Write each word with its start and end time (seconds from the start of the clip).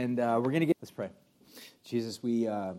And 0.00 0.18
uh, 0.18 0.40
we're 0.42 0.50
going 0.50 0.60
to 0.60 0.66
get, 0.66 0.78
let's 0.80 0.90
pray. 0.90 1.10
Jesus, 1.84 2.22
we 2.22 2.48
uh, 2.48 2.72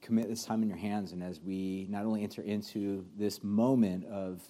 commit 0.00 0.28
this 0.28 0.44
time 0.44 0.64
in 0.64 0.68
your 0.68 0.76
hands. 0.76 1.12
And 1.12 1.22
as 1.22 1.38
we 1.38 1.86
not 1.88 2.04
only 2.04 2.24
enter 2.24 2.42
into 2.42 3.06
this 3.16 3.40
moment 3.44 4.04
of 4.06 4.42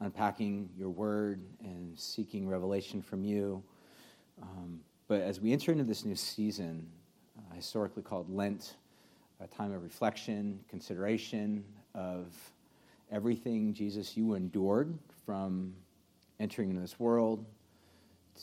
unpacking 0.00 0.70
your 0.78 0.88
word 0.88 1.42
and 1.60 1.92
seeking 2.00 2.48
revelation 2.48 3.02
from 3.02 3.22
you, 3.22 3.62
um, 4.40 4.80
but 5.08 5.20
as 5.20 5.42
we 5.42 5.52
enter 5.52 5.72
into 5.72 5.84
this 5.84 6.06
new 6.06 6.16
season, 6.16 6.86
uh, 7.36 7.54
historically 7.54 8.02
called 8.02 8.34
Lent, 8.34 8.76
a 9.40 9.46
time 9.46 9.74
of 9.74 9.82
reflection, 9.82 10.58
consideration 10.70 11.62
of 11.94 12.34
everything, 13.10 13.74
Jesus, 13.74 14.16
you 14.16 14.32
endured 14.32 14.98
from 15.26 15.74
entering 16.40 16.70
into 16.70 16.80
this 16.80 16.98
world 16.98 17.44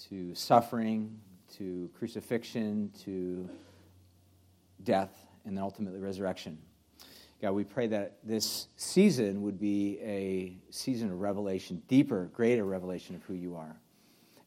to 0.09 0.35
suffering 0.35 1.19
to 1.57 1.89
crucifixion, 1.97 2.91
to 3.03 3.49
death, 4.83 5.25
and 5.45 5.57
then 5.57 5.63
ultimately 5.63 5.99
resurrection. 5.99 6.57
God, 7.41 7.51
we 7.51 7.63
pray 7.63 7.87
that 7.87 8.17
this 8.23 8.67
season 8.75 9.41
would 9.43 9.59
be 9.59 9.99
a 10.01 10.57
season 10.71 11.09
of 11.09 11.21
revelation, 11.21 11.81
deeper, 11.87 12.29
greater 12.33 12.65
revelation 12.65 13.15
of 13.15 13.23
who 13.23 13.33
you 13.33 13.55
are. 13.55 13.77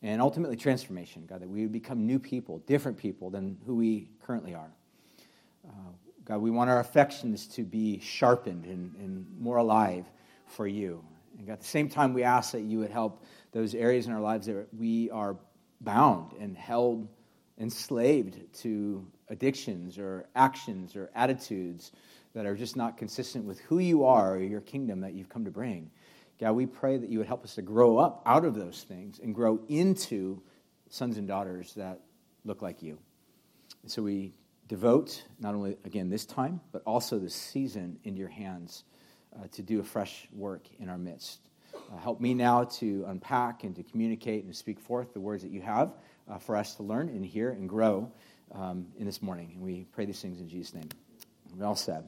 And 0.03 0.21
ultimately 0.21 0.57
transformation, 0.57 1.25
God, 1.27 1.41
that 1.41 1.49
we 1.49 1.63
would 1.63 1.73
become 1.73 2.07
new 2.07 2.19
people, 2.19 2.59
different 2.67 2.99
people 2.99 3.31
than 3.31 3.57
who 3.65 3.77
we 3.77 4.11
currently 4.23 4.55
are. 4.55 4.71
Uh, 5.67 5.93
God, 6.25 6.39
we 6.39 6.51
want 6.51 6.69
our 6.69 6.81
affections 6.81 7.47
to 7.49 7.63
be 7.63 7.99
sharpened 8.01 8.67
and, 8.67 8.95
and 8.97 9.27
more 9.39 9.57
alive 9.57 10.05
for 10.47 10.67
you. 10.67 11.03
And 11.39 11.47
God, 11.47 11.55
at 11.55 11.61
the 11.61 11.67
same 11.67 11.89
time, 11.89 12.13
we 12.13 12.25
ask 12.25 12.53
that 12.53 12.63
you 12.63 12.79
would 12.81 12.91
help 12.91 13.25
those 13.53 13.75
areas 13.75 14.07
in 14.07 14.13
our 14.13 14.21
lives 14.21 14.47
that 14.47 14.67
we 14.77 15.11
are 15.11 15.37
bound 15.83 16.33
and 16.41 16.57
held 16.57 17.09
enslaved 17.59 18.39
to 18.61 19.07
addictions 19.29 19.99
or 19.99 20.27
actions 20.35 20.97
or 20.97 21.11
attitudes 21.15 21.93
that 22.35 22.47
are 22.47 22.57
just 22.57 22.77
not 22.77 22.97
consistent 22.97 23.45
with 23.45 23.61
who 23.61 23.79
you 23.79 24.05
are 24.05 24.35
or 24.35 24.41
your 24.41 24.61
kingdom 24.61 25.01
that 25.01 25.13
you've 25.13 25.29
come 25.29 25.45
to 25.45 25.51
bring. 25.51 25.91
God, 26.41 26.53
we 26.53 26.67
pray 26.67 26.97
that 26.97 27.09
you 27.09 27.19
would 27.19 27.27
help 27.27 27.45
us 27.45 27.55
to 27.55 27.63
grow 27.63 27.99
up 27.99 28.23
out 28.27 28.45
of 28.45 28.55
those 28.55 28.83
things 28.83 29.21
and 29.21 29.35
grow 29.35 29.61
into 29.69 30.43
sons 30.89 31.19
and 31.19 31.29
daughters 31.29 31.75
that 31.75 32.01
look 32.45 32.63
like 32.63 32.83
you. 32.83 32.99
And 33.83 33.91
so 33.91 34.03
we 34.03 34.33
devote 34.69 35.23
not 35.39 35.55
only, 35.55 35.77
again, 35.85 36.09
this 36.09 36.25
time, 36.25 36.61
but 36.73 36.83
also 36.87 37.19
this 37.19 37.35
season 37.35 37.99
into 38.05 38.19
your 38.19 38.29
hands 38.29 38.85
uh, 39.37 39.47
to 39.53 39.63
do 39.63 39.81
a 39.81 39.85
fresh 39.85 40.27
work 40.33 40.67
in 40.79 40.89
our 40.89 40.99
midst. 40.99 41.41
Uh, 41.93 41.99
help 41.99 42.21
me 42.21 42.33
now 42.33 42.65
to 42.65 43.05
unpack 43.09 43.65
and 43.65 43.77
to 43.77 43.83
communicate 43.83 44.45
and 44.45 44.53
to 44.53 44.59
speak 44.59 44.81
forth 44.81 45.13
the 45.13 45.21
words 45.21 45.43
that 45.43 45.51
you 45.51 45.61
have 45.61 45.93
uh, 46.31 46.39
for 46.39 46.57
us 46.57 46.75
to 46.75 46.83
learn 46.83 47.09
and 47.09 47.25
hear 47.25 47.51
and 47.51 47.69
grow 47.69 48.11
um, 48.53 48.87
in 48.97 49.05
this 49.05 49.21
morning. 49.21 49.51
And 49.55 49.63
we 49.63 49.87
pray 49.93 50.07
these 50.07 50.21
things 50.21 50.41
in 50.41 50.49
Jesus' 50.49 50.75
name. 50.75 50.89
We 51.55 51.63
all 51.63 51.77
said, 51.77 52.05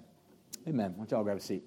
Amen. 0.66 0.92
Why 0.92 1.04
don't 1.04 1.10
you 1.10 1.16
all 1.18 1.24
grab 1.24 1.36
a 1.36 1.40
seat? 1.40 1.64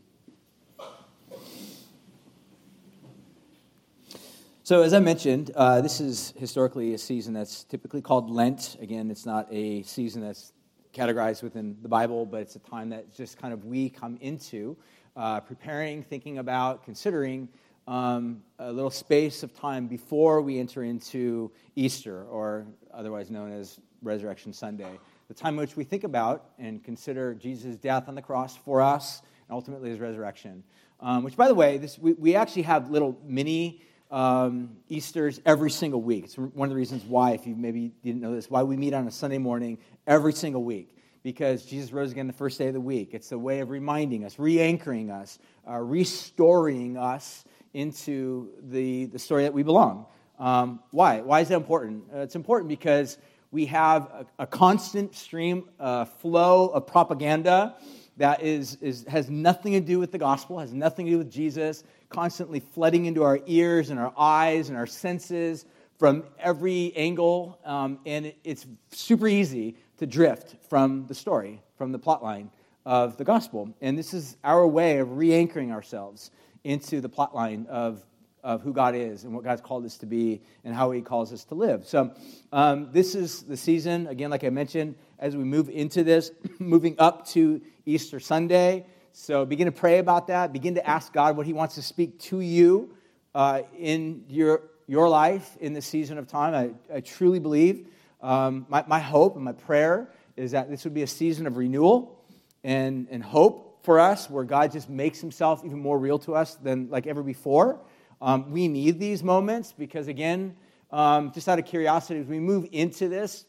So, 4.64 4.82
as 4.82 4.94
I 4.94 5.00
mentioned, 5.00 5.52
uh, 5.56 5.82
this 5.82 6.02
is 6.02 6.34
historically 6.38 6.96
a 6.96 6.98
season 6.98 7.34
that's 7.34 7.64
typically 7.66 8.02
called 8.02 8.32
Lent. 8.32 8.78
Again, 8.82 9.12
it's 9.12 9.26
not 9.26 9.48
a 9.52 9.84
season 9.84 10.24
that's 10.24 10.54
categorized 10.92 11.44
within 11.44 11.78
the 11.84 11.88
Bible, 11.88 12.26
but 12.26 12.42
it's 12.42 12.56
a 12.56 12.60
time 12.60 12.90
that 12.90 13.16
just 13.16 13.38
kind 13.38 13.54
of 13.54 13.66
we 13.66 13.90
come 13.90 14.18
into 14.20 14.76
uh, 15.16 15.40
preparing, 15.40 16.02
thinking 16.02 16.40
about, 16.40 16.84
considering 16.84 17.48
um, 17.88 18.44
a 18.60 18.72
little 18.72 18.92
space 18.92 19.44
of 19.44 19.54
time 19.54 19.88
before 19.88 20.42
we 20.42 20.60
enter 20.60 20.84
into 20.84 21.52
Easter, 21.76 22.26
or 22.26 22.66
otherwise 22.94 23.32
known 23.32 23.52
as 23.52 23.80
Resurrection 24.02 24.52
Sunday, 24.54 25.00
the 25.28 25.34
time 25.34 25.54
in 25.54 25.60
which 25.60 25.76
we 25.76 25.84
think 25.84 26.04
about 26.04 26.52
and 26.60 26.84
consider 26.84 27.34
Jesus' 27.34 27.78
death 27.78 28.08
on 28.08 28.16
the 28.16 28.22
cross 28.22 28.56
for 28.56 28.82
us 28.82 29.22
and 29.48 29.56
ultimately 29.56 29.90
his 29.90 30.00
resurrection. 30.00 30.64
Um, 31.00 31.24
which, 31.24 31.38
by 31.38 31.48
the 31.48 31.56
way, 31.56 31.78
this, 31.78 31.98
we, 31.98 32.14
we 32.14 32.36
actually 32.36 32.64
have 32.64 32.90
little 32.90 33.18
mini 33.24 33.82
um, 34.10 34.78
Easters 34.90 35.40
every 35.46 35.70
single 35.70 36.02
week. 36.02 36.26
It's 36.26 36.38
one 36.38 36.68
of 36.68 36.70
the 36.70 36.76
reasons 36.76 37.04
why, 37.04 37.32
if 37.32 37.46
you 37.46 37.56
maybe 37.56 37.94
didn't 38.04 38.22
know 38.22 38.34
this, 38.34 38.50
why 38.50 38.64
we 38.64 38.78
meet 38.78 38.94
on 38.94 39.08
a 39.08 39.12
Sunday 39.12 39.38
morning 39.38 39.78
every 40.08 40.34
single 40.34 40.64
week. 40.64 40.94
Because 41.24 41.66
Jesus 41.66 41.92
rose 41.92 42.12
again 42.12 42.28
the 42.28 42.34
first 42.34 42.58
day 42.58 42.68
of 42.68 42.74
the 42.74 42.80
week. 42.80 43.10
It's 43.12 43.32
a 43.34 43.38
way 43.38 43.60
of 43.60 43.70
reminding 43.70 44.24
us, 44.24 44.40
re 44.40 44.62
anchoring 44.62 45.12
us, 45.12 45.40
uh, 45.70 45.78
restoring 45.78 46.98
us 46.98 47.44
into 47.74 48.50
the, 48.62 49.06
the 49.06 49.20
story 49.20 49.44
that 49.44 49.54
we 49.54 49.64
belong. 49.64 50.06
Um, 50.40 50.80
why? 50.92 51.22
Why 51.22 51.42
is 51.42 51.48
that 51.50 51.56
important? 51.56 52.04
Uh, 52.14 52.20
it's 52.20 52.36
important 52.36 52.70
because 52.70 53.18
we 53.52 53.66
have 53.68 54.04
a, 54.04 54.26
a 54.44 54.48
constant 54.48 55.16
stream, 55.16 55.70
uh, 55.80 56.06
flow 56.06 56.68
of 56.68 56.86
propaganda 56.86 57.76
that 58.18 58.42
is, 58.42 58.78
is, 58.82 59.06
has 59.08 59.30
nothing 59.30 59.74
to 59.74 59.80
do 59.80 60.00
with 60.00 60.12
the 60.12 60.18
gospel, 60.18 60.60
has 60.60 60.74
nothing 60.74 61.06
to 61.06 61.12
do 61.14 61.18
with 61.20 61.32
Jesus, 61.32 61.84
constantly 62.10 62.60
flooding 62.60 63.06
into 63.06 63.24
our 63.24 63.40
ears 63.46 63.90
and 63.90 64.00
our 64.00 64.14
eyes 64.18 64.70
and 64.70 64.78
our 64.78 64.88
senses 64.88 65.66
from 65.98 66.24
every 66.40 66.94
angle. 66.96 67.60
Um, 67.64 68.00
and 68.06 68.28
it, 68.28 68.38
it's 68.44 68.66
super 68.92 69.28
easy 69.28 69.78
to 69.98 70.06
drift 70.06 70.56
from 70.70 71.06
the 71.08 71.16
story, 71.16 71.62
from 71.78 71.92
the 71.92 72.00
plot 72.00 72.24
line 72.24 72.52
of 72.86 73.18
the 73.18 73.24
gospel. 73.24 73.74
And 73.82 73.98
this 73.98 74.14
is 74.14 74.38
our 74.44 74.66
way 74.66 75.00
of 75.00 75.18
re 75.18 75.34
anchoring 75.34 75.72
ourselves 75.72 76.32
into 76.64 77.02
the 77.02 77.10
plot 77.10 77.36
line 77.36 77.68
of, 77.70 78.04
of 78.44 78.62
who 78.62 78.74
God 78.74 78.96
is 78.96 79.24
and 79.24 79.34
what 79.34 79.44
God's 79.44 79.62
called 79.62 79.86
us 79.86 79.98
to 79.98 80.06
be 80.06 80.42
and 80.64 80.74
how 80.74 80.92
He 80.92 81.02
calls 81.02 81.34
us 81.34 81.44
to 81.46 81.56
live. 81.56 81.86
So, 81.86 82.12
um, 82.52 82.90
this 82.92 83.16
is 83.16 83.44
the 83.44 83.58
season, 83.58 84.08
again, 84.08 84.30
like 84.30 84.44
I 84.44 84.50
mentioned, 84.50 84.96
as 85.20 85.36
we 85.36 85.44
move 85.44 85.70
into 85.70 86.04
this, 86.04 86.32
moving 86.60 86.96
up 87.00 87.28
to 87.30 87.62
Easter 87.86 88.20
Sunday. 88.20 88.86
So, 89.14 89.46
begin 89.46 89.66
to 89.66 89.72
pray 89.72 90.00
about 90.00 90.28
that. 90.28 90.54
Begin 90.54 90.76
to 90.76 90.88
ask 90.88 91.12
God 91.14 91.38
what 91.38 91.46
He 91.46 91.54
wants 91.54 91.76
to 91.76 91.82
speak 91.82 92.20
to 92.22 92.40
you 92.40 92.96
uh, 93.36 93.62
in 93.78 94.26
your, 94.28 94.64
your 94.88 95.10
life 95.10 95.58
in 95.60 95.74
this 95.74 95.86
season 95.86 96.18
of 96.18 96.28
time. 96.28 96.54
I, 96.54 96.96
I 96.96 97.02
truly 97.02 97.40
believe, 97.40 97.88
um, 98.22 98.66
my, 98.70 98.84
my 98.88 99.00
hope 99.00 99.36
and 99.36 99.46
my 99.46 99.52
prayer 99.52 100.10
is 100.36 100.52
that 100.52 100.70
this 100.70 100.84
would 100.84 100.94
be 100.94 101.02
a 101.02 101.08
season 101.08 101.48
of 101.48 101.58
renewal 101.58 102.24
and, 102.64 103.08
and 103.10 103.24
hope 103.24 103.67
for 103.88 104.02
us 104.02 104.30
where 104.30 104.44
God 104.44 104.74
just 104.74 104.90
makes 104.90 105.22
himself 105.22 105.64
even 105.64 105.80
more 105.80 105.98
real 105.98 106.20
to 106.20 106.36
us 106.36 106.56
than 106.56 106.90
like 106.90 107.08
ever 107.08 107.24
before. 107.24 107.80
Um, 108.22 108.52
we 108.52 108.68
need 108.68 109.00
these 109.00 109.24
moments 109.24 109.72
because, 109.72 110.10
again, 110.10 110.58
um, 110.92 111.32
just 111.32 111.48
out 111.48 111.58
of 111.58 111.64
curiosity, 111.64 112.20
as 112.20 112.26
we 112.26 112.38
move 112.38 112.68
into 112.74 113.08
this 113.08 113.46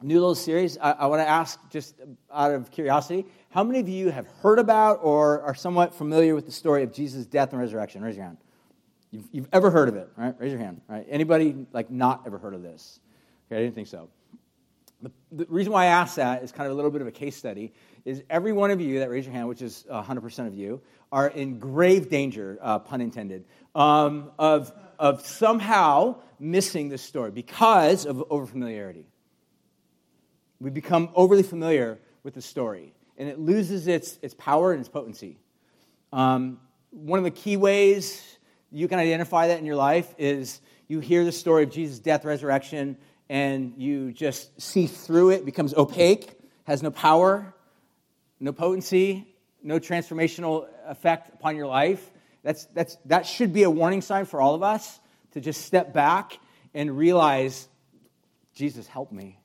new 0.00 0.20
little 0.20 0.34
series, 0.34 0.78
I, 0.78 0.92
I 0.92 1.06
want 1.06 1.20
to 1.20 1.28
ask, 1.28 1.60
just 1.68 1.96
out 2.32 2.50
of 2.52 2.70
curiosity, 2.70 3.26
how 3.50 3.62
many 3.62 3.78
of 3.80 3.90
you 3.90 4.08
have 4.08 4.26
heard 4.40 4.58
about 4.58 5.00
or 5.02 5.42
are 5.42 5.54
somewhat 5.54 5.94
familiar 5.94 6.34
with 6.34 6.46
the 6.46 6.52
story 6.52 6.82
of 6.82 6.90
Jesus' 6.90 7.26
death 7.26 7.52
and 7.52 7.60
resurrection? 7.60 8.00
Raise 8.00 8.16
your 8.16 8.24
hand. 8.24 8.38
You've, 9.10 9.28
you've 9.32 9.48
ever 9.52 9.70
heard 9.70 9.90
of 9.90 9.96
it, 9.96 10.08
right? 10.16 10.34
Raise 10.38 10.50
your 10.50 10.62
hand. 10.62 10.80
Right? 10.88 11.06
Anybody 11.10 11.66
like 11.74 11.90
not 11.90 12.22
ever 12.24 12.38
heard 12.38 12.54
of 12.54 12.62
this? 12.62 13.00
Okay, 13.52 13.60
I 13.60 13.64
didn't 13.64 13.74
think 13.74 13.88
so. 13.88 14.08
The, 15.02 15.12
the 15.30 15.46
reason 15.50 15.74
why 15.74 15.84
I 15.84 15.86
ask 15.88 16.16
that 16.16 16.42
is 16.42 16.52
kind 16.52 16.66
of 16.66 16.72
a 16.72 16.74
little 16.74 16.90
bit 16.90 17.02
of 17.02 17.06
a 17.06 17.12
case 17.12 17.36
study 17.36 17.72
is 18.08 18.22
every 18.30 18.52
one 18.52 18.70
of 18.70 18.80
you 18.80 19.00
that 19.00 19.10
raise 19.10 19.26
your 19.26 19.34
hand, 19.34 19.48
which 19.48 19.60
is 19.60 19.84
100% 19.90 20.46
of 20.46 20.54
you, 20.54 20.80
are 21.12 21.28
in 21.28 21.58
grave 21.58 22.08
danger, 22.08 22.58
uh, 22.62 22.78
pun 22.78 23.02
intended, 23.02 23.44
um, 23.74 24.30
of, 24.38 24.72
of 24.98 25.26
somehow 25.26 26.16
missing 26.40 26.88
this 26.88 27.02
story 27.02 27.30
because 27.30 28.06
of 28.06 28.16
overfamiliarity. 28.30 29.04
We 30.58 30.70
become 30.70 31.10
overly 31.14 31.42
familiar 31.42 31.98
with 32.22 32.32
the 32.32 32.40
story, 32.40 32.94
and 33.18 33.28
it 33.28 33.38
loses 33.38 33.86
its, 33.86 34.18
its 34.22 34.32
power 34.32 34.72
and 34.72 34.80
its 34.80 34.88
potency. 34.88 35.38
Um, 36.10 36.60
one 36.90 37.18
of 37.18 37.24
the 37.24 37.30
key 37.30 37.58
ways 37.58 38.38
you 38.72 38.88
can 38.88 38.98
identify 38.98 39.48
that 39.48 39.58
in 39.58 39.66
your 39.66 39.76
life 39.76 40.14
is 40.16 40.62
you 40.86 41.00
hear 41.00 41.26
the 41.26 41.32
story 41.32 41.62
of 41.62 41.70
Jesus' 41.70 41.98
death, 41.98 42.24
resurrection, 42.24 42.96
and 43.28 43.74
you 43.76 44.12
just 44.12 44.58
see 44.58 44.86
through 44.86 45.30
it, 45.30 45.44
becomes 45.44 45.74
opaque, 45.74 46.30
has 46.64 46.82
no 46.82 46.90
power, 46.90 47.54
no 48.40 48.52
potency, 48.52 49.26
no 49.62 49.78
transformational 49.78 50.68
effect 50.86 51.34
upon 51.34 51.56
your 51.56 51.66
life, 51.66 52.10
that's, 52.42 52.66
that's, 52.66 52.96
that 53.06 53.26
should 53.26 53.52
be 53.52 53.64
a 53.64 53.70
warning 53.70 54.00
sign 54.00 54.24
for 54.24 54.40
all 54.40 54.54
of 54.54 54.62
us 54.62 55.00
to 55.32 55.40
just 55.40 55.62
step 55.62 55.92
back 55.92 56.38
and 56.74 56.96
realize, 56.96 57.68
Jesus, 58.54 58.86
help 58.86 59.12
me. 59.12 59.38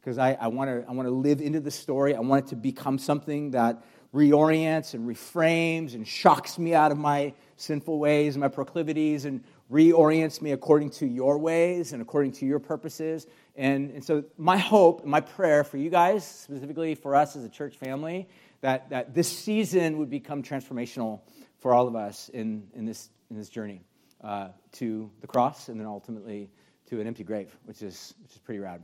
Because 0.00 0.18
I, 0.18 0.32
I 0.32 0.48
want 0.48 0.68
to 0.68 0.84
I 0.88 0.92
wanna 0.92 1.10
live 1.10 1.40
into 1.40 1.60
the 1.60 1.70
story. 1.70 2.14
I 2.14 2.20
want 2.20 2.46
it 2.46 2.48
to 2.48 2.56
become 2.56 2.98
something 2.98 3.52
that 3.52 3.84
reorients 4.12 4.94
and 4.94 5.08
reframes 5.08 5.94
and 5.94 6.06
shocks 6.06 6.58
me 6.58 6.74
out 6.74 6.92
of 6.92 6.98
my 6.98 7.32
sinful 7.56 7.98
ways 7.98 8.34
and 8.34 8.40
my 8.40 8.48
proclivities 8.48 9.24
and 9.24 9.42
reorients 9.72 10.42
me 10.42 10.52
according 10.52 10.90
to 10.90 11.06
your 11.06 11.38
ways 11.38 11.94
and 11.94 12.02
according 12.02 12.32
to 12.32 12.46
your 12.46 12.58
purposes. 12.58 13.26
And, 13.56 13.90
and 13.90 14.04
so, 14.04 14.24
my 14.36 14.58
hope, 14.58 15.04
my 15.04 15.20
prayer 15.20 15.64
for 15.64 15.78
you 15.78 15.88
guys, 15.88 16.26
specifically 16.26 16.94
for 16.94 17.16
us 17.16 17.34
as 17.36 17.44
a 17.44 17.48
church 17.48 17.76
family, 17.76 18.28
that, 18.60 18.90
that 18.90 19.14
this 19.14 19.28
season 19.28 19.98
would 19.98 20.10
become 20.10 20.42
transformational 20.42 21.20
for 21.58 21.74
all 21.74 21.88
of 21.88 21.96
us 21.96 22.28
in, 22.28 22.68
in, 22.74 22.84
this, 22.84 23.08
in 23.30 23.36
this 23.36 23.48
journey 23.48 23.80
uh, 24.22 24.48
to 24.72 25.10
the 25.20 25.26
cross 25.26 25.68
and 25.68 25.80
then 25.80 25.86
ultimately 25.86 26.50
to 26.88 27.00
an 27.00 27.06
empty 27.06 27.24
grave, 27.24 27.56
which 27.64 27.82
is, 27.82 28.14
which 28.22 28.32
is 28.32 28.38
pretty 28.38 28.60
rad. 28.60 28.82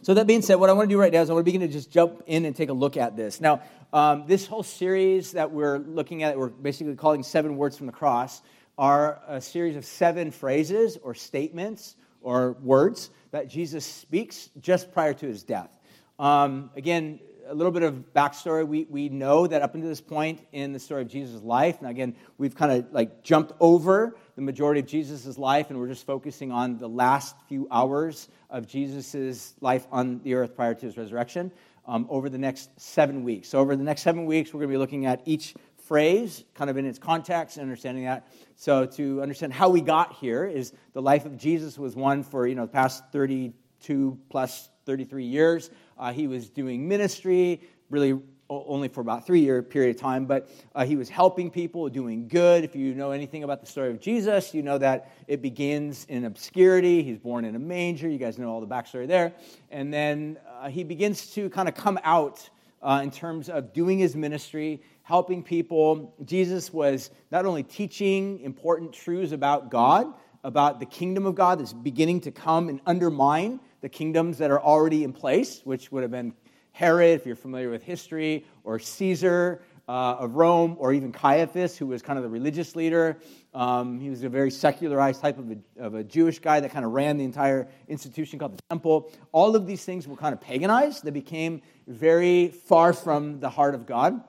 So, 0.00 0.14
that 0.14 0.26
being 0.26 0.40
said, 0.40 0.54
what 0.54 0.70
I 0.70 0.72
want 0.72 0.88
to 0.88 0.94
do 0.94 0.98
right 0.98 1.12
now 1.12 1.20
is 1.20 1.28
I 1.28 1.34
want 1.34 1.44
to 1.44 1.52
begin 1.52 1.60
to 1.66 1.68
just 1.68 1.90
jump 1.90 2.22
in 2.26 2.46
and 2.46 2.56
take 2.56 2.70
a 2.70 2.74
look 2.74 2.96
at 2.96 3.14
this. 3.14 3.42
Now, 3.42 3.60
um, 3.92 4.24
this 4.26 4.46
whole 4.46 4.62
series 4.62 5.32
that 5.32 5.50
we're 5.50 5.78
looking 5.78 6.22
at, 6.22 6.38
we're 6.38 6.48
basically 6.48 6.94
calling 6.94 7.22
Seven 7.22 7.56
Words 7.56 7.76
from 7.76 7.86
the 7.86 7.92
Cross, 7.92 8.40
are 8.78 9.20
a 9.26 9.40
series 9.40 9.76
of 9.76 9.84
seven 9.84 10.30
phrases 10.30 10.98
or 11.02 11.14
statements 11.14 11.96
or 12.20 12.52
words 12.62 13.10
that 13.30 13.48
Jesus 13.48 13.84
speaks 13.84 14.50
just 14.60 14.92
prior 14.92 15.14
to 15.14 15.26
his 15.26 15.42
death. 15.42 15.70
Um, 16.18 16.70
again, 16.76 17.20
a 17.48 17.54
little 17.54 17.72
bit 17.72 17.82
of 17.82 18.12
backstory. 18.14 18.66
We, 18.66 18.86
we 18.90 19.08
know 19.08 19.46
that 19.46 19.62
up 19.62 19.74
until 19.74 19.88
this 19.88 20.00
point 20.00 20.40
in 20.52 20.72
the 20.72 20.78
story 20.78 21.02
of 21.02 21.08
Jesus' 21.08 21.42
life, 21.42 21.80
now 21.80 21.88
again, 21.88 22.16
we've 22.38 22.54
kind 22.54 22.72
of 22.72 22.92
like 22.92 23.22
jumped 23.22 23.52
over 23.60 24.16
the 24.34 24.42
majority 24.42 24.80
of 24.80 24.86
Jesus' 24.86 25.38
life 25.38 25.70
and 25.70 25.78
we're 25.78 25.88
just 25.88 26.04
focusing 26.04 26.50
on 26.50 26.78
the 26.78 26.88
last 26.88 27.36
few 27.48 27.68
hours 27.70 28.28
of 28.50 28.66
Jesus' 28.66 29.54
life 29.60 29.86
on 29.92 30.20
the 30.22 30.34
earth 30.34 30.56
prior 30.56 30.74
to 30.74 30.86
his 30.86 30.96
resurrection 30.96 31.52
um, 31.86 32.06
over 32.10 32.28
the 32.28 32.38
next 32.38 32.68
seven 32.80 33.22
weeks. 33.22 33.48
So, 33.48 33.58
over 33.58 33.76
the 33.76 33.84
next 33.84 34.02
seven 34.02 34.26
weeks, 34.26 34.52
we're 34.52 34.60
going 34.60 34.70
to 34.70 34.74
be 34.74 34.78
looking 34.78 35.06
at 35.06 35.22
each 35.24 35.54
phrase, 35.86 36.44
kind 36.54 36.68
of 36.68 36.76
in 36.76 36.84
its 36.84 36.98
context 36.98 37.56
and 37.56 37.62
understanding 37.62 38.04
that. 38.04 38.28
So, 38.56 38.86
to 38.86 39.22
understand 39.22 39.52
how 39.52 39.68
we 39.68 39.80
got 39.80 40.14
here, 40.14 40.44
is 40.44 40.72
the 40.92 41.02
life 41.02 41.26
of 41.26 41.36
Jesus 41.36 41.78
was 41.78 41.94
one 41.94 42.22
for 42.22 42.46
you 42.46 42.54
know 42.54 42.66
the 42.66 42.72
past 42.72 43.04
32 43.12 44.18
plus 44.28 44.68
33 44.84 45.24
years. 45.24 45.70
Uh, 45.98 46.12
he 46.12 46.26
was 46.26 46.48
doing 46.48 46.88
ministry, 46.88 47.60
really 47.90 48.18
only 48.48 48.88
for 48.88 49.00
about 49.00 49.26
three 49.26 49.40
year 49.40 49.62
period 49.62 49.96
of 49.96 50.00
time, 50.00 50.24
but 50.24 50.48
uh, 50.74 50.84
he 50.84 50.96
was 50.96 51.08
helping 51.08 51.50
people, 51.50 51.88
doing 51.88 52.28
good. 52.28 52.64
If 52.64 52.76
you 52.76 52.94
know 52.94 53.10
anything 53.10 53.42
about 53.42 53.60
the 53.60 53.66
story 53.66 53.90
of 53.90 54.00
Jesus, 54.00 54.54
you 54.54 54.62
know 54.62 54.78
that 54.78 55.10
it 55.26 55.42
begins 55.42 56.06
in 56.08 56.24
obscurity. 56.24 57.02
He's 57.02 57.18
born 57.18 57.44
in 57.44 57.56
a 57.56 57.58
manger. 57.58 58.08
You 58.08 58.18
guys 58.18 58.38
know 58.38 58.50
all 58.50 58.60
the 58.60 58.66
backstory 58.66 59.06
there. 59.06 59.32
And 59.70 59.92
then 59.92 60.38
uh, 60.60 60.68
he 60.68 60.84
begins 60.84 61.32
to 61.34 61.50
kind 61.50 61.68
of 61.68 61.74
come 61.74 61.98
out 62.04 62.48
uh, 62.82 63.00
in 63.02 63.10
terms 63.10 63.48
of 63.48 63.72
doing 63.72 63.98
his 63.98 64.14
ministry, 64.16 64.82
helping 65.02 65.42
people. 65.42 66.14
Jesus 66.24 66.72
was 66.72 67.10
not 67.30 67.46
only 67.46 67.62
teaching 67.62 68.40
important 68.40 68.92
truths 68.92 69.32
about 69.32 69.70
God, 69.70 70.12
about 70.44 70.78
the 70.80 70.86
kingdom 70.86 71.26
of 71.26 71.34
God 71.34 71.58
that's 71.58 71.72
beginning 71.72 72.20
to 72.20 72.30
come 72.30 72.68
and 72.68 72.80
undermine 72.86 73.60
the 73.80 73.88
kingdoms 73.88 74.38
that 74.38 74.50
are 74.50 74.60
already 74.60 75.04
in 75.04 75.12
place, 75.12 75.60
which 75.64 75.90
would 75.90 76.02
have 76.02 76.10
been 76.10 76.32
Herod, 76.72 77.18
if 77.18 77.24
you're 77.24 77.36
familiar 77.36 77.70
with 77.70 77.82
history, 77.82 78.44
or 78.62 78.78
Caesar 78.78 79.62
uh, 79.88 80.16
of 80.18 80.34
Rome, 80.34 80.76
or 80.78 80.92
even 80.92 81.12
Caiaphas, 81.12 81.76
who 81.76 81.86
was 81.86 82.02
kind 82.02 82.18
of 82.18 82.24
the 82.24 82.28
religious 82.28 82.74
leader. 82.74 83.18
Um, 83.54 84.00
he 84.00 84.10
was 84.10 84.24
a 84.24 84.28
very 84.28 84.50
secularized 84.50 85.20
type 85.20 85.38
of 85.38 85.50
a, 85.50 85.84
of 85.84 85.94
a 85.94 86.02
Jewish 86.02 86.40
guy 86.40 86.60
that 86.60 86.72
kind 86.72 86.84
of 86.84 86.92
ran 86.92 87.18
the 87.18 87.24
entire 87.24 87.68
institution 87.88 88.38
called 88.38 88.56
the 88.56 88.62
temple. 88.68 89.12
All 89.32 89.54
of 89.54 89.66
these 89.66 89.84
things 89.84 90.08
were 90.08 90.16
kind 90.16 90.32
of 90.32 90.40
paganized. 90.40 91.02
They 91.02 91.10
became 91.10 91.62
very 91.86 92.48
far 92.48 92.92
from 92.92 93.40
the 93.40 93.48
heart 93.48 93.74
of 93.74 93.86
God. 93.86 94.22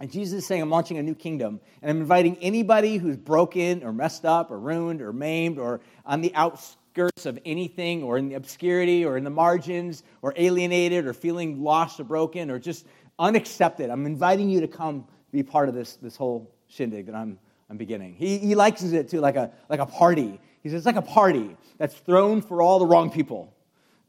And 0.00 0.10
Jesus 0.10 0.40
is 0.40 0.46
saying, 0.46 0.60
I'm 0.60 0.70
launching 0.70 0.98
a 0.98 1.02
new 1.02 1.14
kingdom, 1.14 1.60
and 1.80 1.90
I'm 1.90 2.00
inviting 2.00 2.36
anybody 2.38 2.96
who's 2.96 3.16
broken 3.16 3.84
or 3.84 3.92
messed 3.92 4.24
up 4.24 4.50
or 4.50 4.58
ruined 4.58 5.00
or 5.00 5.12
maimed 5.12 5.58
or 5.58 5.80
on 6.04 6.20
the 6.20 6.34
outskirts 6.34 7.26
of 7.26 7.38
anything 7.44 8.02
or 8.02 8.18
in 8.18 8.28
the 8.28 8.34
obscurity 8.34 9.04
or 9.04 9.16
in 9.16 9.24
the 9.24 9.30
margins 9.30 10.02
or 10.20 10.34
alienated 10.36 11.06
or 11.06 11.12
feeling 11.12 11.62
lost 11.62 12.00
or 12.00 12.04
broken 12.04 12.50
or 12.50 12.58
just 12.58 12.86
unaccepted. 13.18 13.90
I'm 13.90 14.06
inviting 14.06 14.48
you 14.48 14.60
to 14.60 14.68
come 14.68 15.06
be 15.30 15.42
part 15.42 15.68
of 15.68 15.74
this, 15.74 15.96
this 15.96 16.16
whole 16.16 16.54
shindig 16.68 17.06
that 17.06 17.14
I'm, 17.14 17.38
I'm 17.68 17.76
beginning. 17.76 18.14
He, 18.14 18.38
he 18.38 18.54
likens 18.54 18.92
it 18.92 19.08
to 19.08 19.20
like 19.20 19.36
a, 19.36 19.50
like 19.68 19.80
a 19.80 19.86
party. 19.86 20.40
He 20.62 20.68
says 20.68 20.78
it's 20.78 20.86
like 20.86 20.96
a 20.96 21.02
party 21.02 21.56
that's 21.76 21.94
thrown 21.94 22.40
for 22.40 22.62
all 22.62 22.78
the 22.78 22.86
wrong 22.86 23.10
people. 23.10 23.52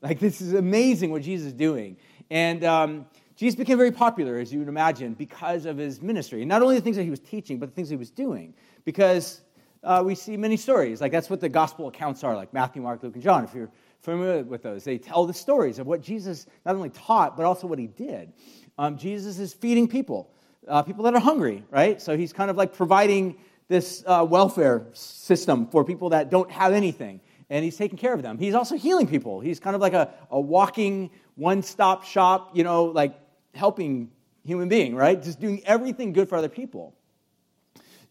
Like, 0.02 0.20
this 0.20 0.40
is 0.40 0.54
amazing 0.54 1.12
what 1.12 1.24
Jesus 1.24 1.48
is 1.48 1.54
doing. 1.54 1.98
And 2.30 2.64
um, 2.64 3.06
Jesus 3.36 3.58
became 3.58 3.78
very 3.78 3.92
popular, 3.92 4.38
as 4.38 4.54
you 4.54 4.60
would 4.60 4.68
imagine, 4.68 5.16
because 5.16 5.66
of 5.66 5.78
his 5.78 6.02
ministry. 6.02 6.42
And 6.42 6.50
not 6.50 6.62
only 6.62 6.76
the 6.76 6.82
things 6.82 6.96
that 6.96 7.04
he 7.04 7.10
was 7.10 7.20
teaching, 7.20 7.58
but 7.58 7.70
the 7.70 7.76
things 7.76 7.90
he 7.90 7.96
was 7.96 8.12
doing. 8.12 8.54
Because 8.84 9.42
uh, 9.84 10.04
we 10.06 10.16
see 10.16 10.38
many 10.38 10.58
stories. 10.58 11.02
Like 11.02 11.12
that's 11.12 11.30
what 11.30 11.42
the 11.42 11.50
gospel 11.50 11.88
accounts 11.88 12.24
are, 12.24 12.36
like 12.36 12.54
Matthew, 12.54 12.82
Mark, 12.82 13.02
Luke, 13.02 13.16
and 13.16 13.24
John. 13.24 13.44
If 13.44 13.54
you're 13.54 13.72
familiar 14.02 14.44
with 14.44 14.62
those, 14.62 14.84
they 14.84 14.98
tell 14.98 15.26
the 15.26 15.34
stories 15.34 15.80
of 15.80 15.88
what 15.88 16.02
Jesus 16.02 16.46
not 16.66 16.76
only 16.76 16.90
taught, 16.92 17.36
but 17.36 17.46
also 17.46 17.68
what 17.68 17.80
he 17.80 17.88
did. 17.88 18.32
Um, 18.78 18.98
Jesus 18.98 19.40
is 19.40 19.54
feeding 19.54 19.88
people, 19.88 20.30
uh, 20.68 20.84
people 20.84 21.04
that 21.06 21.14
are 21.14 21.20
hungry, 21.20 21.64
right? 21.72 22.02
So 22.02 22.18
he's 22.18 22.34
kind 22.34 22.50
of 22.50 22.58
like 22.58 22.74
providing 22.74 23.38
this 23.68 24.04
uh, 24.06 24.26
welfare 24.30 24.86
system 24.94 25.68
for 25.68 25.84
people 25.84 26.10
that 26.10 26.30
don't 26.30 26.52
have 26.52 26.74
anything, 26.74 27.22
and 27.50 27.64
he's 27.64 27.78
taking 27.78 27.98
care 27.98 28.14
of 28.14 28.22
them. 28.22 28.38
He's 28.38 28.54
also 28.54 28.76
healing 28.76 29.08
people. 29.08 29.40
He's 29.40 29.60
kind 29.60 29.76
of 29.76 29.82
like 29.82 29.94
a, 29.94 30.14
a 30.30 30.40
walking 30.40 31.10
one 31.36 31.64
stop 31.64 32.04
shop, 32.04 32.52
you 32.56 32.64
know, 32.64 32.86
like 32.86 33.16
helping 33.54 34.12
human 34.46 34.70
being, 34.70 34.96
right? 34.96 35.22
Just 35.22 35.40
doing 35.40 35.62
everything 35.66 36.14
good 36.14 36.30
for 36.30 36.38
other 36.38 36.50
people. 36.50 36.96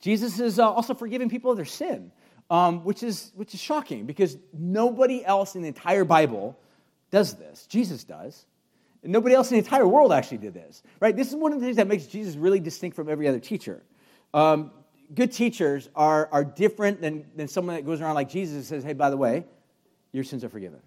Jesus 0.01 0.41
is 0.41 0.59
uh, 0.59 0.71
also 0.71 0.95
forgiving 0.95 1.31
people 1.31 1.51
of 1.51 1.57
their 1.57 1.65
sin, 1.65 2.11
um, 2.51 2.85
which, 2.85 3.03
is, 3.03 3.33
which 3.35 3.55
is 3.55 3.61
shocking 3.61 4.05
because 4.05 4.37
nobody 4.53 5.25
else 5.25 5.55
in 5.55 5.63
the 5.63 5.69
entire 5.69 6.05
Bible 6.05 6.59
does 7.11 7.35
this. 7.35 7.67
Jesus 7.67 8.05
does. 8.05 8.45
Nobody 9.05 9.35
else 9.35 9.51
in 9.51 9.57
the 9.57 9.65
entire 9.65 9.87
world 9.87 10.13
actually 10.13 10.39
did 10.39 10.55
this, 10.55 10.83
right? 11.01 11.15
This 11.15 11.29
is 11.29 11.35
one 11.35 11.53
of 11.53 11.61
the 11.61 11.67
things 11.67 11.77
that 11.77 11.87
makes 11.87 12.07
Jesus 12.07 12.37
really 12.37 12.61
distinct 12.61 12.97
from 12.97 13.09
every 13.09 13.29
other 13.29 13.39
teacher. 13.39 13.83
Um, 14.33 14.71
good 15.15 15.33
teachers 15.33 15.89
are, 15.95 16.29
are 16.33 16.45
different 16.45 17.01
than, 17.01 17.27
than 17.37 17.49
someone 17.49 17.77
that 17.77 17.85
goes 17.85 18.01
around 18.01 18.15
like 18.15 18.29
Jesus 18.29 18.57
and 18.57 18.65
says, 18.65 18.85
hey, 18.85 18.95
by 18.95 19.11
the 19.11 19.17
way, 19.17 19.45
your 20.13 20.25
sins 20.25 20.45
are 20.45 20.49
forgiven. 20.49 20.81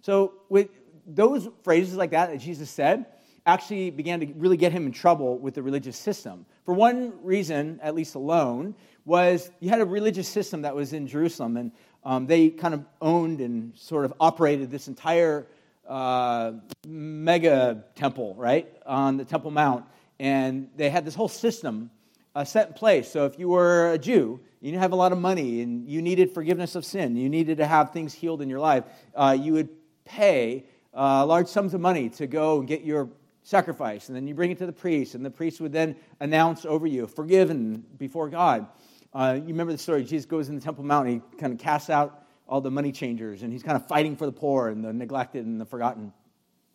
So, 0.00 0.34
with 0.48 0.68
those 1.06 1.48
phrases 1.62 1.96
like 1.96 2.10
that 2.10 2.30
that 2.30 2.38
Jesus 2.38 2.70
said, 2.70 3.06
actually 3.46 3.90
began 3.90 4.20
to 4.20 4.26
really 4.34 4.56
get 4.56 4.72
him 4.72 4.86
in 4.86 4.92
trouble 4.92 5.38
with 5.38 5.54
the 5.54 5.62
religious 5.62 5.96
system. 5.96 6.46
For 6.64 6.74
one 6.74 7.12
reason, 7.22 7.80
at 7.82 7.94
least 7.94 8.14
alone, 8.14 8.74
was 9.04 9.50
you 9.60 9.68
had 9.68 9.80
a 9.80 9.84
religious 9.84 10.28
system 10.28 10.62
that 10.62 10.74
was 10.74 10.92
in 10.92 11.06
Jerusalem, 11.06 11.56
and 11.56 11.72
um, 12.04 12.26
they 12.26 12.50
kind 12.50 12.74
of 12.74 12.84
owned 13.00 13.40
and 13.40 13.76
sort 13.76 14.04
of 14.04 14.14
operated 14.20 14.70
this 14.70 14.88
entire 14.88 15.46
uh, 15.88 16.52
mega 16.86 17.84
temple, 17.94 18.34
right, 18.36 18.68
on 18.86 19.16
the 19.16 19.24
Temple 19.24 19.50
Mount. 19.50 19.84
And 20.18 20.68
they 20.76 20.90
had 20.90 21.04
this 21.04 21.14
whole 21.14 21.28
system 21.28 21.90
uh, 22.34 22.44
set 22.44 22.68
in 22.68 22.74
place. 22.74 23.10
So 23.10 23.26
if 23.26 23.38
you 23.38 23.48
were 23.48 23.92
a 23.92 23.98
Jew, 23.98 24.40
you 24.60 24.70
didn't 24.70 24.82
have 24.82 24.92
a 24.92 24.96
lot 24.96 25.12
of 25.12 25.18
money, 25.18 25.60
and 25.62 25.88
you 25.88 26.00
needed 26.00 26.32
forgiveness 26.32 26.74
of 26.74 26.84
sin, 26.84 27.16
you 27.16 27.28
needed 27.28 27.58
to 27.58 27.66
have 27.66 27.92
things 27.92 28.14
healed 28.14 28.40
in 28.40 28.48
your 28.48 28.60
life, 28.60 28.84
uh, 29.14 29.36
you 29.38 29.52
would 29.54 29.68
pay 30.04 30.64
uh, 30.96 31.26
large 31.26 31.48
sums 31.48 31.74
of 31.74 31.80
money 31.80 32.08
to 32.10 32.26
go 32.26 32.58
and 32.58 32.68
get 32.68 32.82
your 32.84 33.08
sacrifice, 33.42 34.08
and 34.08 34.16
then 34.16 34.26
you 34.28 34.34
bring 34.34 34.50
it 34.50 34.58
to 34.58 34.66
the 34.66 34.72
priest, 34.72 35.14
and 35.14 35.24
the 35.24 35.30
priest 35.30 35.60
would 35.60 35.72
then 35.72 35.96
announce 36.20 36.64
over 36.64 36.86
you, 36.86 37.06
forgiven 37.06 37.84
before 37.98 38.28
God. 38.28 38.66
Uh, 39.12 39.34
you 39.38 39.48
remember 39.48 39.72
the 39.72 39.78
story. 39.78 40.04
Jesus 40.04 40.26
goes 40.26 40.48
in 40.48 40.54
the 40.54 40.60
Temple 40.60 40.84
Mount, 40.84 41.08
and 41.08 41.22
he 41.30 41.36
kind 41.38 41.52
of 41.52 41.58
casts 41.58 41.90
out 41.90 42.21
all 42.52 42.60
the 42.60 42.70
money 42.70 42.92
changers, 42.92 43.42
and 43.42 43.50
he's 43.50 43.62
kind 43.62 43.76
of 43.76 43.88
fighting 43.88 44.14
for 44.14 44.26
the 44.26 44.32
poor 44.32 44.68
and 44.68 44.84
the 44.84 44.92
neglected 44.92 45.46
and 45.46 45.58
the 45.58 45.64
forgotten. 45.64 46.12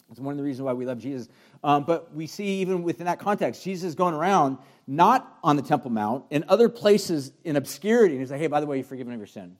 It's 0.10 0.20
one 0.20 0.32
of 0.32 0.38
the 0.40 0.44
reasons 0.44 0.64
why 0.64 0.74
we 0.74 0.88
love 0.88 0.98
Jesus. 0.98 1.30
Um, 1.64 1.84
but 1.84 2.12
we 2.16 2.26
see 2.26 2.62
even 2.62 2.82
within 2.82 3.06
that 3.06 3.20
context, 3.20 3.64
Jesus 3.64 3.90
is 3.90 3.94
going 3.94 4.16
around 4.16 4.58
not 4.88 5.38
on 5.44 5.56
the 5.56 5.62
Temple 5.62 5.92
Mount, 5.92 6.26
in 6.32 6.46
other 6.48 6.68
places 6.68 7.32
in 7.44 7.58
obscurity, 7.58 8.16
and 8.16 8.22
he's 8.24 8.32
like, 8.32 8.40
hey, 8.40 8.48
by 8.48 8.60
the 8.60 8.66
way, 8.66 8.78
you're 8.78 8.86
forgiven 8.86 9.14
of 9.14 9.20
your 9.20 9.28
sin. 9.28 9.56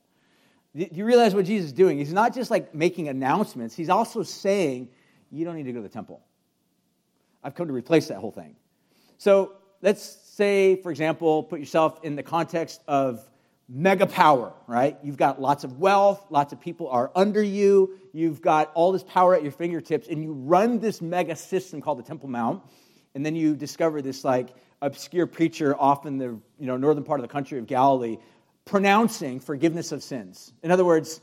Do 0.76 0.88
you 0.92 1.06
realize 1.06 1.36
what 1.36 1.46
Jesus 1.46 1.68
is 1.68 1.74
doing? 1.74 2.00
He's 2.00 2.12
not 2.12 2.34
just 2.34 2.50
like 2.50 2.74
making 2.74 3.10
announcements, 3.10 3.76
he's 3.76 3.90
also 3.90 4.24
saying, 4.24 4.90
you 5.32 5.46
don't 5.46 5.56
need 5.56 5.66
to 5.66 5.72
go 5.72 5.80
to 5.80 5.84
the 5.84 5.94
temple. 5.94 6.24
I've 7.44 7.54
come 7.54 7.68
to 7.68 7.74
replace 7.74 8.08
that 8.08 8.18
whole 8.18 8.32
thing. 8.32 8.56
So 9.20 9.54
let's 9.84 10.02
say, 10.02 10.78
for 10.82 10.90
example, 10.90 11.44
put 11.44 11.60
yourself 11.60 12.00
in 12.02 12.16
the 12.16 12.24
context 12.24 12.82
of 12.88 13.24
mega 13.70 14.08
power, 14.08 14.54
right? 14.68 14.98
You've 15.04 15.18
got 15.18 15.42
lots 15.42 15.64
of 15.64 15.80
wealth, 15.80 16.26
lots 16.30 16.54
of 16.54 16.62
people 16.62 16.88
are 16.90 17.12
under 17.16 17.44
you, 17.44 18.00
you've 18.14 18.42
got 18.42 18.72
all 18.74 18.92
this 18.92 19.04
power 19.04 19.36
at 19.36 19.44
your 19.44 19.52
fingertips, 19.52 20.08
and 20.08 20.24
you 20.24 20.34
run 20.34 20.80
this 20.80 21.02
mega 21.02 21.36
system 21.36 21.82
called 21.82 22.00
the 22.00 22.04
Temple 22.04 22.30
Mount, 22.30 22.64
and 23.14 23.26
then 23.26 23.36
you 23.36 23.56
discover 23.56 24.02
this 24.02 24.24
like 24.24 24.50
obscure 24.82 25.28
preacher 25.28 25.76
off 25.78 26.06
in 26.06 26.18
the 26.18 26.40
you 26.60 26.68
know, 26.68 26.78
northern 26.78 27.04
part 27.04 27.20
of 27.20 27.24
the 27.24 27.32
country 27.32 27.60
of 27.60 27.68
Galilee 27.68 28.18
pronouncing 28.66 29.40
forgiveness 29.40 29.92
of 29.92 30.04
sins. 30.04 30.54
In 30.62 30.72
other 30.72 30.84
words, 30.84 31.22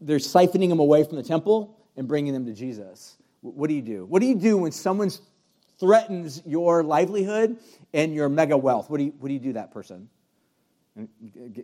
they're 0.00 0.18
siphoning 0.18 0.68
them 0.68 0.80
away 0.80 1.02
from 1.02 1.16
the 1.16 1.22
temple 1.22 1.78
and 1.96 2.06
bringing 2.06 2.34
them 2.34 2.44
to 2.44 2.52
Jesus 2.52 3.16
what 3.54 3.68
do 3.68 3.74
you 3.74 3.82
do? 3.82 4.04
What 4.06 4.20
do 4.20 4.26
you 4.26 4.34
do 4.34 4.56
when 4.56 4.72
someone 4.72 5.10
threatens 5.78 6.42
your 6.46 6.82
livelihood 6.82 7.58
and 7.92 8.14
your 8.14 8.28
mega 8.28 8.56
wealth? 8.56 8.90
What 8.90 8.98
do 8.98 9.04
you, 9.04 9.14
what 9.18 9.28
do, 9.28 9.34
you 9.34 9.40
do 9.40 9.52
that 9.54 9.72
person? 9.72 10.08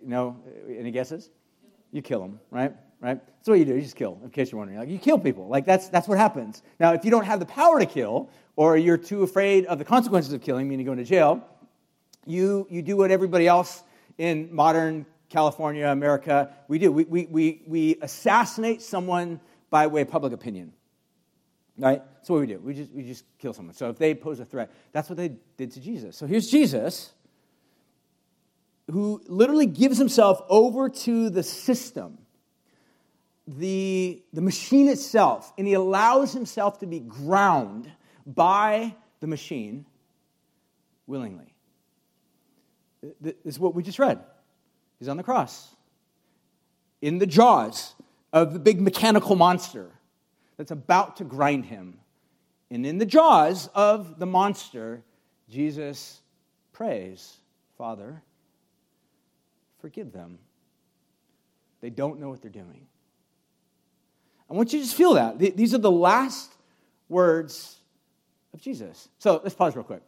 No, 0.04 0.36
uh, 0.46 0.72
any 0.72 0.90
guesses? 0.90 1.30
You 1.90 2.02
kill 2.02 2.20
them, 2.20 2.40
right? 2.50 2.74
Right? 3.00 3.20
That's 3.26 3.48
what 3.48 3.58
you 3.58 3.64
do. 3.64 3.74
You 3.74 3.82
just 3.82 3.96
kill, 3.96 4.20
in 4.22 4.30
case 4.30 4.52
you're 4.52 4.58
wondering. 4.58 4.78
Like, 4.78 4.88
you 4.88 4.98
kill 4.98 5.18
people. 5.18 5.48
Like, 5.48 5.64
that's, 5.64 5.88
that's 5.88 6.06
what 6.06 6.18
happens. 6.18 6.62
Now, 6.78 6.92
if 6.92 7.04
you 7.04 7.10
don't 7.10 7.24
have 7.24 7.40
the 7.40 7.46
power 7.46 7.80
to 7.80 7.86
kill, 7.86 8.30
or 8.54 8.76
you're 8.76 8.96
too 8.96 9.22
afraid 9.22 9.66
of 9.66 9.78
the 9.78 9.84
consequences 9.84 10.32
of 10.32 10.40
killing, 10.40 10.68
meaning 10.68 10.86
going 10.86 10.98
to 10.98 11.04
jail, 11.04 11.44
you, 12.26 12.66
you 12.70 12.82
do 12.82 12.96
what 12.96 13.10
everybody 13.10 13.48
else 13.48 13.82
in 14.18 14.54
modern 14.54 15.06
California, 15.28 15.88
America, 15.88 16.54
we 16.68 16.78
do. 16.78 16.92
We, 16.92 17.04
we, 17.04 17.26
we, 17.26 17.62
we 17.66 17.96
assassinate 18.02 18.82
someone 18.82 19.40
by 19.70 19.86
way 19.86 20.02
of 20.02 20.08
public 20.08 20.32
opinion. 20.32 20.72
Right? 21.78 22.02
That's 22.16 22.28
what 22.28 22.40
we 22.40 22.46
do. 22.46 22.60
We 22.60 22.74
just, 22.74 22.92
we 22.92 23.02
just 23.02 23.24
kill 23.38 23.54
someone. 23.54 23.74
So 23.74 23.88
if 23.88 23.98
they 23.98 24.14
pose 24.14 24.38
a 24.40 24.44
threat, 24.44 24.70
that's 24.92 25.08
what 25.08 25.16
they 25.16 25.32
did 25.56 25.72
to 25.72 25.80
Jesus. 25.80 26.16
So 26.16 26.26
here's 26.26 26.48
Jesus, 26.48 27.12
who 28.92 29.22
literally 29.26 29.64
gives 29.64 29.96
himself 29.96 30.42
over 30.50 30.90
to 30.90 31.30
the 31.30 31.42
system, 31.42 32.18
the, 33.46 34.22
the 34.34 34.42
machine 34.42 34.86
itself, 34.88 35.50
and 35.56 35.66
he 35.66 35.72
allows 35.72 36.34
himself 36.34 36.78
to 36.80 36.86
be 36.86 37.00
ground 37.00 37.90
by 38.26 38.94
the 39.20 39.26
machine 39.26 39.86
willingly. 41.06 41.54
This 43.18 43.34
is 43.44 43.58
what 43.58 43.74
we 43.74 43.82
just 43.82 43.98
read. 43.98 44.20
He's 44.98 45.08
on 45.08 45.16
the 45.16 45.22
cross, 45.22 45.74
in 47.00 47.18
the 47.18 47.26
jaws 47.26 47.94
of 48.30 48.52
the 48.52 48.58
big 48.58 48.78
mechanical 48.78 49.36
monster 49.36 49.90
that's 50.58 50.70
about 50.70 51.16
to 51.16 51.24
grind 51.24 51.64
him. 51.64 51.98
And 52.70 52.84
in 52.84 52.98
the 52.98 53.06
jaws 53.06 53.70
of 53.74 54.18
the 54.18 54.26
monster, 54.26 55.02
Jesus 55.48 56.20
prays, 56.72 57.38
Father, 57.78 58.22
forgive 59.82 60.12
them. 60.12 60.38
They 61.82 61.90
don't 61.90 62.20
know 62.20 62.30
what 62.30 62.40
they're 62.40 62.50
doing. 62.50 62.86
I 64.48 64.54
want 64.54 64.72
you 64.72 64.78
to 64.78 64.84
just 64.84 64.96
feel 64.96 65.14
that. 65.14 65.38
These 65.38 65.74
are 65.74 65.78
the 65.78 65.90
last 65.90 66.52
words 67.08 67.76
of 68.54 68.60
Jesus. 68.60 69.08
So 69.18 69.40
let's 69.42 69.54
pause 69.54 69.74
real 69.74 69.84
quick. 69.84 70.02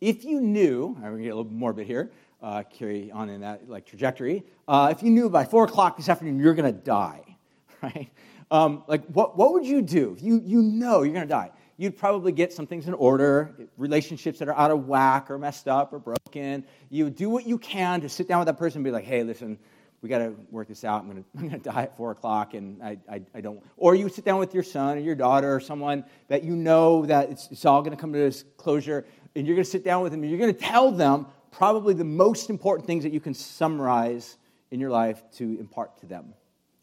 If 0.00 0.24
you 0.24 0.40
knew, 0.40 0.94
I'm 0.96 1.02
going 1.02 1.18
to 1.18 1.22
get 1.22 1.30
a 1.30 1.36
little 1.36 1.50
morbid 1.50 1.86
here, 1.86 2.10
uh, 2.42 2.64
carry 2.64 3.10
on 3.10 3.30
in 3.30 3.40
that 3.40 3.68
like 3.68 3.86
trajectory. 3.86 4.44
Uh, 4.66 4.92
if 4.96 5.02
you 5.02 5.10
knew 5.10 5.30
by 5.30 5.44
four 5.44 5.64
o'clock 5.64 5.96
this 5.96 6.08
afternoon 6.08 6.38
you're 6.38 6.54
going 6.54 6.72
to 6.72 6.80
die, 6.80 7.36
right? 7.82 8.10
Um, 8.50 8.82
like 8.86 9.04
what, 9.06 9.36
what 9.36 9.52
would 9.52 9.66
you 9.66 9.82
do 9.82 10.16
you, 10.18 10.40
you 10.44 10.62
know 10.62 11.02
you're 11.02 11.14
going 11.14 11.26
to 11.26 11.32
die? 11.32 11.50
You'd 11.80 11.96
probably 11.96 12.32
get 12.32 12.52
some 12.52 12.66
things 12.66 12.88
in 12.88 12.94
order, 12.94 13.54
relationships 13.76 14.40
that 14.40 14.48
are 14.48 14.56
out 14.56 14.72
of 14.72 14.88
whack 14.88 15.30
or 15.30 15.38
messed 15.38 15.68
up 15.68 15.92
or 15.92 16.00
broken. 16.00 16.64
You 16.90 17.08
do 17.08 17.30
what 17.30 17.46
you 17.46 17.56
can 17.56 18.00
to 18.00 18.08
sit 18.08 18.26
down 18.26 18.40
with 18.40 18.46
that 18.46 18.58
person 18.58 18.78
and 18.78 18.84
be 18.84 18.90
like, 18.90 19.04
hey, 19.04 19.22
listen, 19.22 19.58
we 20.02 20.08
got 20.08 20.18
to 20.18 20.34
work 20.50 20.66
this 20.66 20.82
out. 20.82 21.02
I'm 21.02 21.10
going 21.10 21.24
I'm 21.38 21.50
to 21.50 21.58
die 21.58 21.82
at 21.84 21.96
four 21.96 22.10
o'clock, 22.10 22.54
and 22.54 22.82
I, 22.82 22.98
I, 23.08 23.22
I, 23.32 23.40
don't. 23.40 23.62
Or 23.76 23.94
you 23.94 24.08
sit 24.08 24.24
down 24.24 24.40
with 24.40 24.54
your 24.54 24.64
son 24.64 24.98
or 24.98 25.00
your 25.00 25.14
daughter 25.14 25.54
or 25.54 25.60
someone 25.60 26.04
that 26.26 26.42
you 26.42 26.56
know 26.56 27.06
that 27.06 27.30
it's, 27.30 27.48
it's 27.50 27.64
all 27.64 27.82
going 27.82 27.96
to 27.96 28.00
come 28.00 28.12
to 28.12 28.18
this 28.18 28.44
closure, 28.56 29.06
and 29.36 29.46
you're 29.46 29.54
going 29.56 29.64
to 29.64 29.70
sit 29.70 29.84
down 29.84 30.02
with 30.02 30.10
them 30.12 30.22
and 30.22 30.30
you're 30.30 30.40
going 30.40 30.52
to 30.52 30.60
tell 30.60 30.90
them 30.90 31.26
probably 31.52 31.94
the 31.94 32.04
most 32.04 32.50
important 32.50 32.86
things 32.86 33.04
that 33.04 33.12
you 33.12 33.20
can 33.20 33.34
summarize 33.34 34.36
in 34.72 34.80
your 34.80 34.90
life 34.90 35.22
to 35.36 35.44
impart 35.60 35.98
to 36.00 36.06
them. 36.06 36.34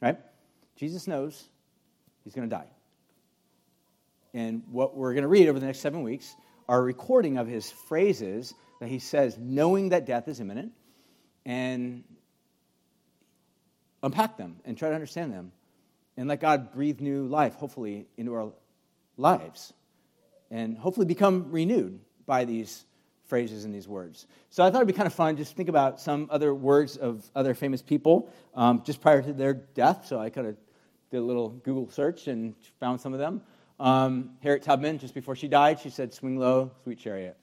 Right? 0.02 0.18
Jesus 0.78 1.06
knows 1.06 1.50
he's 2.24 2.34
going 2.34 2.50
to 2.50 2.56
die. 2.56 2.68
And 4.36 4.64
what 4.70 4.98
we're 4.98 5.14
going 5.14 5.22
to 5.22 5.30
read 5.30 5.48
over 5.48 5.58
the 5.62 5.66
next 5.66 5.80
seven 5.80 6.04
weeks 6.04 6.36
are 6.68 6.80
a 6.80 6.84
recording 6.84 7.38
of 7.38 7.48
his 7.48 7.72
phrases 7.72 8.54
that 8.82 8.90
he 8.90 9.00
says, 9.00 9.38
knowing 9.40 9.90
that 9.90 10.06
death 10.06 10.28
is 10.28 10.42
imminent, 10.42 10.74
and 11.46 12.04
unpack 14.04 14.36
them 14.36 14.58
and 14.66 14.78
try 14.78 14.90
to 14.90 14.94
understand 14.94 15.32
them. 15.32 15.54
And 16.18 16.28
let 16.28 16.42
God 16.42 16.74
breathe 16.74 17.00
new 17.00 17.28
life, 17.28 17.56
hopefully, 17.56 18.08
into 18.18 18.34
our 18.34 18.52
lives. 19.16 19.72
And 20.52 20.78
hopefully 20.78 21.06
become 21.06 21.52
renewed 21.52 22.02
by 22.26 22.44
these 22.44 22.84
phrases 23.28 23.64
and 23.64 23.74
these 23.74 23.88
words. 23.88 24.28
So 24.50 24.66
I 24.66 24.70
thought 24.70 24.80
it'd 24.80 24.88
be 24.88 24.94
kind 24.94 25.08
of 25.08 25.14
fun 25.14 25.38
just 25.38 25.56
think 25.56 25.70
about 25.70 26.02
some 26.02 26.28
other 26.30 26.54
words 26.54 26.98
of 26.98 27.24
other 27.36 27.54
famous 27.54 27.82
people 27.82 28.30
um, 28.54 28.84
just 28.86 29.00
prior 29.00 29.22
to 29.22 29.32
their 29.32 29.54
death. 29.54 30.08
So 30.08 30.20
I 30.20 30.30
kind 30.30 30.48
of 30.48 30.58
did 31.10 31.20
a 31.20 31.24
little 31.24 31.50
Google 31.50 31.90
search 31.90 32.28
and 32.28 32.54
found 32.82 33.00
some 33.00 33.14
of 33.14 33.20
them. 33.20 33.42
Um, 33.80 34.32
Harriet 34.42 34.64
Tubman, 34.64 35.00
just 35.00 35.14
before 35.14 35.36
she 35.36 35.48
died, 35.48 35.80
she 35.80 35.90
said, 35.90 36.14
Swing 36.14 36.38
low, 36.38 36.72
sweet 36.84 37.00
chariot. 37.00 37.38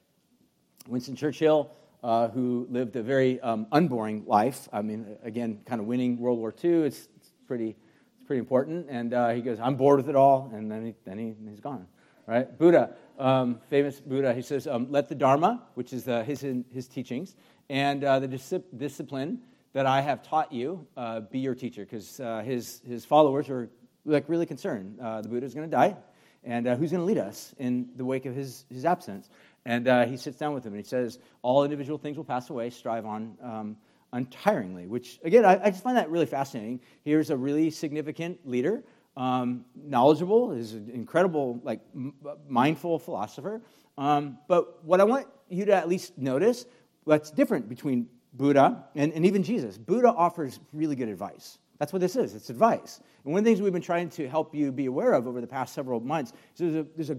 Winston 0.89 1.15
Churchill, 1.15 1.71
uh, 2.03 2.29
who 2.29 2.67
lived 2.71 2.97
a 2.97 3.03
very 3.03 3.41
um, 3.41 3.67
unboring 3.73 4.25
life. 4.27 4.69
I 4.73 4.83
mean, 4.83 5.17
again, 5.23 5.61
kind 5.67 5.81
of 5.81 5.87
winning 5.87 6.19
World 6.19 6.39
War 6.39 6.53
II. 6.62 6.85
It's, 6.85 7.09
it's 7.17 7.33
pretty, 7.47 7.77
it's 8.17 8.27
pretty 8.27 8.41
important. 8.41 8.87
And 8.89 9.15
uh, 9.15 9.31
he 9.31 9.43
goes, 9.43 9.61
I'm 9.61 9.77
bored 9.77 9.99
with 9.99 10.09
it 10.09 10.17
all. 10.17 10.51
And 10.55 10.71
then, 10.71 10.87
he, 10.87 10.95
then 11.05 11.19
he, 11.19 11.35
he's 11.49 11.61
gone. 11.61 11.87
Right? 12.27 12.59
Buddha, 12.59 12.95
um, 13.19 13.61
famous 13.69 14.01
Buddha, 14.01 14.33
he 14.33 14.43
says, 14.43 14.67
um, 14.67 14.87
let 14.91 15.09
the 15.09 15.15
Dharma, 15.15 15.62
which 15.75 15.93
is 15.93 16.05
the, 16.05 16.25
his, 16.25 16.41
his 16.73 16.89
teachings, 16.89 17.37
and 17.69 18.05
uh, 18.05 18.21
the 18.21 18.29
dis- 18.29 18.55
discipline 18.77 19.41
that 19.73 19.87
I 19.87 20.01
have 20.01 20.23
taught 20.23 20.53
you 20.53 20.87
uh, 20.97 21.21
be 21.21 21.41
your 21.41 21.55
teacher. 21.55 21.85
Because 21.85 22.21
uh, 22.21 22.43
his, 22.45 22.81
his 22.87 23.05
followers 23.05 23.49
are 23.49 23.71
like 24.05 24.25
really 24.29 24.47
concerned. 24.47 24.99
Uh, 25.01 25.21
the 25.21 25.29
Buddha 25.29 25.47
is 25.47 25.55
going 25.55 25.69
to 25.71 25.77
die. 25.77 25.97
And 26.45 26.67
who's 26.67 26.91
going 26.91 27.01
to 27.01 27.07
lead 27.07 27.19
us 27.19 27.55
in 27.59 27.89
the 27.97 28.05
wake 28.05 28.27
of 28.27 28.35
his, 28.35 28.65
his 28.69 28.85
absence? 28.85 29.29
And 29.65 29.87
uh, 29.87 30.07
he 30.07 30.17
sits 30.17 30.39
down 30.39 30.55
with 30.55 30.65
him 30.65 30.73
and 30.73 30.83
he 30.83 30.89
says, 30.89 31.19
All 31.43 31.65
individual 31.65 31.99
things 31.99 32.17
will 32.17 32.25
pass 32.25 32.51
away, 32.51 32.71
strive 32.71 33.07
on 33.07 33.37
um, 33.43 33.77
untiringly, 34.13 34.89
which, 34.89 35.21
again, 35.25 35.45
I, 35.45 35.63
I, 35.63 35.71
just 35.71 35.83
find 35.83 35.97
that 35.97 36.11
really 36.11 36.27
fascinating. 36.27 36.81
Here's 37.05 37.31
a 37.31 37.37
really 37.37 37.71
significant 37.71 38.47
leader, 38.47 38.83
um, 39.17 39.65
knowledgeable, 39.75 40.53
is 40.53 40.75
an 40.75 40.91
incredible, 40.93 41.61
like, 41.63 41.81
m- 41.95 42.15
mindful 42.49 42.99
philosopher. 42.99 43.63
Um, 43.97 44.39
but 44.49 44.85
what 44.85 45.01
I 45.01 45.05
want 45.05 45.29
you 45.49 45.67
to 45.67 45.75
at 45.75 45.89
least 45.89 46.19
notice 46.19 46.67
what's 47.05 47.31
different 47.31 47.69
between 47.69 48.09
Buddha 48.33 48.85
and, 48.95 49.13
and 49.13 49.27
even 49.27 49.43
Jesus. 49.43 49.77
Buddha 49.79 50.09
offers 50.09 50.59
really 50.73 50.97
good 50.97 51.09
advice. 51.09 51.59
That's 51.83 51.93
what 51.93 51.99
this 51.99 52.15
is. 52.15 52.37
It's 52.37 52.49
advice. 52.49 53.01
And 53.25 53.33
one 53.33 53.41
of 53.41 53.45
the 53.45 53.51
things 53.51 53.61
we've 53.61 53.73
been 53.73 53.83
trying 53.83 54.09
to 54.11 54.29
help 54.29 54.55
you 54.55 54.71
be 54.71 54.87
aware 54.87 55.15
of 55.15 55.27
over 55.27 55.41
the 55.41 55.49
past 55.49 55.75
several 55.75 55.99
months 55.99 56.31
is 56.31 56.61
there's 56.61 56.77
a, 56.77 56.87
there's 56.95 57.11
a 57.11 57.19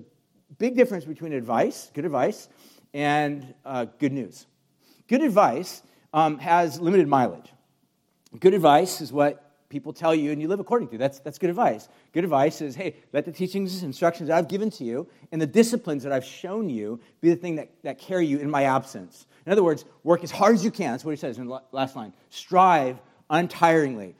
big 0.58 0.77
difference 0.77 1.03
between 1.03 1.34
advice, 1.34 1.91
good 1.93 2.05
advice, 2.05 2.48
and 2.93 3.53
uh, 3.65 3.88
good 4.00 4.13
news. 4.13 4.46
Good 5.10 5.22
advice 5.22 5.84
um, 6.13 6.39
has 6.39 6.79
limited 6.79 7.10
mileage. 7.10 7.51
Good 8.39 8.53
advice 8.53 9.01
is 9.01 9.12
what 9.12 9.51
people 9.67 9.91
tell 9.91 10.15
you 10.15 10.32
and 10.32 10.41
you 10.41 10.48
live 10.48 10.62
according 10.62 10.88
to. 10.91 10.98
That's, 10.98 11.20
that's 11.20 11.38
good 11.38 11.50
advice. 11.50 11.89
Good 12.13 12.24
advice 12.24 12.62
is 12.62 12.74
hey, 12.74 12.96
let 13.12 13.25
the 13.25 13.34
teachings 13.34 13.74
and 13.74 13.84
instructions 13.84 14.29
that 14.29 14.38
I've 14.38 14.48
given 14.48 14.70
to 14.70 14.86
you 14.86 15.10
and 15.34 15.41
the 15.41 15.46
disciplines 15.46 16.03
that 16.03 16.13
I've 16.13 16.24
shown 16.24 16.70
you 16.70 17.01
be 17.20 17.29
the 17.29 17.36
thing 17.36 17.58
that, 17.58 17.70
that 17.84 18.00
carry 18.00 18.27
you 18.27 18.38
in 18.38 18.50
my 18.50 18.63
absence. 18.63 19.27
In 19.46 19.51
other 19.51 19.62
words, 19.62 19.84
work 20.05 20.24
as 20.24 20.32
hard 20.32 20.55
as 20.55 20.63
you 20.63 20.72
can. 20.72 20.91
That's 20.91 21.03
what 21.03 21.12
he 21.12 21.17
says 21.17 21.38
in 21.38 21.48
the 21.48 21.62
last 21.74 21.98
line. 21.98 22.13
Strive 22.29 23.01
untiringly. 23.29 24.15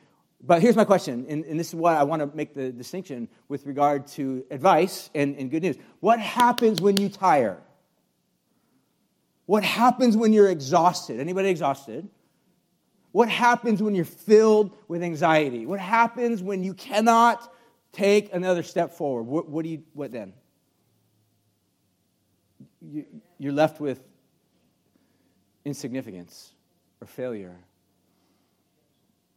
But 0.46 0.60
here's 0.60 0.76
my 0.76 0.84
question, 0.84 1.24
and, 1.28 1.44
and, 1.46 1.58
this 1.58 1.68
is 1.68 1.74
why 1.74 1.96
I 1.96 2.02
want 2.02 2.20
to 2.20 2.36
make 2.36 2.52
the 2.52 2.70
distinction 2.70 3.28
with 3.48 3.64
regard 3.64 4.06
to 4.08 4.44
advice 4.50 5.08
and, 5.14 5.36
and 5.36 5.50
good 5.50 5.62
news. 5.62 5.76
What 6.00 6.20
happens 6.20 6.82
when 6.82 6.98
you 6.98 7.08
tire? 7.08 7.62
What 9.46 9.64
happens 9.64 10.18
when 10.18 10.34
you're 10.34 10.50
exhausted? 10.50 11.18
Anybody 11.18 11.48
exhausted? 11.48 12.08
What 13.12 13.30
happens 13.30 13.82
when 13.82 13.94
you're 13.94 14.04
filled 14.04 14.76
with 14.86 15.02
anxiety? 15.02 15.64
What 15.64 15.80
happens 15.80 16.42
when 16.42 16.62
you 16.62 16.74
cannot 16.74 17.50
take 17.92 18.34
another 18.34 18.62
step 18.62 18.92
forward? 18.92 19.22
What, 19.22 19.48
what 19.48 19.62
do 19.62 19.70
you, 19.70 19.82
what 19.94 20.12
then? 20.12 20.34
You, 22.82 23.06
you're 23.38 23.52
left 23.52 23.80
with 23.80 24.02
insignificance 25.64 26.52
or 27.00 27.06
failure 27.06 27.56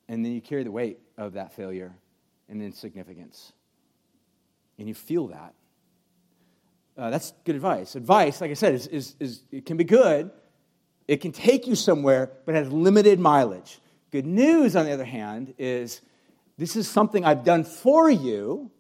and 0.08 0.24
then 0.24 0.32
you 0.32 0.42
carry 0.42 0.64
the 0.64 0.72
weight 0.72 1.00
of 1.18 1.34
that 1.34 1.54
failure 1.54 1.94
and 2.50 2.62
insignificance. 2.62 3.52
And 4.78 4.88
you 4.88 4.94
feel 4.94 5.28
that. 5.28 5.54
Uh, 6.98 7.10
that's 7.10 7.34
good 7.46 7.56
advice. 7.56 7.96
Advice, 7.96 8.42
like 8.42 8.52
I 8.52 8.56
said, 8.56 8.74
is, 8.74 8.88
is, 8.88 9.16
is, 9.20 9.44
it 9.52 9.66
can 9.66 9.78
be 9.78 9.84
good. 9.84 10.32
It 11.08 11.18
can 11.18 11.32
take 11.32 11.68
you 11.68 11.76
somewhere, 11.76 12.32
but 12.46 12.56
has 12.56 12.72
limited 12.72 13.20
mileage. 13.20 13.80
Good 14.12 14.26
news, 14.26 14.76
on 14.76 14.86
the 14.86 14.92
other 14.92 15.06
hand, 15.06 15.54
is 15.58 16.02
this 16.58 16.76
is 16.76 16.90
something 16.90 17.24
I've 17.24 17.44
done 17.44 17.64
for 17.64 18.10
you 18.10 18.72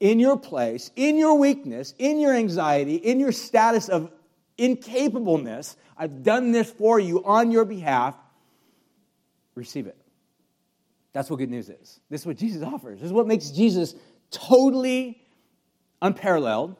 in 0.00 0.18
your 0.18 0.36
place, 0.36 0.90
in 0.96 1.16
your 1.16 1.38
weakness, 1.38 1.94
in 1.98 2.20
your 2.20 2.34
anxiety, 2.34 2.96
in 2.96 3.20
your 3.20 3.32
status 3.32 3.88
of 3.88 4.10
incapableness. 4.58 5.76
I've 5.96 6.22
done 6.22 6.52
this 6.52 6.70
for 6.70 6.98
you 6.98 7.24
on 7.24 7.50
your 7.50 7.64
behalf. 7.64 8.16
Receive 9.54 9.86
it. 9.86 9.96
That's 11.12 11.28
what 11.28 11.36
good 11.36 11.50
news 11.50 11.68
is. 11.68 12.00
This 12.08 12.22
is 12.22 12.26
what 12.26 12.36
Jesus 12.36 12.62
offers. 12.62 13.00
This 13.00 13.06
is 13.06 13.12
what 13.12 13.26
makes 13.26 13.50
Jesus 13.50 13.94
totally 14.30 15.22
unparalleled 16.00 16.76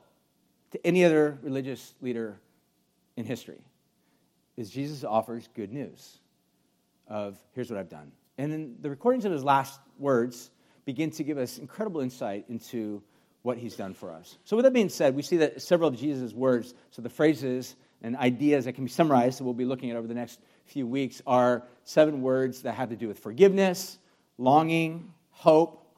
to 0.72 0.86
any 0.86 1.04
other 1.04 1.38
religious 1.42 1.94
leader 2.00 2.40
in 3.16 3.24
history. 3.24 3.60
Is 4.56 4.70
Jesus 4.70 5.04
offers 5.04 5.48
good 5.54 5.72
news 5.72 6.18
of 7.08 7.38
here's 7.54 7.70
what 7.70 7.78
I've 7.78 7.88
done. 7.88 8.12
And 8.38 8.52
then 8.52 8.76
the 8.80 8.90
recordings 8.90 9.24
of 9.24 9.32
his 9.32 9.44
last 9.44 9.80
words 9.98 10.50
begin 10.84 11.10
to 11.12 11.24
give 11.24 11.38
us 11.38 11.58
incredible 11.58 12.00
insight 12.00 12.46
into 12.48 13.02
what 13.42 13.58
he's 13.58 13.76
done 13.76 13.92
for 13.92 14.10
us. 14.12 14.38
So, 14.44 14.56
with 14.56 14.64
that 14.64 14.72
being 14.72 14.88
said, 14.88 15.14
we 15.14 15.22
see 15.22 15.36
that 15.38 15.60
several 15.60 15.88
of 15.88 15.96
Jesus' 15.96 16.32
words, 16.32 16.74
so 16.90 17.02
the 17.02 17.08
phrases 17.08 17.76
and 18.02 18.16
ideas 18.16 18.64
that 18.64 18.72
can 18.72 18.84
be 18.84 18.90
summarized 18.90 19.38
that 19.38 19.44
we'll 19.44 19.52
be 19.52 19.64
looking 19.64 19.90
at 19.90 19.96
over 19.96 20.06
the 20.06 20.14
next 20.14 20.40
few 20.64 20.86
weeks, 20.86 21.20
are 21.26 21.64
seven 21.84 22.22
words 22.22 22.62
that 22.62 22.74
have 22.74 22.88
to 22.88 22.96
do 22.96 23.08
with 23.08 23.18
forgiveness, 23.18 23.98
longing, 24.38 25.12
hope, 25.30 25.96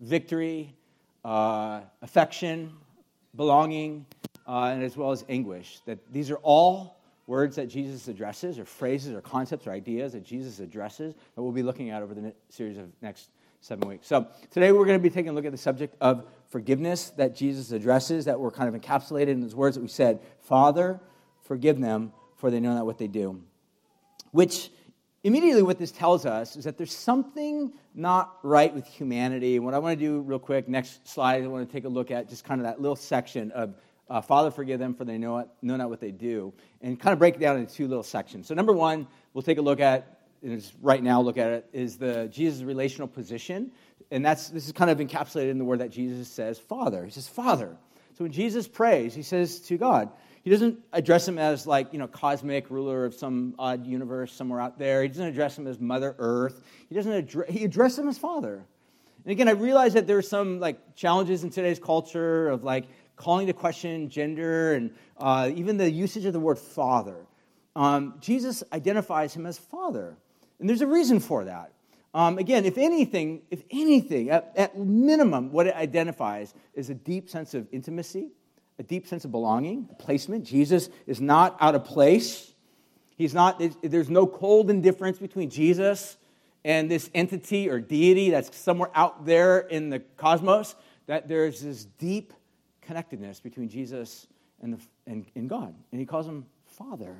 victory, 0.00 0.74
uh, 1.24 1.80
affection, 2.02 2.72
belonging, 3.36 4.06
uh, 4.46 4.64
and 4.64 4.82
as 4.82 4.96
well 4.96 5.10
as 5.10 5.24
anguish. 5.28 5.80
That 5.86 5.98
these 6.12 6.30
are 6.30 6.38
all 6.42 7.00
words 7.26 7.56
that 7.56 7.68
Jesus 7.68 8.08
addresses, 8.08 8.58
or 8.58 8.64
phrases, 8.64 9.14
or 9.14 9.20
concepts, 9.20 9.66
or 9.66 9.70
ideas 9.70 10.12
that 10.14 10.24
Jesus 10.24 10.58
addresses 10.58 11.14
that 11.14 11.42
we'll 11.42 11.52
be 11.52 11.62
looking 11.62 11.90
at 11.90 12.02
over 12.02 12.14
the 12.14 12.34
series 12.48 12.76
of 12.76 12.88
next 13.02 13.30
seven 13.60 13.88
weeks. 13.88 14.06
So 14.06 14.26
today 14.50 14.72
we're 14.72 14.86
going 14.86 14.98
to 14.98 15.02
be 15.02 15.10
taking 15.10 15.30
a 15.30 15.32
look 15.32 15.44
at 15.44 15.52
the 15.52 15.58
subject 15.58 15.94
of 16.00 16.26
forgiveness 16.48 17.10
that 17.10 17.36
Jesus 17.36 17.72
addresses, 17.72 18.24
that 18.24 18.38
were 18.38 18.50
kind 18.50 18.74
of 18.74 18.80
encapsulated 18.80 19.28
in 19.28 19.40
those 19.40 19.54
words 19.54 19.76
that 19.76 19.82
we 19.82 19.88
said 19.88 20.20
Father, 20.40 20.98
forgive 21.42 21.78
them, 21.78 22.12
for 22.36 22.50
they 22.50 22.58
know 22.58 22.74
not 22.74 22.86
what 22.86 22.98
they 22.98 23.06
do. 23.06 23.40
Which 24.32 24.70
immediately 25.22 25.62
what 25.62 25.78
this 25.78 25.92
tells 25.92 26.26
us 26.26 26.56
is 26.56 26.64
that 26.64 26.78
there's 26.78 26.94
something 26.94 27.72
not 27.94 28.38
right 28.42 28.74
with 28.74 28.86
humanity. 28.86 29.56
And 29.56 29.64
what 29.64 29.74
I 29.74 29.78
want 29.78 29.98
to 29.98 30.04
do 30.04 30.20
real 30.20 30.38
quick, 30.38 30.68
next 30.68 31.06
slide, 31.06 31.44
I 31.44 31.46
want 31.46 31.68
to 31.68 31.72
take 31.72 31.84
a 31.84 31.88
look 31.88 32.10
at 32.10 32.28
just 32.28 32.44
kind 32.44 32.60
of 32.60 32.66
that 32.66 32.80
little 32.80 32.96
section 32.96 33.50
of 33.52 33.74
uh, 34.08 34.20
Father, 34.20 34.50
forgive 34.50 34.80
them, 34.80 34.94
for 34.94 35.04
they 35.04 35.18
know, 35.18 35.48
know 35.62 35.76
not 35.76 35.88
what 35.88 36.00
they 36.00 36.10
do, 36.10 36.52
and 36.82 36.98
kind 36.98 37.12
of 37.12 37.20
break 37.20 37.36
it 37.36 37.40
down 37.40 37.58
into 37.58 37.72
two 37.72 37.86
little 37.86 38.02
sections. 38.02 38.48
So, 38.48 38.54
number 38.54 38.72
one, 38.72 39.06
we'll 39.32 39.42
take 39.42 39.58
a 39.58 39.62
look 39.62 39.78
at, 39.78 40.18
right 40.82 41.00
now 41.00 41.20
look 41.20 41.38
at 41.38 41.50
it, 41.50 41.66
is 41.72 41.96
the 41.96 42.26
Jesus' 42.26 42.64
relational 42.64 43.06
position. 43.06 43.70
And 44.10 44.26
that's, 44.26 44.48
this 44.48 44.66
is 44.66 44.72
kind 44.72 44.90
of 44.90 44.98
encapsulated 44.98 45.50
in 45.50 45.58
the 45.58 45.64
word 45.64 45.78
that 45.78 45.90
Jesus 45.90 46.26
says, 46.26 46.58
Father. 46.58 47.04
He 47.04 47.12
says, 47.12 47.28
Father. 47.28 47.76
So 48.18 48.24
when 48.24 48.32
Jesus 48.32 48.66
prays, 48.66 49.14
he 49.14 49.22
says 49.22 49.60
to 49.60 49.78
God, 49.78 50.10
he 50.42 50.50
doesn't 50.50 50.78
address 50.92 51.28
him 51.28 51.38
as 51.38 51.66
like, 51.66 51.92
you 51.92 51.98
know, 51.98 52.06
cosmic 52.06 52.70
ruler 52.70 53.04
of 53.04 53.14
some 53.14 53.54
odd 53.58 53.86
universe 53.86 54.32
somewhere 54.32 54.60
out 54.60 54.78
there. 54.78 55.02
He 55.02 55.08
doesn't 55.08 55.26
address 55.26 55.58
him 55.58 55.66
as 55.66 55.78
Mother 55.78 56.14
Earth. 56.18 56.62
He 56.88 56.94
doesn't 56.94 57.12
address, 57.12 57.50
he 57.50 57.64
addresses 57.64 57.98
him 57.98 58.08
as 58.08 58.18
Father. 58.18 58.64
And 59.24 59.32
again, 59.32 59.48
I 59.48 59.52
realize 59.52 59.92
that 59.94 60.06
there's 60.06 60.28
some 60.28 60.60
like 60.60 60.96
challenges 60.96 61.44
in 61.44 61.50
today's 61.50 61.78
culture 61.78 62.48
of 62.48 62.64
like 62.64 62.86
calling 63.16 63.46
to 63.48 63.52
question 63.52 64.08
gender 64.08 64.74
and 64.74 64.94
uh, 65.18 65.50
even 65.54 65.76
the 65.76 65.90
usage 65.90 66.24
of 66.24 66.32
the 66.32 66.40
word 66.40 66.58
father. 66.58 67.26
Um, 67.76 68.14
Jesus 68.20 68.62
identifies 68.72 69.34
him 69.34 69.46
as 69.46 69.58
Father. 69.58 70.16
And 70.58 70.68
there's 70.68 70.80
a 70.80 70.86
reason 70.86 71.20
for 71.20 71.44
that. 71.44 71.72
Um, 72.12 72.38
again, 72.38 72.64
if 72.64 72.76
anything, 72.76 73.42
if 73.50 73.62
anything, 73.70 74.30
at, 74.30 74.52
at 74.56 74.76
minimum, 74.76 75.52
what 75.52 75.66
it 75.66 75.74
identifies 75.76 76.54
is 76.74 76.90
a 76.90 76.94
deep 76.94 77.30
sense 77.30 77.54
of 77.54 77.68
intimacy, 77.70 78.30
a 78.80 78.82
deep 78.82 79.06
sense 79.06 79.26
of 79.26 79.30
belonging, 79.30 79.86
placement. 79.98 80.42
Jesus 80.42 80.88
is 81.06 81.20
not 81.20 81.54
out 81.60 81.74
of 81.74 81.84
place. 81.84 82.50
He's 83.14 83.34
not, 83.34 83.62
there's 83.82 84.08
no 84.08 84.26
cold 84.26 84.70
indifference 84.70 85.18
between 85.18 85.50
Jesus 85.50 86.16
and 86.64 86.90
this 86.90 87.10
entity 87.14 87.68
or 87.68 87.78
deity 87.78 88.30
that's 88.30 88.56
somewhere 88.56 88.90
out 88.94 89.26
there 89.26 89.58
in 89.58 89.90
the 89.90 89.98
cosmos. 90.16 90.74
That 91.06 91.28
there's 91.28 91.60
this 91.60 91.84
deep 91.84 92.32
connectedness 92.80 93.38
between 93.38 93.68
Jesus 93.68 94.26
and, 94.62 94.72
the, 94.72 94.80
and, 95.06 95.26
and 95.34 95.46
God. 95.46 95.74
And 95.92 96.00
he 96.00 96.06
calls 96.06 96.26
him 96.26 96.46
Father. 96.64 97.14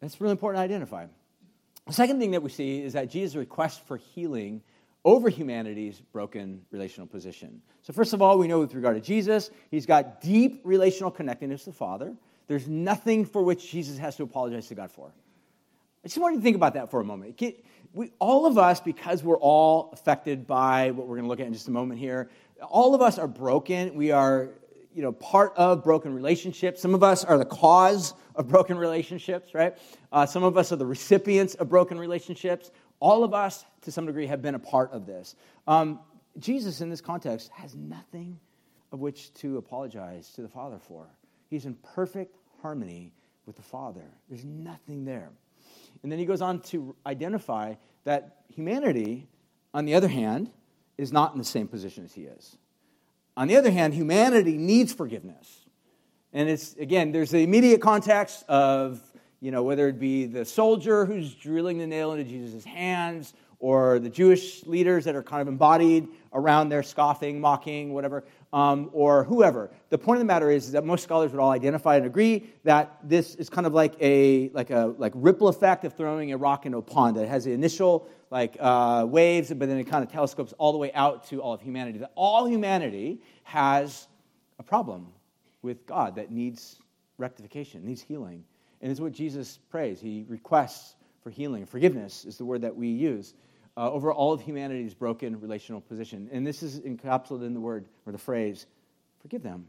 That's 0.00 0.20
really 0.20 0.32
important 0.32 0.58
to 0.58 0.64
identify. 0.64 1.06
The 1.86 1.94
second 1.94 2.18
thing 2.18 2.32
that 2.32 2.42
we 2.42 2.50
see 2.50 2.82
is 2.82 2.92
that 2.92 3.08
Jesus' 3.08 3.34
request 3.34 3.86
for 3.86 3.96
healing 3.96 4.60
over 5.06 5.28
humanity's 5.28 6.00
broken 6.12 6.60
relational 6.72 7.06
position. 7.06 7.62
So, 7.82 7.92
first 7.92 8.12
of 8.12 8.20
all, 8.20 8.38
we 8.38 8.48
know 8.48 8.58
with 8.58 8.74
regard 8.74 8.96
to 8.96 9.00
Jesus, 9.00 9.50
he's 9.70 9.86
got 9.86 10.20
deep 10.20 10.60
relational 10.64 11.12
connectedness 11.12 11.64
to 11.64 11.70
the 11.70 11.76
Father. 11.76 12.14
There's 12.48 12.66
nothing 12.66 13.24
for 13.24 13.42
which 13.42 13.70
Jesus 13.70 13.98
has 13.98 14.16
to 14.16 14.24
apologize 14.24 14.66
to 14.66 14.74
God 14.74 14.90
for. 14.90 15.12
I 16.04 16.08
just 16.08 16.18
want 16.18 16.34
you 16.34 16.40
to 16.40 16.44
think 16.44 16.56
about 16.56 16.74
that 16.74 16.90
for 16.90 17.00
a 17.00 17.04
moment. 17.04 17.40
We, 17.94 18.10
all 18.18 18.46
of 18.46 18.58
us, 18.58 18.80
because 18.80 19.22
we're 19.22 19.38
all 19.38 19.90
affected 19.92 20.46
by 20.46 20.90
what 20.90 21.06
we're 21.06 21.16
going 21.16 21.24
to 21.24 21.28
look 21.28 21.40
at 21.40 21.46
in 21.46 21.52
just 21.52 21.68
a 21.68 21.72
moment 21.72 22.00
here, 22.00 22.28
all 22.60 22.94
of 22.94 23.00
us 23.00 23.16
are 23.16 23.28
broken. 23.28 23.94
We 23.94 24.10
are 24.10 24.50
you 24.96 25.02
know, 25.02 25.12
part 25.12 25.52
of 25.56 25.84
broken 25.84 26.14
relationships. 26.14 26.80
Some 26.80 26.94
of 26.94 27.02
us 27.02 27.22
are 27.22 27.36
the 27.36 27.44
cause 27.44 28.14
of 28.34 28.48
broken 28.48 28.78
relationships, 28.78 29.52
right? 29.52 29.76
Uh, 30.10 30.24
some 30.24 30.42
of 30.42 30.56
us 30.56 30.72
are 30.72 30.76
the 30.76 30.86
recipients 30.86 31.54
of 31.54 31.68
broken 31.68 31.98
relationships. 31.98 32.70
All 33.00 33.24
of 33.24 33.34
us, 33.34 33.64
to 33.82 33.92
some 33.92 34.06
degree, 34.06 34.26
have 34.26 34.42
been 34.42 34.54
a 34.54 34.60
part 34.60 34.92
of 34.92 35.06
this. 35.06 35.34
Um, 35.66 36.00
Jesus, 36.38 36.80
in 36.80 36.90
this 36.90 37.00
context, 37.00 37.50
has 37.52 37.74
nothing 37.74 38.38
of 38.92 39.00
which 39.00 39.32
to 39.34 39.58
apologize 39.58 40.30
to 40.34 40.42
the 40.42 40.48
Father 40.48 40.78
for. 40.78 41.06
He's 41.48 41.66
in 41.66 41.74
perfect 41.74 42.36
harmony 42.62 43.12
with 43.46 43.56
the 43.56 43.62
Father. 43.62 44.04
There's 44.28 44.44
nothing 44.44 45.04
there. 45.04 45.30
And 46.02 46.12
then 46.12 46.18
he 46.18 46.24
goes 46.24 46.42
on 46.42 46.60
to 46.62 46.94
identify 47.06 47.74
that 48.04 48.42
humanity, 48.54 49.28
on 49.74 49.84
the 49.84 49.94
other 49.94 50.08
hand, 50.08 50.50
is 50.98 51.12
not 51.12 51.32
in 51.32 51.38
the 51.38 51.44
same 51.44 51.68
position 51.68 52.04
as 52.04 52.12
he 52.12 52.22
is. 52.22 52.56
On 53.36 53.48
the 53.48 53.56
other 53.56 53.70
hand, 53.70 53.92
humanity 53.92 54.56
needs 54.56 54.92
forgiveness. 54.92 55.66
And 56.32 56.48
it's, 56.48 56.74
again, 56.74 57.12
there's 57.12 57.30
the 57.30 57.42
immediate 57.42 57.80
context 57.80 58.44
of, 58.48 59.00
you 59.40 59.50
know, 59.50 59.62
whether 59.62 59.88
it 59.88 59.98
be 59.98 60.26
the 60.26 60.44
soldier 60.44 61.04
who's 61.04 61.34
drilling 61.34 61.78
the 61.78 61.86
nail 61.86 62.12
into 62.12 62.24
Jesus' 62.24 62.64
hands 62.64 63.34
or 63.58 63.98
the 63.98 64.10
Jewish 64.10 64.64
leaders 64.66 65.04
that 65.04 65.14
are 65.14 65.22
kind 65.22 65.40
of 65.40 65.48
embodied 65.48 66.08
around 66.32 66.68
there, 66.68 66.82
scoffing, 66.82 67.40
mocking, 67.40 67.94
whatever, 67.94 68.24
um, 68.52 68.90
or 68.92 69.24
whoever. 69.24 69.70
The 69.88 69.98
point 69.98 70.18
of 70.18 70.20
the 70.20 70.26
matter 70.26 70.50
is, 70.50 70.72
that 70.72 70.84
most 70.84 71.02
scholars 71.02 71.32
would 71.32 71.40
all 71.40 71.50
identify 71.50 71.96
and 71.96 72.06
agree 72.06 72.50
that 72.64 72.98
this 73.02 73.34
is 73.36 73.48
kind 73.48 73.66
of 73.66 73.72
like 73.72 73.94
a 74.00 74.50
like 74.50 74.70
a 74.70 74.94
like 74.98 75.12
ripple 75.14 75.48
effect 75.48 75.84
of 75.84 75.94
throwing 75.94 76.32
a 76.32 76.36
rock 76.36 76.66
into 76.66 76.78
a 76.78 76.82
pond. 76.82 77.16
That 77.16 77.24
it 77.24 77.28
has 77.28 77.44
the 77.44 77.52
initial 77.52 78.08
like 78.30 78.56
uh, 78.60 79.06
waves, 79.08 79.48
but 79.48 79.68
then 79.68 79.78
it 79.78 79.84
kind 79.84 80.04
of 80.04 80.10
telescopes 80.10 80.52
all 80.58 80.72
the 80.72 80.78
way 80.78 80.92
out 80.92 81.26
to 81.28 81.40
all 81.40 81.54
of 81.54 81.60
humanity. 81.60 81.98
That 81.98 82.12
all 82.14 82.46
humanity 82.46 83.22
has 83.44 84.08
a 84.58 84.62
problem 84.62 85.06
with 85.62 85.86
God 85.86 86.16
that 86.16 86.30
needs 86.30 86.78
rectification, 87.18 87.84
needs 87.84 88.02
healing, 88.02 88.44
and 88.86 88.92
it's 88.92 89.00
what 89.00 89.10
Jesus 89.10 89.58
prays. 89.68 90.00
He 90.00 90.24
requests 90.28 90.94
for 91.24 91.30
healing. 91.30 91.66
Forgiveness 91.66 92.24
is 92.24 92.38
the 92.38 92.44
word 92.44 92.60
that 92.60 92.76
we 92.76 92.86
use 92.86 93.34
uh, 93.76 93.90
over 93.90 94.12
all 94.12 94.32
of 94.32 94.40
humanity's 94.40 94.94
broken 94.94 95.40
relational 95.40 95.80
position. 95.80 96.28
And 96.30 96.46
this 96.46 96.62
is 96.62 96.78
encapsulated 96.78 97.46
in 97.46 97.52
the 97.52 97.58
word 97.58 97.88
or 98.06 98.12
the 98.12 98.18
phrase, 98.18 98.64
forgive 99.18 99.42
them. 99.42 99.66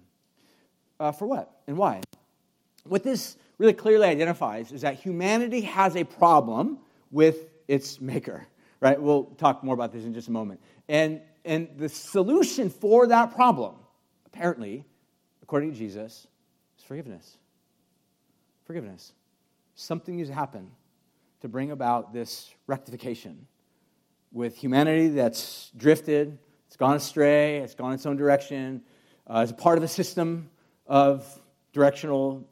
Uh, 0.99 1.11
for 1.11 1.25
what 1.25 1.51
and 1.65 1.77
why? 1.77 2.01
What 2.83 3.01
this 3.01 3.37
really 3.57 3.73
clearly 3.73 4.07
identifies 4.07 4.71
is 4.71 4.81
that 4.81 4.99
humanity 4.99 5.61
has 5.61 5.95
a 5.95 6.03
problem 6.03 6.77
with 7.09 7.47
its 7.67 7.99
maker, 7.99 8.45
right? 8.81 9.01
We'll 9.01 9.23
talk 9.39 9.63
more 9.63 9.73
about 9.73 9.91
this 9.91 10.03
in 10.03 10.13
just 10.13 10.27
a 10.27 10.31
moment. 10.31 10.59
And, 10.87 11.21
and 11.43 11.69
the 11.75 11.89
solution 11.89 12.69
for 12.69 13.07
that 13.07 13.33
problem, 13.33 13.77
apparently, 14.27 14.85
according 15.41 15.71
to 15.71 15.75
Jesus, 15.75 16.27
is 16.77 16.83
forgiveness. 16.83 17.39
Forgiveness. 18.67 19.13
Something 19.75 20.17
needs 20.17 20.27
to 20.27 20.35
happen 20.35 20.69
to 21.39 21.47
bring 21.47 21.71
about 21.71 22.11
this 22.11 22.53
rectification 22.67 23.47
with 24.33 24.57
humanity 24.57 25.07
that's 25.07 25.71
drifted, 25.77 26.37
it's 26.67 26.75
gone 26.75 26.97
astray, 26.97 27.59
it's 27.59 27.73
gone 27.73 27.93
its 27.93 28.05
own 28.05 28.17
direction, 28.17 28.81
uh, 29.25 29.39
it's 29.47 29.53
part 29.53 29.77
of 29.77 29.85
a 29.85 29.87
system 29.87 30.49
of 30.85 31.25
directional 31.71 32.45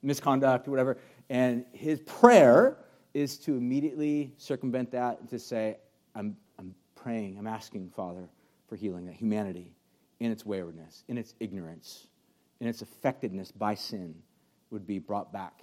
misconduct 0.00 0.68
or 0.68 0.70
whatever. 0.70 0.96
And 1.28 1.64
his 1.72 1.98
prayer 2.02 2.78
is 3.12 3.36
to 3.38 3.56
immediately 3.56 4.32
circumvent 4.38 4.92
that 4.92 5.18
and 5.18 5.28
to 5.28 5.40
say, 5.40 5.78
I'm, 6.14 6.36
I'm 6.60 6.72
praying, 6.94 7.36
I'm 7.36 7.48
asking, 7.48 7.90
Father, 7.90 8.28
for 8.68 8.76
healing, 8.76 9.06
that 9.06 9.16
humanity, 9.16 9.74
in 10.20 10.30
its 10.30 10.46
waywardness, 10.46 11.02
in 11.08 11.18
its 11.18 11.34
ignorance, 11.40 12.06
in 12.60 12.68
its 12.68 12.80
affectedness 12.80 13.50
by 13.58 13.74
sin, 13.74 14.14
would 14.70 14.86
be 14.86 14.98
brought 14.98 15.32
back 15.32 15.62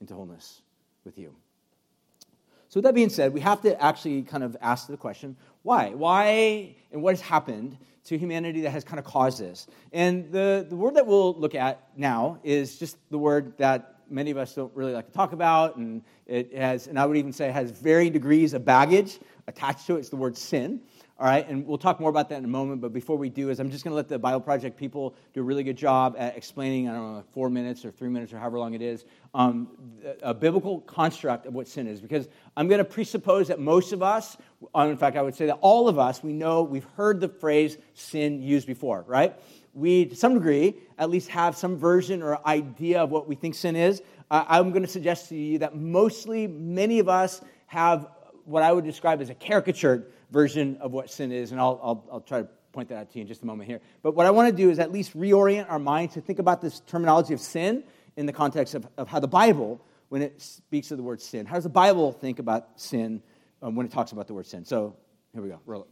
into 0.00 0.14
wholeness 0.14 0.62
with 1.04 1.18
you. 1.18 1.34
So, 2.68 2.78
with 2.78 2.84
that 2.84 2.94
being 2.94 3.08
said, 3.08 3.32
we 3.32 3.40
have 3.40 3.62
to 3.62 3.82
actually 3.82 4.22
kind 4.22 4.44
of 4.44 4.56
ask 4.60 4.88
the 4.88 4.96
question 4.96 5.36
why? 5.62 5.90
Why 5.90 6.76
and 6.92 7.02
what 7.02 7.12
has 7.12 7.20
happened 7.20 7.78
to 8.04 8.18
humanity 8.18 8.62
that 8.62 8.70
has 8.70 8.84
kind 8.84 8.98
of 8.98 9.04
caused 9.04 9.40
this? 9.40 9.66
And 9.92 10.30
the, 10.30 10.66
the 10.68 10.76
word 10.76 10.94
that 10.94 11.06
we'll 11.06 11.34
look 11.34 11.54
at 11.54 11.82
now 11.96 12.40
is 12.44 12.78
just 12.78 12.96
the 13.10 13.18
word 13.18 13.56
that 13.58 13.96
many 14.10 14.30
of 14.30 14.36
us 14.36 14.54
don't 14.54 14.74
really 14.74 14.92
like 14.92 15.06
to 15.06 15.12
talk 15.12 15.32
about, 15.32 15.76
and 15.76 16.02
it 16.26 16.54
has, 16.54 16.86
and 16.86 16.98
I 16.98 17.06
would 17.06 17.16
even 17.16 17.32
say, 17.32 17.50
has 17.50 17.70
varying 17.70 18.12
degrees 18.12 18.54
of 18.54 18.64
baggage 18.64 19.18
attached 19.46 19.86
to 19.86 19.96
it. 19.96 20.00
It's 20.00 20.08
the 20.08 20.16
word 20.16 20.36
sin. 20.36 20.80
All 21.20 21.26
right, 21.26 21.48
and 21.48 21.66
we'll 21.66 21.78
talk 21.78 21.98
more 21.98 22.10
about 22.10 22.28
that 22.28 22.38
in 22.38 22.44
a 22.44 22.48
moment. 22.48 22.80
But 22.80 22.92
before 22.92 23.16
we 23.16 23.28
do, 23.28 23.50
is 23.50 23.58
I'm 23.58 23.72
just 23.72 23.82
going 23.82 23.90
to 23.90 23.96
let 23.96 24.06
the 24.06 24.20
Bible 24.20 24.40
Project 24.40 24.76
people 24.76 25.16
do 25.34 25.40
a 25.40 25.42
really 25.42 25.64
good 25.64 25.76
job 25.76 26.14
at 26.16 26.36
explaining. 26.36 26.88
I 26.88 26.92
don't 26.92 27.14
know, 27.14 27.24
four 27.32 27.50
minutes 27.50 27.84
or 27.84 27.90
three 27.90 28.08
minutes 28.08 28.32
or 28.32 28.38
however 28.38 28.60
long 28.60 28.74
it 28.74 28.82
is, 28.82 29.04
um, 29.34 29.66
a 30.22 30.32
biblical 30.32 30.78
construct 30.82 31.46
of 31.46 31.54
what 31.54 31.66
sin 31.66 31.88
is. 31.88 32.00
Because 32.00 32.28
I'm 32.56 32.68
going 32.68 32.78
to 32.78 32.84
presuppose 32.84 33.48
that 33.48 33.58
most 33.58 33.92
of 33.92 34.00
us, 34.00 34.36
uh, 34.72 34.82
in 34.82 34.96
fact, 34.96 35.16
I 35.16 35.22
would 35.22 35.34
say 35.34 35.46
that 35.46 35.58
all 35.60 35.88
of 35.88 35.98
us, 35.98 36.22
we 36.22 36.32
know 36.32 36.62
we've 36.62 36.86
heard 36.96 37.20
the 37.20 37.28
phrase 37.28 37.78
sin 37.94 38.40
used 38.40 38.68
before, 38.68 39.04
right? 39.08 39.34
We, 39.74 40.06
to 40.06 40.14
some 40.14 40.34
degree, 40.34 40.76
at 40.98 41.10
least 41.10 41.30
have 41.30 41.56
some 41.56 41.76
version 41.76 42.22
or 42.22 42.38
idea 42.46 43.02
of 43.02 43.10
what 43.10 43.26
we 43.26 43.34
think 43.34 43.56
sin 43.56 43.74
is. 43.74 44.02
Uh, 44.30 44.44
I'm 44.46 44.70
going 44.70 44.82
to 44.82 44.88
suggest 44.88 45.30
to 45.30 45.36
you 45.36 45.58
that 45.58 45.74
mostly, 45.74 46.46
many 46.46 47.00
of 47.00 47.08
us 47.08 47.40
have 47.66 48.06
what 48.44 48.62
I 48.62 48.72
would 48.72 48.84
describe 48.84 49.20
as 49.20 49.30
a 49.30 49.34
caricatured 49.34 50.12
version 50.30 50.78
of 50.80 50.92
what 50.92 51.10
sin 51.10 51.32
is, 51.32 51.52
and 51.52 51.60
I'll, 51.60 51.80
I'll, 51.82 52.04
I'll 52.12 52.20
try 52.20 52.42
to 52.42 52.48
point 52.72 52.88
that 52.90 52.96
out 52.96 53.10
to 53.10 53.18
you 53.18 53.22
in 53.22 53.28
just 53.28 53.42
a 53.42 53.46
moment 53.46 53.68
here. 53.68 53.80
But 54.02 54.14
what 54.14 54.26
I 54.26 54.30
want 54.30 54.48
to 54.50 54.56
do 54.56 54.70
is 54.70 54.78
at 54.78 54.92
least 54.92 55.16
reorient 55.16 55.70
our 55.70 55.78
minds 55.78 56.14
to 56.14 56.20
think 56.20 56.38
about 56.38 56.60
this 56.60 56.80
terminology 56.80 57.34
of 57.34 57.40
sin 57.40 57.82
in 58.16 58.26
the 58.26 58.32
context 58.32 58.74
of, 58.74 58.86
of 58.96 59.08
how 59.08 59.20
the 59.20 59.28
Bible, 59.28 59.80
when 60.08 60.22
it 60.22 60.40
speaks 60.40 60.90
of 60.90 60.96
the 60.96 61.02
word 61.02 61.20
sin, 61.20 61.46
how 61.46 61.54
does 61.54 61.64
the 61.64 61.70
Bible 61.70 62.12
think 62.12 62.38
about 62.38 62.68
sin 62.76 63.22
um, 63.62 63.74
when 63.74 63.86
it 63.86 63.92
talks 63.92 64.12
about 64.12 64.26
the 64.26 64.34
word 64.34 64.46
sin? 64.46 64.64
So 64.64 64.96
here 65.32 65.42
we 65.42 65.48
go. 65.48 65.60
Roll 65.66 65.82
it. 65.82 65.88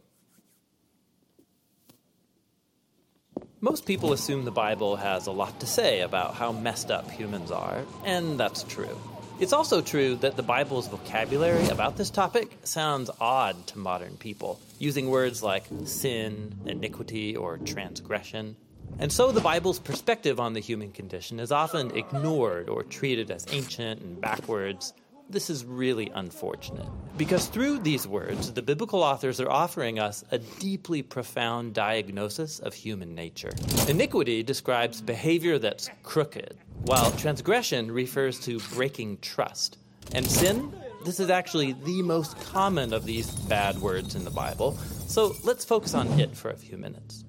Most 3.59 3.87
people 3.87 4.13
assume 4.13 4.45
the 4.45 4.51
Bible 4.51 4.97
has 4.97 5.25
a 5.25 5.31
lot 5.31 5.61
to 5.61 5.65
say 5.65 6.01
about 6.01 6.35
how 6.35 6.51
messed 6.51 6.91
up 6.91 7.09
humans 7.09 7.49
are, 7.49 7.83
and 8.05 8.39
that's 8.39 8.61
true. 8.63 8.97
It's 9.39 9.53
also 9.53 9.81
true 9.81 10.15
that 10.15 10.35
the 10.35 10.41
Bible's 10.41 10.87
vocabulary 10.87 11.67
about 11.67 11.95
this 11.95 12.09
topic 12.09 12.57
sounds 12.63 13.11
odd 13.21 13.67
to 13.67 13.77
modern 13.77 14.17
people, 14.17 14.59
using 14.79 15.11
words 15.11 15.43
like 15.43 15.63
sin, 15.85 16.55
iniquity, 16.65 17.35
or 17.35 17.59
transgression. 17.59 18.55
And 18.97 19.11
so 19.11 19.31
the 19.31 19.41
Bible's 19.41 19.77
perspective 19.77 20.39
on 20.39 20.53
the 20.53 20.59
human 20.59 20.91
condition 20.91 21.39
is 21.39 21.51
often 21.51 21.95
ignored 21.95 22.67
or 22.67 22.81
treated 22.81 23.29
as 23.29 23.45
ancient 23.51 24.01
and 24.01 24.19
backwards, 24.19 24.93
this 25.29 25.51
is 25.51 25.65
really 25.65 26.09
unfortunate. 26.15 26.87
Because 27.15 27.47
through 27.47 27.79
these 27.79 28.07
words, 28.07 28.53
the 28.53 28.61
biblical 28.63 29.03
authors 29.03 29.39
are 29.39 29.49
offering 29.51 29.99
us 29.99 30.23
a 30.31 30.39
deeply 30.39 31.03
profound 31.03 31.75
diagnosis 31.75 32.57
of 32.59 32.73
human 32.73 33.13
nature. 33.13 33.51
Iniquity 33.87 34.41
describes 34.41 35.01
behavior 35.01 35.59
that's 35.59 35.91
crooked, 36.01 36.57
while 36.87 37.11
transgression 37.11 37.91
refers 37.91 38.39
to 38.39 38.59
breaking 38.73 39.17
trust. 39.17 39.77
And 40.13 40.25
sin? 40.25 40.71
This 41.03 41.19
is 41.19 41.29
actually 41.29 41.73
the 41.73 42.01
most 42.01 42.39
common 42.45 42.93
of 42.93 43.05
these 43.05 43.29
bad 43.29 43.77
words 43.79 44.15
in 44.15 44.23
the 44.23 44.31
Bible, 44.31 44.77
so 45.05 45.35
let's 45.43 45.65
focus 45.65 45.93
on 45.93 46.07
it 46.17 46.35
for 46.35 46.49
a 46.49 46.55
few 46.55 46.77
minutes. 46.77 47.25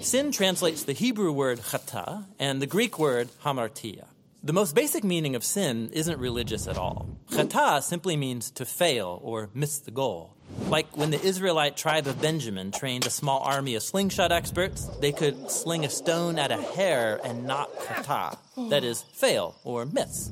Sin 0.00 0.32
translates 0.32 0.84
the 0.84 0.94
Hebrew 0.94 1.30
word 1.30 1.60
chata 1.60 2.24
and 2.38 2.62
the 2.62 2.66
Greek 2.66 2.98
word 2.98 3.28
hamartia. 3.44 4.06
The 4.42 4.54
most 4.54 4.74
basic 4.74 5.04
meaning 5.04 5.36
of 5.36 5.44
sin 5.44 5.90
isn't 5.92 6.18
religious 6.18 6.66
at 6.66 6.78
all. 6.78 7.06
Chata 7.30 7.82
simply 7.82 8.16
means 8.16 8.50
to 8.52 8.64
fail 8.64 9.20
or 9.22 9.50
miss 9.52 9.78
the 9.78 9.90
goal. 9.90 10.31
Like 10.68 10.96
when 10.96 11.10
the 11.10 11.20
Israelite 11.20 11.76
tribe 11.76 12.06
of 12.06 12.20
Benjamin 12.20 12.72
trained 12.72 13.06
a 13.06 13.10
small 13.10 13.40
army 13.40 13.74
of 13.74 13.82
slingshot 13.82 14.32
experts, 14.32 14.86
they 15.00 15.12
could 15.12 15.50
sling 15.50 15.84
a 15.84 15.90
stone 15.90 16.38
at 16.38 16.50
a 16.50 16.56
hair 16.56 17.20
and 17.24 17.46
not 17.46 17.74
chata, 17.80 18.38
that 18.70 18.84
is, 18.84 19.02
fail 19.12 19.56
or 19.64 19.84
miss. 19.84 20.30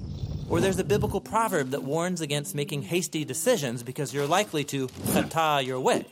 Or 0.48 0.60
there's 0.60 0.78
a 0.78 0.84
biblical 0.84 1.20
proverb 1.20 1.70
that 1.70 1.82
warns 1.82 2.20
against 2.20 2.54
making 2.54 2.82
hasty 2.82 3.24
decisions 3.24 3.82
because 3.82 4.12
you're 4.12 4.26
likely 4.26 4.64
to 4.64 4.88
chata 4.88 5.64
your 5.64 5.78
way, 5.80 6.06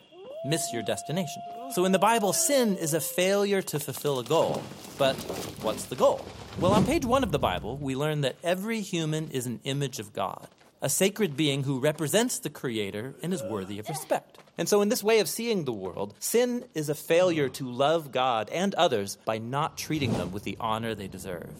miss 0.45 0.73
your 0.73 0.83
destination. 0.83 1.43
So 1.73 1.85
in 1.85 1.93
the 1.93 1.99
Bible, 1.99 2.33
sin 2.33 2.77
is 2.77 2.95
a 2.95 3.01
failure 3.01 3.63
to 3.63 3.81
fulfill 3.81 4.21
a 4.21 4.25
goal. 4.25 4.63
But 4.97 5.17
what's 5.63 5.85
the 5.85 5.97
goal? 5.97 6.25
Well, 6.61 6.73
on 6.73 6.85
page 6.85 7.05
one 7.05 7.23
of 7.23 7.31
the 7.31 7.39
Bible, 7.39 7.77
we 7.77 7.95
learn 7.95 8.23
that 8.23 8.37
every 8.43 8.81
human 8.81 9.31
is 9.31 9.47
an 9.47 9.61
image 9.65 9.99
of 9.99 10.13
God, 10.13 10.49
a 10.81 10.89
sacred 10.89 11.37
being 11.37 11.65
who 11.65 11.81
represents 11.81 12.39
the 12.39 12.51
Creator 12.51 13.17
and 13.23 13.35
is 13.35 13.43
worthy 13.43 13.79
of 13.79 13.89
respect. 13.89 14.39
And 14.57 14.69
so, 14.69 14.83
in 14.83 14.89
this 14.89 15.05
way 15.05 15.21
of 15.21 15.29
seeing 15.29 15.65
the 15.65 15.73
world, 15.73 16.15
sin 16.19 16.65
is 16.75 16.89
a 16.89 16.95
failure 16.95 17.49
to 17.51 17.71
love 17.71 18.13
God 18.13 18.51
and 18.51 18.75
others 18.75 19.17
by 19.25 19.39
not 19.39 19.77
treating 19.77 20.13
them 20.13 20.33
with 20.33 20.45
the 20.45 20.57
honor 20.61 20.95
they 20.95 21.09
deserve. 21.09 21.51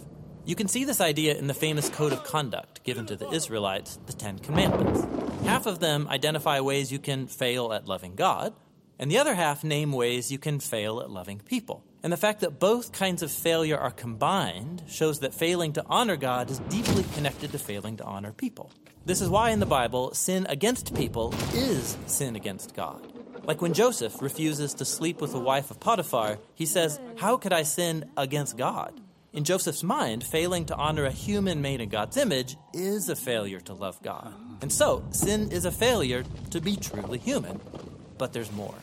You 0.45 0.55
can 0.55 0.69
see 0.69 0.85
this 0.85 1.01
idea 1.01 1.37
in 1.37 1.47
the 1.47 1.55
famous 1.55 1.91
code 1.91 2.13
of 2.13 2.25
conduct 2.25 2.83
given 2.83 3.07
to 3.07 3.17
the 3.17 3.29
Israelites, 3.31 3.99
the 4.07 4.15
Ten 4.15 4.39
Commandments. 4.39 5.07
Half 5.45 5.67
of 5.67 5.79
them 5.79 6.09
identify 6.09 6.61
ways 6.61 6.91
you 6.91 6.99
can 6.99 7.27
fail 7.27 7.73
at 7.73 7.87
loving 7.87 8.15
God, 8.15 8.55
and 8.99 9.11
the 9.11 9.19
other 9.19 9.35
half 9.35 9.63
name 9.63 9.93
ways 9.93 10.33
you 10.33 10.39
can 10.39 10.59
fail 10.59 11.01
at 11.01 11.11
loving 11.11 11.41
people. 11.41 11.85
And 12.03 12.13
the 12.13 12.17
fact 12.17 12.41
that 12.41 12.61
both 12.61 12.93
kinds 12.93 13.23
of 13.23 13.31
failure 13.31 13.77
are 13.77 13.91
combined 13.91 14.85
shows 14.87 15.21
that 15.21 15.35
failing 15.35 15.73
to 15.73 15.85
honor 15.87 16.17
God 16.17 16.51
is 16.51 16.61
deeply 16.61 17.05
connected 17.15 17.53
to 17.53 17.59
failing 17.59 17.97
to 17.97 18.05
honor 18.05 18.33
people. 18.33 18.71
This 19.05 19.21
is 19.21 19.29
why 19.29 19.51
in 19.51 19.59
the 19.59 19.67
Bible, 19.67 20.15
sin 20.15 20.47
against 20.49 20.95
people 20.95 21.35
is 21.55 21.97
sin 22.07 22.37
against 22.37 22.75
God. 22.75 23.05
Like 23.45 23.63
when 23.63 23.73
Joseph 23.73 24.21
refuses 24.21 24.75
to 24.75 24.85
sleep 24.85 25.21
with 25.21 25.33
the 25.33 25.41
wife 25.41 25.71
of 25.71 25.81
Potiphar, 25.81 26.39
he 26.55 26.67
says, 26.67 27.01
How 27.17 27.37
could 27.37 27.53
I 27.53 27.63
sin 27.63 28.11
against 28.17 28.57
God? 28.57 29.01
In 29.33 29.45
Joseph's 29.45 29.83
mind, 29.83 30.23
failing 30.23 30.67
to 30.67 30.77
honor 30.77 31.05
a 31.05 31.11
human 31.11 31.63
made 31.63 31.81
in 31.81 31.89
God's 31.89 32.17
image 32.17 32.57
is 32.73 33.09
a 33.09 33.17
failure 33.17 33.61
to 33.61 33.75
love 33.75 34.03
God. 34.03 34.35
And 34.63 34.73
so, 34.73 35.05
sin 35.11 35.51
is 35.51 35.65
a 35.65 35.73
failure 35.73 36.25
to 36.51 36.61
be 36.61 36.77
truly 36.77 37.19
human. 37.19 37.61
But 38.19 38.33
there's 38.33 38.53
more. 38.53 38.75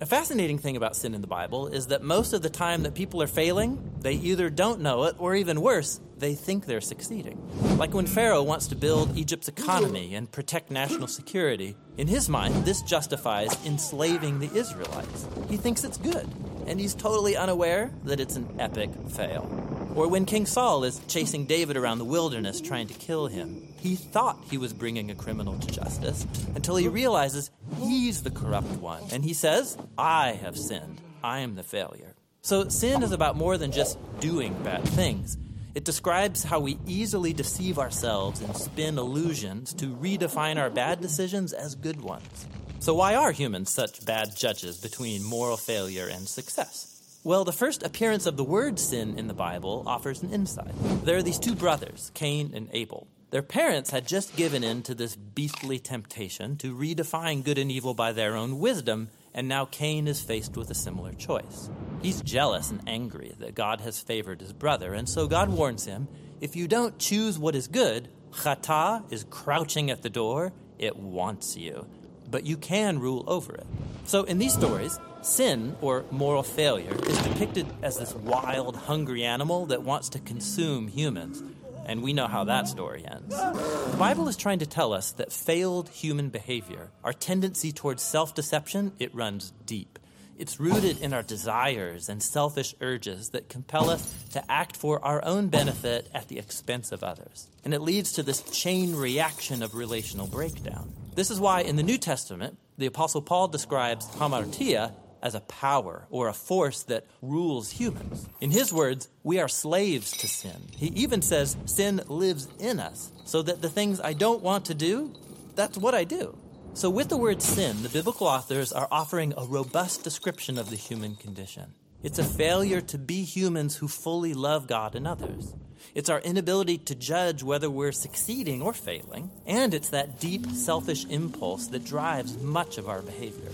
A 0.00 0.06
fascinating 0.06 0.58
thing 0.58 0.76
about 0.76 0.94
sin 0.94 1.12
in 1.12 1.22
the 1.22 1.26
Bible 1.26 1.66
is 1.66 1.88
that 1.88 2.04
most 2.04 2.32
of 2.32 2.40
the 2.40 2.48
time 2.48 2.84
that 2.84 2.94
people 2.94 3.20
are 3.20 3.26
failing, 3.26 3.82
they 3.98 4.12
either 4.12 4.48
don't 4.48 4.80
know 4.80 5.04
it 5.04 5.16
or 5.18 5.34
even 5.34 5.60
worse, 5.60 6.00
they 6.16 6.36
think 6.36 6.66
they're 6.66 6.80
succeeding. 6.80 7.36
Like 7.78 7.94
when 7.94 8.06
Pharaoh 8.06 8.44
wants 8.44 8.68
to 8.68 8.76
build 8.76 9.16
Egypt's 9.16 9.48
economy 9.48 10.14
and 10.14 10.30
protect 10.30 10.70
national 10.70 11.08
security, 11.08 11.74
in 11.96 12.06
his 12.06 12.28
mind, 12.28 12.64
this 12.64 12.80
justifies 12.82 13.50
enslaving 13.66 14.38
the 14.38 14.54
Israelites. 14.56 15.26
He 15.50 15.56
thinks 15.56 15.82
it's 15.82 15.98
good, 15.98 16.28
and 16.68 16.78
he's 16.78 16.94
totally 16.94 17.36
unaware 17.36 17.90
that 18.04 18.20
it's 18.20 18.36
an 18.36 18.48
epic 18.60 18.90
fail. 19.08 19.77
Or 19.94 20.08
when 20.08 20.26
King 20.26 20.46
Saul 20.46 20.84
is 20.84 21.00
chasing 21.08 21.46
David 21.46 21.76
around 21.76 21.98
the 21.98 22.04
wilderness 22.04 22.60
trying 22.60 22.86
to 22.88 22.94
kill 22.94 23.26
him, 23.26 23.66
he 23.80 23.96
thought 23.96 24.38
he 24.50 24.58
was 24.58 24.72
bringing 24.72 25.10
a 25.10 25.14
criminal 25.14 25.58
to 25.58 25.66
justice 25.66 26.26
until 26.54 26.76
he 26.76 26.88
realizes 26.88 27.50
he's 27.80 28.22
the 28.22 28.30
corrupt 28.30 28.70
one. 28.78 29.02
And 29.12 29.24
he 29.24 29.34
says, 29.34 29.76
I 29.96 30.32
have 30.32 30.56
sinned. 30.56 31.00
I 31.22 31.40
am 31.40 31.56
the 31.56 31.62
failure. 31.62 32.14
So 32.42 32.68
sin 32.68 33.02
is 33.02 33.12
about 33.12 33.36
more 33.36 33.58
than 33.58 33.72
just 33.72 33.98
doing 34.20 34.54
bad 34.62 34.84
things. 34.84 35.36
It 35.74 35.84
describes 35.84 36.44
how 36.44 36.60
we 36.60 36.78
easily 36.86 37.32
deceive 37.32 37.78
ourselves 37.78 38.40
and 38.40 38.56
spin 38.56 38.98
illusions 38.98 39.74
to 39.74 39.86
redefine 39.86 40.56
our 40.58 40.70
bad 40.70 41.00
decisions 41.00 41.52
as 41.52 41.74
good 41.74 42.00
ones. 42.00 42.46
So, 42.80 42.94
why 42.94 43.16
are 43.16 43.32
humans 43.32 43.70
such 43.70 44.04
bad 44.06 44.36
judges 44.36 44.78
between 44.78 45.22
moral 45.22 45.56
failure 45.56 46.08
and 46.08 46.28
success? 46.28 46.87
Well, 47.24 47.44
the 47.44 47.52
first 47.52 47.82
appearance 47.82 48.26
of 48.26 48.36
the 48.36 48.44
word 48.44 48.78
sin 48.78 49.18
in 49.18 49.26
the 49.26 49.34
Bible 49.34 49.82
offers 49.86 50.22
an 50.22 50.32
insight. 50.32 50.72
There 51.04 51.16
are 51.16 51.22
these 51.22 51.40
two 51.40 51.56
brothers, 51.56 52.12
Cain 52.14 52.52
and 52.54 52.68
Abel. 52.72 53.08
Their 53.30 53.42
parents 53.42 53.90
had 53.90 54.06
just 54.06 54.36
given 54.36 54.62
in 54.62 54.82
to 54.84 54.94
this 54.94 55.16
beastly 55.16 55.80
temptation 55.80 56.56
to 56.58 56.74
redefine 56.74 57.42
good 57.42 57.58
and 57.58 57.72
evil 57.72 57.92
by 57.92 58.12
their 58.12 58.36
own 58.36 58.60
wisdom, 58.60 59.08
and 59.34 59.48
now 59.48 59.64
Cain 59.64 60.06
is 60.06 60.20
faced 60.20 60.56
with 60.56 60.70
a 60.70 60.74
similar 60.74 61.12
choice. 61.12 61.68
He's 62.02 62.22
jealous 62.22 62.70
and 62.70 62.80
angry 62.86 63.34
that 63.40 63.56
God 63.56 63.80
has 63.80 64.00
favored 64.00 64.40
his 64.40 64.52
brother, 64.52 64.94
and 64.94 65.08
so 65.08 65.26
God 65.26 65.48
warns 65.48 65.86
him 65.86 66.06
if 66.40 66.54
you 66.54 66.68
don't 66.68 67.00
choose 67.00 67.36
what 67.36 67.56
is 67.56 67.66
good, 67.66 68.08
Chata 68.30 69.02
is 69.12 69.26
crouching 69.28 69.90
at 69.90 70.02
the 70.02 70.10
door, 70.10 70.52
it 70.78 70.96
wants 70.96 71.56
you. 71.56 71.86
But 72.30 72.46
you 72.46 72.56
can 72.56 73.00
rule 73.00 73.24
over 73.26 73.54
it. 73.54 73.66
So 74.04 74.22
in 74.22 74.38
these 74.38 74.54
stories, 74.54 74.98
Sin, 75.22 75.76
or 75.80 76.04
moral 76.10 76.42
failure, 76.42 76.94
is 77.06 77.18
depicted 77.22 77.66
as 77.82 77.98
this 77.98 78.14
wild, 78.14 78.76
hungry 78.76 79.24
animal 79.24 79.66
that 79.66 79.82
wants 79.82 80.08
to 80.10 80.18
consume 80.20 80.88
humans. 80.88 81.42
And 81.86 82.02
we 82.02 82.12
know 82.12 82.28
how 82.28 82.44
that 82.44 82.68
story 82.68 83.04
ends. 83.06 83.34
The 83.34 83.96
Bible 83.98 84.28
is 84.28 84.36
trying 84.36 84.58
to 84.60 84.66
tell 84.66 84.92
us 84.92 85.12
that 85.12 85.32
failed 85.32 85.88
human 85.88 86.28
behavior, 86.28 86.90
our 87.02 87.12
tendency 87.12 87.72
towards 87.72 88.02
self 88.02 88.34
deception, 88.34 88.92
it 88.98 89.14
runs 89.14 89.52
deep. 89.66 89.98
It's 90.38 90.60
rooted 90.60 91.00
in 91.00 91.12
our 91.12 91.24
desires 91.24 92.08
and 92.08 92.22
selfish 92.22 92.72
urges 92.80 93.30
that 93.30 93.48
compel 93.48 93.90
us 93.90 94.14
to 94.32 94.44
act 94.48 94.76
for 94.76 95.04
our 95.04 95.24
own 95.24 95.48
benefit 95.48 96.08
at 96.14 96.28
the 96.28 96.38
expense 96.38 96.92
of 96.92 97.02
others. 97.02 97.48
And 97.64 97.74
it 97.74 97.80
leads 97.80 98.12
to 98.12 98.22
this 98.22 98.42
chain 98.42 98.94
reaction 98.94 99.64
of 99.64 99.74
relational 99.74 100.28
breakdown. 100.28 100.92
This 101.16 101.32
is 101.32 101.40
why 101.40 101.62
in 101.62 101.74
the 101.74 101.82
New 101.82 101.98
Testament, 101.98 102.56
the 102.76 102.86
Apostle 102.86 103.20
Paul 103.20 103.48
describes 103.48 104.06
hamartia 104.10 104.92
as 105.22 105.34
a 105.34 105.40
power 105.40 106.06
or 106.10 106.28
a 106.28 106.32
force 106.32 106.82
that 106.84 107.06
rules 107.22 107.70
humans. 107.72 108.28
In 108.40 108.50
his 108.50 108.72
words, 108.72 109.08
we 109.22 109.38
are 109.38 109.48
slaves 109.48 110.16
to 110.18 110.28
sin. 110.28 110.68
He 110.76 110.88
even 110.88 111.22
says 111.22 111.56
sin 111.66 112.00
lives 112.08 112.48
in 112.58 112.80
us, 112.80 113.12
so 113.24 113.42
that 113.42 113.62
the 113.62 113.68
things 113.68 114.00
I 114.00 114.12
don't 114.12 114.42
want 114.42 114.66
to 114.66 114.74
do, 114.74 115.12
that's 115.54 115.78
what 115.78 115.94
I 115.94 116.04
do. 116.04 116.36
So, 116.74 116.90
with 116.90 117.08
the 117.08 117.16
word 117.16 117.42
sin, 117.42 117.82
the 117.82 117.88
biblical 117.88 118.26
authors 118.26 118.72
are 118.72 118.86
offering 118.90 119.34
a 119.36 119.44
robust 119.44 120.04
description 120.04 120.58
of 120.58 120.70
the 120.70 120.76
human 120.76 121.16
condition. 121.16 121.74
It's 122.02 122.20
a 122.20 122.24
failure 122.24 122.80
to 122.82 122.98
be 122.98 123.24
humans 123.24 123.76
who 123.76 123.88
fully 123.88 124.32
love 124.32 124.68
God 124.68 124.94
and 124.94 125.06
others. 125.06 125.56
It's 125.94 126.08
our 126.08 126.20
inability 126.20 126.78
to 126.78 126.94
judge 126.94 127.42
whether 127.42 127.68
we're 127.68 127.90
succeeding 127.92 128.62
or 128.62 128.72
failing. 128.72 129.30
And 129.46 129.74
it's 129.74 129.88
that 129.88 130.20
deep, 130.20 130.46
selfish 130.46 131.04
impulse 131.06 131.66
that 131.68 131.84
drives 131.84 132.38
much 132.38 132.78
of 132.78 132.88
our 132.88 133.02
behavior. 133.02 133.50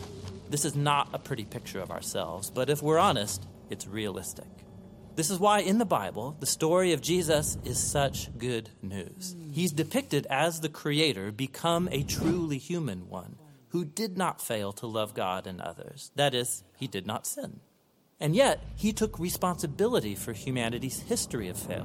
This 0.55 0.64
is 0.64 0.77
not 0.77 1.09
a 1.12 1.19
pretty 1.19 1.45
picture 1.45 1.81
of 1.81 1.90
ourselves, 1.90 2.49
but 2.49 2.71
if 2.71 2.81
we're 2.81 2.97
honest, 2.97 3.45
it's 3.71 3.88
realistic. 3.88 4.47
This 5.17 5.29
is 5.29 5.40
why 5.40 5.59
in 5.59 5.79
the 5.79 5.85
Bible, 5.85 6.37
the 6.38 6.47
story 6.47 6.93
of 6.93 7.01
Jesus 7.01 7.59
is 7.64 7.77
such 7.77 8.31
good 8.38 8.71
news. 8.81 9.35
He's 9.51 9.73
depicted 9.73 10.29
as 10.31 10.61
the 10.61 10.69
Creator 10.69 11.33
become 11.33 11.88
a 11.90 12.05
truly 12.05 12.59
human 12.59 13.09
one 13.09 13.35
who 13.71 13.85
did 13.85 14.17
not 14.17 14.40
fail 14.40 14.73
to 14.75 14.87
love 14.87 15.12
God 15.12 15.49
and 15.49 15.61
others. 15.61 16.12
That 16.14 16.35
is, 16.35 16.62
he 16.77 16.87
did 16.87 17.05
not 17.05 17.27
sin. 17.27 17.59
And 18.21 18.37
yet, 18.37 18.62
he 18.77 18.93
took 18.93 19.19
responsibility 19.19 20.14
for 20.14 20.35
humanity's 20.35 21.01
history 21.01 21.49
of 21.49 21.59
failure. 21.59 21.85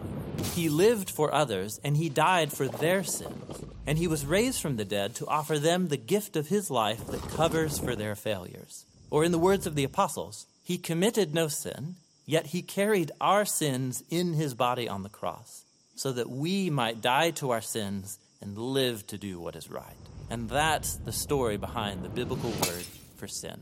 He 0.53 0.69
lived 0.69 1.09
for 1.09 1.33
others, 1.33 1.81
and 1.83 1.97
he 1.97 2.07
died 2.07 2.53
for 2.53 2.67
their 2.67 3.03
sins. 3.03 3.65
And 3.89 3.97
he 3.97 4.05
was 4.05 4.23
raised 4.23 4.61
from 4.61 4.75
the 4.75 4.85
dead 4.85 5.15
to 5.15 5.25
offer 5.25 5.57
them 5.57 5.87
the 5.87 5.97
gift 5.97 6.35
of 6.35 6.49
his 6.49 6.69
life 6.69 7.07
that 7.07 7.27
covers 7.29 7.79
for 7.79 7.95
their 7.95 8.13
failures. 8.13 8.85
Or, 9.09 9.23
in 9.23 9.31
the 9.31 9.39
words 9.39 9.65
of 9.65 9.73
the 9.73 9.83
apostles, 9.83 10.45
he 10.63 10.77
committed 10.77 11.33
no 11.33 11.47
sin, 11.47 11.95
yet 12.27 12.45
he 12.45 12.61
carried 12.61 13.11
our 13.19 13.45
sins 13.45 14.03
in 14.11 14.33
his 14.33 14.53
body 14.53 14.87
on 14.87 15.01
the 15.01 15.09
cross, 15.09 15.65
so 15.95 16.11
that 16.11 16.29
we 16.29 16.69
might 16.69 17.01
die 17.01 17.31
to 17.31 17.49
our 17.49 17.61
sins 17.61 18.19
and 18.41 18.59
live 18.59 19.07
to 19.07 19.17
do 19.17 19.39
what 19.39 19.55
is 19.55 19.71
right. 19.71 19.97
And 20.29 20.47
that's 20.47 20.97
the 20.97 21.11
story 21.11 21.57
behind 21.57 22.03
the 22.03 22.09
biblical 22.09 22.51
word 22.51 22.85
for 23.17 23.27
sin. 23.27 23.59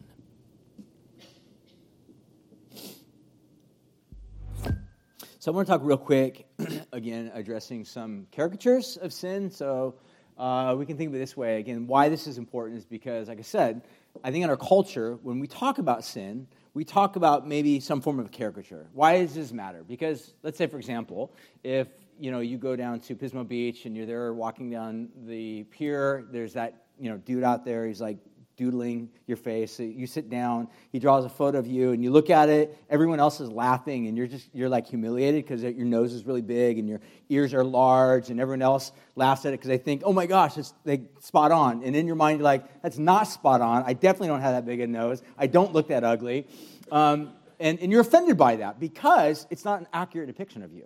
So 5.40 5.54
I 5.54 5.56
want 5.56 5.68
to 5.68 5.72
talk 5.72 5.82
real 5.86 5.96
quick, 5.96 6.48
again, 6.92 7.32
addressing 7.34 7.86
some 7.86 8.28
caricatures 8.34 8.98
of 8.98 9.14
sin. 9.14 9.52
So 9.52 9.96
uh, 10.38 10.76
we 10.78 10.86
can 10.86 10.98
think 10.98 11.10
of 11.10 11.16
it 11.16 11.20
this 11.20 11.36
way. 11.36 11.60
Again, 11.60 11.88
why 11.88 12.10
this 12.10 12.28
is 12.28 12.38
important 12.38 12.78
is 12.78 12.86
because, 12.86 13.28
like 13.28 13.40
I 13.40 13.44
said, 13.44 13.82
I 14.24 14.32
think 14.32 14.44
in 14.44 14.50
our 14.50 14.58
culture, 14.58 15.18
when 15.24 15.40
we 15.40 15.48
talk 15.48 15.78
about 15.80 16.04
sin, 16.04 16.48
we 16.74 16.84
talk 16.84 17.16
about 17.16 17.48
maybe 17.48 17.80
some 17.80 18.02
form 18.02 18.20
of 18.20 18.32
caricature. 18.32 18.88
Why 18.94 19.22
does 19.22 19.34
this 19.34 19.52
matter? 19.52 19.84
Because 19.84 20.34
let's 20.44 20.58
say, 20.58 20.68
for 20.68 20.78
example, 20.78 21.34
if 21.64 21.88
you 22.20 22.32
know 22.32 22.40
you 22.40 22.58
go 22.58 22.76
down 22.76 23.00
to 23.02 23.16
Pismo 23.16 23.48
Beach 23.48 23.86
and 23.86 23.96
you're 23.96 24.06
there 24.06 24.34
walking 24.34 24.70
down 24.70 25.10
the 25.26 25.64
pier, 25.66 26.28
there's 26.32 26.54
that 26.54 26.84
you 27.00 27.10
know 27.10 27.18
dude 27.18 27.44
out 27.44 27.66
there. 27.66 27.88
He's 27.88 28.02
like 28.02 28.18
doodling 28.58 29.10
your 29.28 29.38
face. 29.38 29.80
You 29.80 30.08
sit 30.08 30.30
down, 30.30 30.68
he 30.92 31.00
draws 31.00 31.24
a 31.24 31.30
photo 31.30 31.60
of 31.60 31.68
you, 31.68 31.92
and 31.92 32.04
you 32.04 32.12
look 32.12 32.30
at 32.30 32.50
it. 32.50 32.78
Everyone 32.90 33.20
else 33.20 33.40
is 33.40 33.50
laughing, 33.50 34.08
and 34.08 34.18
you're 34.18 34.28
just 34.28 34.50
you're 34.54 34.68
like 34.68 34.88
humiliated 34.88 35.46
because 35.46 35.62
your 35.64 35.86
nose 35.86 36.12
is 36.12 36.26
really 36.26 36.42
big 36.42 36.80
and 36.80 36.90
your 36.90 37.00
ears 37.30 37.54
are 37.54 37.64
large, 37.64 38.30
and 38.30 38.40
everyone 38.40 38.64
else 38.64 38.92
laughs 39.16 39.46
at 39.46 39.54
it 39.54 39.60
because 39.60 39.70
they 39.70 39.78
think, 39.78 40.02
oh 40.04 40.12
my 40.12 40.26
gosh, 40.26 40.58
it's 40.58 40.74
they 40.84 41.04
spot 41.20 41.52
on. 41.52 41.84
And 41.84 41.96
in 41.96 42.08
your 42.08 42.16
mind, 42.16 42.40
you're 42.40 42.44
like, 42.44 42.82
that's 42.82 42.98
not 42.98 43.24
spot 43.24 43.62
on. 43.62 43.84
I 43.86 43.94
definitely 43.94 44.30
don't 44.30 44.42
have 44.42 44.56
that 44.56 44.66
big 44.66 44.80
a 44.82 44.88
nose. 44.88 45.22
I 45.38 45.48
don't 45.48 45.72
look 45.72 45.88
that 45.90 46.04
ugly. 46.04 46.48
Um, 46.92 47.34
and, 47.60 47.80
and 47.80 47.92
you're 47.92 48.02
offended 48.02 48.38
by 48.38 48.58
that 48.58 48.80
because 48.80 49.48
it's 49.50 49.66
not 49.66 49.80
an 49.80 49.88
accurate 49.94 50.28
depiction 50.28 50.64
of 50.64 50.74
you. 50.74 50.86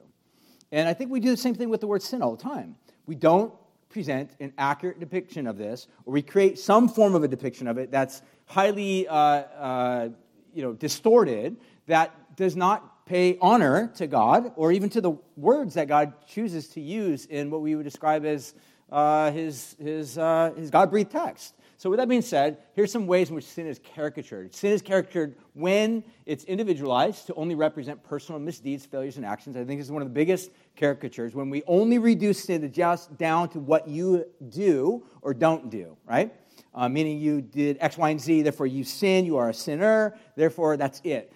And 0.72 0.88
I 0.88 0.94
think 0.94 1.12
we 1.12 1.20
do 1.20 1.30
the 1.30 1.38
same 1.38 1.54
thing 1.54 1.70
with 1.70 1.82
the 1.82 1.88
word 1.88 2.02
sin 2.02 2.22
all 2.22 2.36
the 2.36 2.42
time. 2.42 2.76
We 3.06 3.16
don't 3.16 3.54
present 3.92 4.32
an 4.40 4.54
accurate 4.58 5.00
depiction 5.00 5.48
of 5.48 5.58
this, 5.58 5.88
or 6.06 6.14
we 6.14 6.22
create 6.22 6.58
some 6.58 6.88
form 6.88 7.16
of 7.16 7.24
a 7.24 7.28
depiction 7.28 7.68
of 7.68 7.78
it 7.78 7.92
that's 7.92 8.22
highly 8.46 9.08
uh, 9.08 9.16
uh, 9.16 10.10
you 10.54 10.62
know, 10.62 10.74
distorted, 10.74 11.58
that 11.88 12.36
does 12.36 12.56
not 12.56 13.06
pay 13.06 13.38
honor 13.42 13.92
to 13.96 14.08
God 14.08 14.54
or 14.56 14.72
even 14.72 14.90
to 14.90 15.02
the 15.02 15.12
words 15.36 15.74
that 15.74 15.88
God 15.88 16.14
chooses 16.28 16.70
to 16.70 16.82
use 16.82 17.26
in 17.26 17.50
what 17.50 17.62
we 17.62 17.76
would 17.76 17.84
describe 17.84 18.26
as 18.26 18.54
uh, 18.92 19.32
his, 19.32 19.76
his, 19.80 20.18
uh, 20.18 20.52
his 20.56 20.70
God 20.70 20.90
breathed 20.90 21.12
text. 21.12 21.56
So, 21.78 21.90
with 21.90 21.98
that 21.98 22.08
being 22.08 22.22
said, 22.22 22.60
here's 22.74 22.92
some 22.92 23.08
ways 23.08 23.30
in 23.30 23.36
which 23.36 23.46
sin 23.46 23.66
is 23.66 23.80
caricatured. 23.80 24.54
Sin 24.54 24.72
is 24.72 24.84
caricatured 24.84 25.36
when 25.54 26.04
it's 26.28 26.44
individualized 26.44 27.26
to 27.26 27.34
only 27.34 27.56
represent 27.56 28.04
personal 28.04 28.40
misdeeds, 28.40 28.86
failures, 28.86 29.18
and 29.18 29.26
actions. 29.26 29.58
I 29.58 29.64
think 29.64 29.80
this 29.80 29.88
is 29.88 29.92
one 29.92 30.04
of 30.04 30.08
the 30.08 30.14
biggest 30.14 30.52
caricatures 30.76 31.36
when 31.36 31.50
we 31.50 31.64
only 31.68 31.98
reduce 31.98 32.44
sin 32.44 32.62
to 32.62 32.70
just 32.70 33.18
down 33.18 33.50
to 33.50 33.60
what 33.60 33.88
you 33.88 34.26
do 34.50 35.04
or 35.22 35.34
don't 35.34 35.70
do, 35.70 35.98
right? 36.06 36.34
Uh, 36.74 36.88
meaning 36.88 37.20
you 37.20 37.42
did 37.42 37.78
X, 37.80 37.98
Y, 37.98 38.10
and 38.10 38.20
Z, 38.20 38.42
therefore 38.44 38.68
you 38.68 38.84
sin, 38.84 39.26
you 39.26 39.38
are 39.38 39.50
a 39.50 39.54
sinner, 39.54 40.18
therefore 40.36 40.78
that's 40.78 41.02
it. 41.04 41.34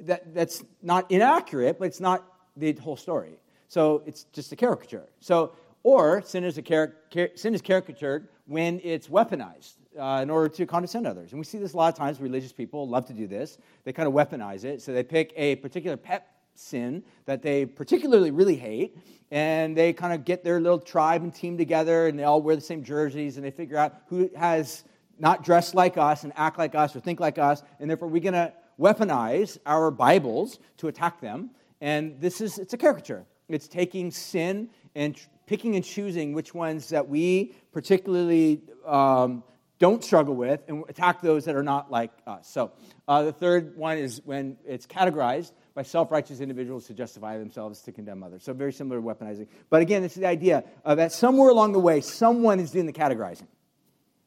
That, 0.00 0.34
that's 0.34 0.62
not 0.82 1.10
inaccurate, 1.10 1.78
but 1.78 1.86
it's 1.86 2.00
not 2.00 2.24
the 2.56 2.72
whole 2.74 2.96
story. 2.96 3.38
So 3.68 4.02
it's 4.06 4.24
just 4.32 4.52
a 4.52 4.56
caricature. 4.56 5.08
So, 5.20 5.52
or 5.82 6.22
sin 6.22 6.44
is, 6.44 6.58
a 6.58 6.62
car- 6.62 6.94
sin 7.34 7.54
is 7.54 7.60
caricatured 7.60 8.28
when 8.46 8.80
it's 8.84 9.08
weaponized 9.08 9.74
uh, 9.98 10.20
in 10.22 10.30
order 10.30 10.48
to 10.48 10.66
condescend 10.66 11.06
others. 11.06 11.32
And 11.32 11.38
we 11.38 11.44
see 11.44 11.58
this 11.58 11.72
a 11.72 11.76
lot 11.76 11.92
of 11.92 11.98
times. 11.98 12.20
Religious 12.20 12.52
people 12.52 12.88
love 12.88 13.06
to 13.06 13.12
do 13.12 13.26
this. 13.26 13.58
They 13.84 13.92
kind 13.92 14.06
of 14.06 14.14
weaponize 14.14 14.64
it. 14.64 14.82
So 14.82 14.92
they 14.92 15.02
pick 15.02 15.32
a 15.36 15.56
particular 15.56 15.96
pet 15.96 16.33
sin 16.54 17.02
that 17.26 17.42
they 17.42 17.66
particularly 17.66 18.30
really 18.30 18.56
hate, 18.56 18.96
and 19.30 19.76
they 19.76 19.92
kind 19.92 20.12
of 20.12 20.24
get 20.24 20.44
their 20.44 20.60
little 20.60 20.78
tribe 20.78 21.22
and 21.22 21.34
team 21.34 21.58
together, 21.58 22.06
and 22.06 22.18
they 22.18 22.24
all 22.24 22.40
wear 22.40 22.54
the 22.54 22.62
same 22.62 22.82
jerseys, 22.82 23.36
and 23.36 23.44
they 23.44 23.50
figure 23.50 23.76
out 23.76 23.94
who 24.08 24.30
has 24.36 24.84
not 25.18 25.44
dressed 25.44 25.74
like 25.74 25.96
us 25.96 26.24
and 26.24 26.32
act 26.36 26.58
like 26.58 26.74
us 26.74 26.94
or 26.94 27.00
think 27.00 27.20
like 27.20 27.38
us, 27.38 27.62
and 27.80 27.88
therefore 27.88 28.08
we're 28.08 28.22
going 28.22 28.34
to 28.34 28.52
weaponize 28.78 29.58
our 29.66 29.90
Bibles 29.90 30.58
to 30.78 30.88
attack 30.88 31.20
them. 31.20 31.50
And 31.80 32.20
this 32.20 32.40
is, 32.40 32.58
it's 32.58 32.74
a 32.74 32.76
caricature. 32.76 33.24
It's 33.48 33.68
taking 33.68 34.10
sin 34.10 34.70
and 34.94 35.20
picking 35.46 35.76
and 35.76 35.84
choosing 35.84 36.32
which 36.32 36.54
ones 36.54 36.88
that 36.88 37.08
we 37.08 37.54
particularly 37.72 38.62
um, 38.86 39.44
don't 39.78 40.02
struggle 40.02 40.34
with 40.34 40.62
and 40.68 40.84
attack 40.88 41.20
those 41.20 41.44
that 41.44 41.54
are 41.54 41.62
not 41.62 41.90
like 41.90 42.10
us. 42.26 42.48
So 42.48 42.72
uh, 43.06 43.24
the 43.24 43.32
third 43.32 43.76
one 43.76 43.98
is 43.98 44.20
when 44.24 44.56
it's 44.64 44.86
categorized 44.86 45.52
by 45.74 45.82
self 45.82 46.10
righteous 46.10 46.40
individuals 46.40 46.86
to 46.86 46.94
justify 46.94 47.38
themselves 47.38 47.80
to 47.82 47.92
condemn 47.92 48.22
others. 48.22 48.42
So 48.42 48.52
very 48.52 48.72
similar 48.72 49.00
to 49.00 49.06
weaponizing. 49.06 49.48
But 49.70 49.82
again, 49.82 50.04
is 50.04 50.14
the 50.14 50.26
idea 50.26 50.64
of 50.84 50.98
that 50.98 51.12
somewhere 51.12 51.50
along 51.50 51.72
the 51.72 51.80
way, 51.80 52.00
someone 52.00 52.60
is 52.60 52.70
doing 52.70 52.86
the 52.86 52.92
categorizing. 52.92 53.46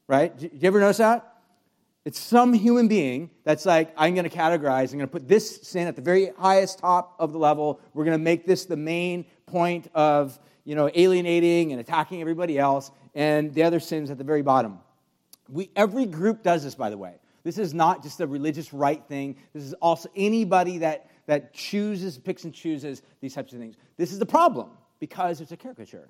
Right? 0.08 0.38
Did 0.38 0.54
you 0.54 0.68
ever 0.68 0.80
notice 0.80 0.98
that? 0.98 1.34
It's 2.06 2.20
some 2.20 2.54
human 2.54 2.88
being 2.88 3.30
that's 3.44 3.66
like, 3.66 3.94
I'm 3.98 4.16
going 4.16 4.30
to 4.30 4.36
categorize, 4.36 4.94
I'm 4.94 5.00
going 5.00 5.02
to 5.02 5.08
put 5.08 5.28
this 5.28 5.60
sin 5.64 5.88
at 5.88 5.98
the 5.98 6.02
very 6.02 6.32
highest 6.38 6.80
top 6.80 7.16
of 7.20 7.34
the 7.34 7.38
level. 7.38 7.82
We're 7.94 8.06
going 8.06 8.18
to 8.18 8.24
make 8.24 8.46
this 8.46 8.64
the 8.64 8.78
main 8.78 9.26
point 9.46 9.90
of 9.94 10.40
you 10.68 10.76
know, 10.76 10.90
alienating 10.94 11.72
and 11.72 11.80
attacking 11.80 12.20
everybody 12.20 12.60
else, 12.60 12.92
and 13.16 13.54
the 13.54 13.64
other 13.64 13.80
sins 13.80 14.12
at 14.12 14.18
the 14.18 14.24
very 14.26 14.42
bottom. 14.42 14.80
We, 15.48 15.70
every 15.78 16.06
group 16.06 16.44
does 16.44 16.62
this, 16.66 16.76
by 16.76 16.90
the 16.90 16.98
way. 16.98 17.14
This 17.46 17.58
is 17.58 17.74
not 17.74 18.04
just 18.04 18.20
a 18.20 18.28
religious 18.28 18.74
right 18.74 19.02
thing. 19.08 19.38
This 19.54 19.64
is 19.64 19.74
also 19.76 20.10
anybody 20.14 20.80
that, 20.80 21.10
that 21.28 21.54
chooses, 21.54 22.18
picks 22.18 22.44
and 22.44 22.54
chooses 22.54 23.04
these 23.22 23.36
types 23.36 23.54
of 23.54 23.60
things. 23.60 23.76
This 23.98 24.12
is 24.12 24.20
the 24.20 24.26
problem 24.26 24.70
because 25.00 25.40
it's 25.40 25.52
a 25.52 25.58
caricature. 25.58 26.10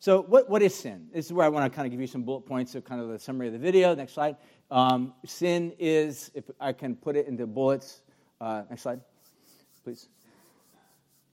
So, 0.00 0.22
what, 0.22 0.48
what 0.48 0.62
is 0.62 0.74
sin? 0.74 1.08
This 1.12 1.26
is 1.26 1.32
where 1.32 1.44
I 1.44 1.48
want 1.48 1.70
to 1.70 1.74
kind 1.74 1.86
of 1.86 1.90
give 1.90 2.00
you 2.00 2.06
some 2.06 2.22
bullet 2.22 2.42
points 2.42 2.74
of 2.74 2.84
kind 2.84 3.00
of 3.00 3.08
the 3.08 3.18
summary 3.18 3.48
of 3.48 3.52
the 3.52 3.58
video. 3.58 3.94
Next 3.94 4.12
slide. 4.12 4.36
Um, 4.70 5.12
sin 5.24 5.72
is, 5.78 6.30
if 6.34 6.44
I 6.60 6.72
can 6.72 6.94
put 6.94 7.16
it 7.16 7.26
into 7.26 7.46
bullets. 7.46 8.02
Uh, 8.40 8.62
next 8.70 8.82
slide, 8.82 9.00
please. 9.82 10.08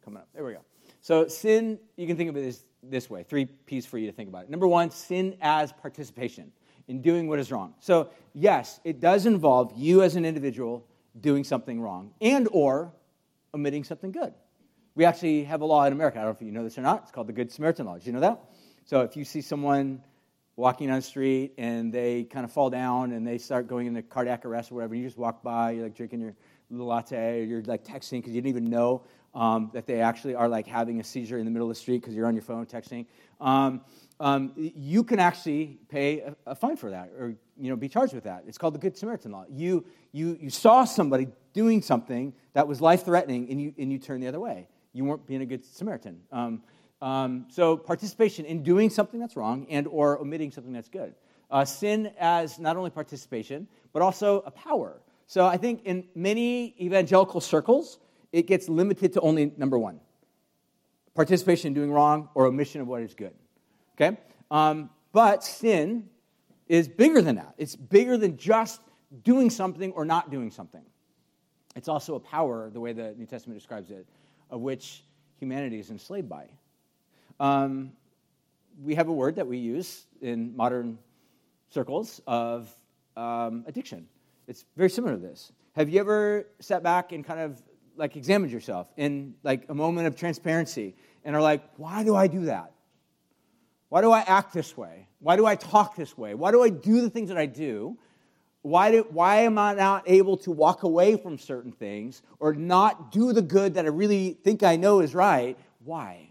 Coming 0.04 0.17
up. 0.17 0.28
There 0.34 0.43
we 0.43 0.54
go. 0.54 0.62
So, 1.01 1.28
sin, 1.28 1.80
you 1.95 2.08
can 2.08 2.17
think 2.17 2.30
of 2.30 2.38
it 2.38 2.47
as 2.47 2.65
this 2.82 3.10
way 3.10 3.23
three 3.23 3.45
P's 3.45 3.86
for 3.86 3.97
you 3.97 4.08
to 4.08 4.13
think 4.13 4.30
about 4.30 4.45
it. 4.45 4.49
Number 4.49 4.67
one, 4.67 4.89
sin 4.89 5.38
as 5.41 5.71
participation 5.71 6.51
in 6.88 7.01
doing 7.01 7.28
what 7.28 7.39
is 7.39 7.51
wrong. 7.51 7.75
So, 7.80 8.10
yes, 8.34 8.80
it 8.84 8.99
does 8.99 9.25
involve 9.28 9.73
you 9.75 10.01
as 10.01 10.15
an 10.15 10.25
individual 10.25 10.86
doing 11.21 11.43
something 11.43 11.80
wrong 11.80 12.12
and 12.19 12.47
or 12.51 12.91
omitting 13.55 13.83
something 13.83 14.11
good. 14.11 14.33
We 14.93 15.05
actually 15.05 15.45
have 15.45 15.61
a 15.61 15.65
law 15.65 15.85
in 15.85 15.93
America. 15.93 16.19
I 16.19 16.21
don't 16.21 16.29
know 16.29 16.35
if 16.35 16.41
you 16.41 16.51
know 16.51 16.63
this 16.63 16.77
or 16.77 16.81
not. 16.81 17.03
It's 17.03 17.11
called 17.11 17.27
the 17.27 17.33
Good 17.33 17.51
Samaritan 17.51 17.85
Law. 17.87 17.95
Did 17.95 18.05
you 18.05 18.13
know 18.13 18.19
that? 18.19 18.39
So 18.85 19.01
if 19.01 19.17
you 19.17 19.25
see 19.25 19.41
someone 19.41 20.03
walking 20.57 20.89
on 20.89 20.97
the 20.97 21.01
street 21.01 21.53
and 21.57 21.91
they 21.91 22.23
kind 22.25 22.45
of 22.45 22.51
fall 22.51 22.69
down 22.69 23.11
and 23.11 23.25
they 23.25 23.37
start 23.37 23.67
going 23.67 23.87
into 23.87 24.01
cardiac 24.01 24.45
arrest 24.45 24.71
or 24.71 24.75
whatever, 24.75 24.95
you 24.95 25.03
just 25.03 25.17
walk 25.17 25.41
by, 25.41 25.71
you're 25.71 25.83
like 25.83 25.95
drinking 25.95 26.21
your 26.21 26.35
little 26.69 26.87
latte, 26.87 27.41
or 27.41 27.43
you're 27.43 27.63
like 27.63 27.83
texting 27.83 28.19
because 28.19 28.33
you 28.33 28.41
didn't 28.41 28.49
even 28.49 28.69
know 28.69 29.03
um, 29.33 29.69
that 29.73 29.85
they 29.85 29.99
actually 29.99 30.35
are 30.35 30.47
like 30.47 30.67
having 30.67 30.99
a 30.99 31.03
seizure 31.03 31.37
in 31.37 31.45
the 31.45 31.51
middle 31.51 31.69
of 31.69 31.75
the 31.75 31.79
street 31.79 32.01
because 32.01 32.13
you're 32.13 32.27
on 32.27 32.35
your 32.35 32.43
phone 32.43 32.65
texting. 32.65 33.05
Um, 33.41 33.81
um, 34.19 34.53
you 34.55 35.03
can 35.03 35.19
actually 35.19 35.77
pay 35.89 36.21
a, 36.21 36.35
a, 36.45 36.55
fine 36.55 36.77
for 36.77 36.89
that 36.89 37.11
or 37.19 37.35
you 37.57 37.69
know, 37.69 37.75
be 37.75 37.89
charged 37.89 38.13
with 38.13 38.23
that. 38.23 38.45
It's 38.47 38.57
called 38.57 38.73
the 38.73 38.79
Good 38.79 38.97
Samaritan 38.97 39.31
Law. 39.31 39.45
You, 39.49 39.85
you, 40.13 40.37
you 40.39 40.49
saw 40.49 40.85
somebody 40.85 41.27
doing 41.53 41.81
something 41.81 42.33
that 42.55 42.67
was 42.67 42.81
life 42.81 43.03
threatening 43.03 43.49
and 43.51 43.61
you, 43.61 43.73
and 43.77 43.91
you 43.91 43.99
turned 43.99 44.23
the 44.23 44.27
other 44.27 44.39
way. 44.39 44.67
You 44.93 45.03
weren't 45.03 45.27
being 45.27 45.41
a 45.41 45.45
good 45.45 45.63
Samaritan. 45.63 46.21
Um, 46.31 46.63
um, 47.01 47.45
so 47.49 47.75
participation 47.75 48.45
in 48.45 48.63
doing 48.63 48.89
something 48.89 49.19
that's 49.19 49.35
wrong 49.35 49.67
and 49.69 49.87
or 49.87 50.19
omitting 50.19 50.51
something 50.51 50.71
that's 50.71 50.87
good. 50.87 51.13
Uh, 51.51 51.65
sin 51.65 52.11
as 52.17 52.57
not 52.57 52.77
only 52.77 52.89
participation, 52.89 53.67
but 53.91 54.01
also 54.01 54.41
a 54.45 54.51
power. 54.51 55.01
So 55.27 55.45
I 55.45 55.57
think 55.57 55.83
in 55.83 56.05
many 56.15 56.73
evangelical 56.79 57.41
circles, 57.41 57.99
it 58.31 58.47
gets 58.47 58.69
limited 58.69 59.11
to 59.13 59.19
only 59.19 59.51
number 59.57 59.77
one 59.77 59.99
participation 61.13 61.69
in 61.69 61.73
doing 61.73 61.91
wrong 61.91 62.29
or 62.35 62.45
omission 62.45 62.81
of 62.81 62.87
what 62.87 63.01
is 63.01 63.13
good. 63.13 63.33
Okay? 63.95 64.17
Um, 64.49 64.89
but 65.11 65.43
sin 65.43 66.09
is 66.67 66.87
bigger 66.87 67.21
than 67.21 67.35
that. 67.35 67.53
It's 67.57 67.75
bigger 67.75 68.17
than 68.17 68.37
just 68.37 68.81
doing 69.23 69.49
something 69.49 69.91
or 69.93 70.03
not 70.03 70.29
doing 70.31 70.51
something. 70.51 70.83
It's 71.75 71.88
also 71.88 72.15
a 72.15 72.19
power, 72.19 72.69
the 72.69 72.79
way 72.79 72.93
the 72.93 73.13
New 73.17 73.25
Testament 73.25 73.59
describes 73.59 73.91
it, 73.91 74.07
of 74.49 74.61
which 74.61 75.03
humanity 75.39 75.79
is 75.79 75.89
enslaved 75.89 76.29
by. 76.29 76.47
Um, 77.39 77.91
we 78.83 78.95
have 78.95 79.07
a 79.07 79.13
word 79.13 79.35
that 79.35 79.47
we 79.47 79.57
use 79.57 80.05
in 80.21 80.55
modern 80.55 80.97
circles 81.69 82.21
of 82.27 82.69
um, 83.17 83.65
addiction. 83.67 84.07
It's 84.47 84.65
very 84.77 84.89
similar 84.89 85.15
to 85.15 85.19
this. 85.19 85.51
Have 85.73 85.89
you 85.89 85.99
ever 85.99 86.47
sat 86.59 86.83
back 86.83 87.11
and 87.11 87.25
kind 87.25 87.39
of 87.39 87.61
like 87.97 88.15
examined 88.15 88.51
yourself 88.51 88.91
in 88.97 89.35
like 89.43 89.65
a 89.69 89.73
moment 89.73 90.07
of 90.07 90.15
transparency 90.15 90.95
and 91.23 91.35
are 91.35 91.41
like, 91.41 91.63
why 91.77 92.03
do 92.03 92.15
I 92.15 92.27
do 92.27 92.45
that? 92.45 92.71
Why 93.89 94.01
do 94.01 94.11
I 94.11 94.21
act 94.21 94.53
this 94.53 94.75
way? 94.75 95.07
Why 95.19 95.35
do 95.35 95.45
I 95.45 95.55
talk 95.55 95.95
this 95.95 96.17
way? 96.17 96.33
Why 96.33 96.51
do 96.51 96.61
I 96.61 96.69
do 96.69 97.01
the 97.01 97.09
things 97.09 97.29
that 97.29 97.38
I 97.38 97.45
do? 97.45 97.97
Why, 98.65 98.89
do, 98.89 99.06
why 99.12 99.41
am 99.41 99.60
I 99.60 99.75
not 99.75 100.10
able 100.10 100.38
to 100.38 100.49
walk 100.49 100.82
away 100.82 101.17
from 101.17 101.38
certain 101.38 101.71
things 101.71 102.23
or 102.39 102.56
not 102.56 103.12
do 103.12 103.32
the 103.32 103.43
good 103.43 103.75
that 103.75 103.86
I 103.86 103.89
really 103.89 104.39
think 104.43 104.63
I 104.63 104.75
know 104.75 105.01
is 105.01 105.13
right? 105.13 105.56
Why? 105.84 106.30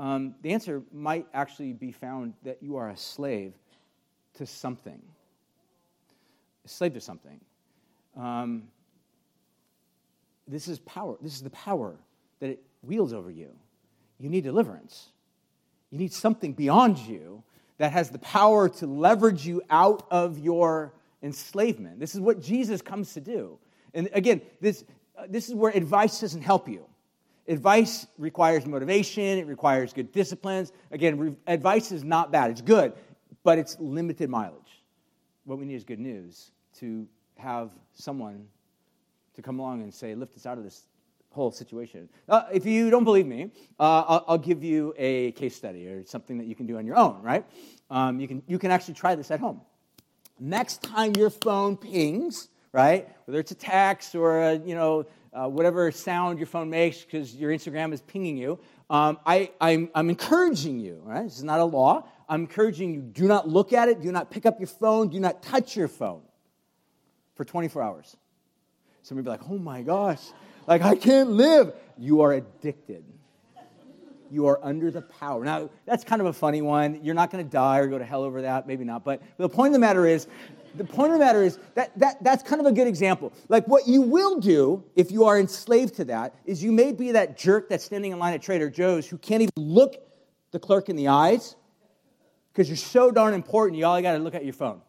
Um, 0.00 0.34
the 0.42 0.52
answer 0.52 0.82
might 0.92 1.28
actually 1.32 1.72
be 1.72 1.92
found 1.92 2.34
that 2.42 2.60
you 2.60 2.74
are 2.78 2.88
a 2.88 2.96
slave 2.96 3.52
to 4.38 4.44
something. 4.44 5.00
A 6.64 6.68
slave 6.68 6.94
to 6.94 7.00
something. 7.00 7.40
Um, 8.16 8.64
this 10.48 10.66
is 10.66 10.80
power. 10.80 11.16
This 11.20 11.34
is 11.34 11.42
the 11.42 11.50
power 11.50 11.94
that 12.40 12.50
it 12.50 12.62
wields 12.82 13.12
over 13.12 13.30
you. 13.30 13.50
You 14.18 14.30
need 14.30 14.42
deliverance. 14.42 15.10
You 15.92 15.98
need 15.98 16.12
something 16.12 16.54
beyond 16.54 16.98
you 16.98 17.44
that 17.78 17.92
has 17.92 18.10
the 18.10 18.18
power 18.18 18.68
to 18.68 18.88
leverage 18.88 19.46
you 19.46 19.62
out 19.70 20.08
of 20.10 20.40
your 20.40 20.92
enslavement. 21.26 22.00
This 22.00 22.14
is 22.14 22.20
what 22.20 22.40
Jesus 22.40 22.80
comes 22.80 23.12
to 23.14 23.20
do. 23.20 23.58
And 23.92 24.08
again, 24.12 24.40
this, 24.60 24.84
uh, 25.18 25.24
this 25.28 25.48
is 25.48 25.54
where 25.54 25.72
advice 25.72 26.20
doesn't 26.20 26.42
help 26.42 26.68
you. 26.68 26.86
Advice 27.48 28.06
requires 28.18 28.66
motivation, 28.66 29.38
it 29.38 29.46
requires 29.46 29.92
good 29.92 30.10
disciplines. 30.12 30.72
Again, 30.90 31.18
re- 31.18 31.36
advice 31.46 31.92
is 31.92 32.02
not 32.02 32.32
bad, 32.32 32.50
it's 32.50 32.60
good, 32.62 32.92
but 33.44 33.58
it's 33.58 33.78
limited 33.78 34.30
mileage. 34.30 34.82
What 35.44 35.58
we 35.58 35.66
need 35.66 35.74
is 35.74 35.84
good 35.84 36.00
news 36.00 36.50
to 36.80 37.06
have 37.36 37.70
someone 37.92 38.46
to 39.34 39.42
come 39.42 39.58
along 39.58 39.82
and 39.82 39.92
say, 39.92 40.14
lift 40.14 40.36
us 40.36 40.46
out 40.46 40.58
of 40.58 40.64
this 40.64 40.86
whole 41.30 41.52
situation. 41.52 42.08
Uh, 42.28 42.44
if 42.52 42.64
you 42.66 42.90
don't 42.90 43.04
believe 43.04 43.26
me, 43.26 43.50
uh, 43.78 44.02
I'll, 44.08 44.24
I'll, 44.28 44.38
give 44.38 44.64
you 44.64 44.94
a 44.96 45.32
case 45.32 45.54
study 45.54 45.86
or 45.86 46.04
something 46.04 46.38
that 46.38 46.46
you 46.46 46.54
can 46.54 46.66
do 46.66 46.78
on 46.78 46.86
your 46.86 46.96
own, 46.96 47.22
right? 47.22 47.44
Um, 47.90 48.18
you, 48.18 48.26
can, 48.26 48.42
you 48.46 48.58
can 48.58 48.70
actually 48.70 48.94
try 48.94 49.14
this 49.14 49.30
at 49.30 49.38
home. 49.38 49.60
Next 50.38 50.82
time 50.82 51.14
your 51.16 51.30
phone 51.30 51.76
pings, 51.76 52.48
right, 52.72 53.08
whether 53.24 53.40
it's 53.40 53.52
a 53.52 53.56
text 53.56 54.14
or 54.14 54.42
a, 54.42 54.54
you 54.54 54.74
know, 54.74 55.06
uh, 55.32 55.48
whatever 55.48 55.90
sound 55.90 56.38
your 56.38 56.46
phone 56.46 56.70
makes 56.70 57.02
because 57.02 57.34
your 57.34 57.50
Instagram 57.50 57.92
is 57.92 58.00
pinging 58.02 58.36
you, 58.36 58.58
um, 58.88 59.18
I, 59.26 59.50
I'm, 59.60 59.90
I'm 59.94 60.08
encouraging 60.10 60.80
you, 60.80 61.00
right? 61.04 61.24
This 61.24 61.38
is 61.38 61.44
not 61.44 61.60
a 61.60 61.64
law. 61.64 62.08
I'm 62.28 62.42
encouraging 62.42 62.94
you 62.94 63.00
do 63.00 63.26
not 63.26 63.48
look 63.48 63.72
at 63.72 63.88
it, 63.88 64.00
do 64.00 64.12
not 64.12 64.30
pick 64.30 64.46
up 64.46 64.60
your 64.60 64.68
phone, 64.68 65.08
do 65.08 65.20
not 65.20 65.42
touch 65.42 65.76
your 65.76 65.88
phone 65.88 66.22
for 67.34 67.44
24 67.44 67.82
hours. 67.82 68.16
Some 69.02 69.16
Somebody 69.16 69.24
be 69.24 69.30
like, 69.30 69.50
oh 69.50 69.58
my 69.58 69.82
gosh, 69.82 70.20
like 70.66 70.82
I 70.82 70.96
can't 70.96 71.30
live. 71.30 71.72
You 71.96 72.22
are 72.22 72.32
addicted. 72.32 73.04
You 74.30 74.46
are 74.46 74.58
under 74.62 74.90
the 74.90 75.02
power. 75.02 75.44
Now, 75.44 75.70
that's 75.84 76.04
kind 76.04 76.20
of 76.20 76.26
a 76.26 76.32
funny 76.32 76.62
one. 76.62 77.02
You're 77.02 77.14
not 77.14 77.30
going 77.30 77.44
to 77.44 77.50
die 77.50 77.78
or 77.78 77.86
go 77.86 77.98
to 77.98 78.04
hell 78.04 78.22
over 78.22 78.42
that, 78.42 78.66
maybe 78.66 78.84
not. 78.84 79.04
But 79.04 79.22
the 79.38 79.48
point 79.48 79.68
of 79.68 79.72
the 79.74 79.78
matter 79.78 80.06
is, 80.06 80.26
the 80.74 80.84
point 80.84 81.12
of 81.12 81.18
the 81.18 81.24
matter 81.24 81.42
is 81.42 81.58
that, 81.74 81.98
that 81.98 82.22
that's 82.22 82.42
kind 82.42 82.60
of 82.60 82.66
a 82.66 82.72
good 82.72 82.86
example. 82.86 83.32
Like 83.48 83.66
what 83.66 83.88
you 83.88 84.02
will 84.02 84.38
do 84.40 84.84
if 84.94 85.10
you 85.10 85.24
are 85.24 85.38
enslaved 85.38 85.94
to 85.96 86.04
that 86.06 86.34
is 86.44 86.62
you 86.62 86.70
may 86.70 86.92
be 86.92 87.12
that 87.12 87.38
jerk 87.38 87.68
that's 87.68 87.84
standing 87.84 88.12
in 88.12 88.18
line 88.18 88.34
at 88.34 88.42
Trader 88.42 88.68
Joe's 88.68 89.06
who 89.06 89.16
can't 89.16 89.42
even 89.42 89.52
look 89.56 89.96
the 90.50 90.58
clerk 90.58 90.90
in 90.90 90.96
the 90.96 91.08
eyes 91.08 91.56
because 92.52 92.68
you're 92.68 92.76
so 92.76 93.10
darn 93.10 93.32
important, 93.32 93.78
you 93.78 93.86
all 93.86 94.00
got 94.02 94.12
to 94.12 94.18
look 94.18 94.34
at 94.34 94.44
your 94.44 94.52
phone. 94.52 94.82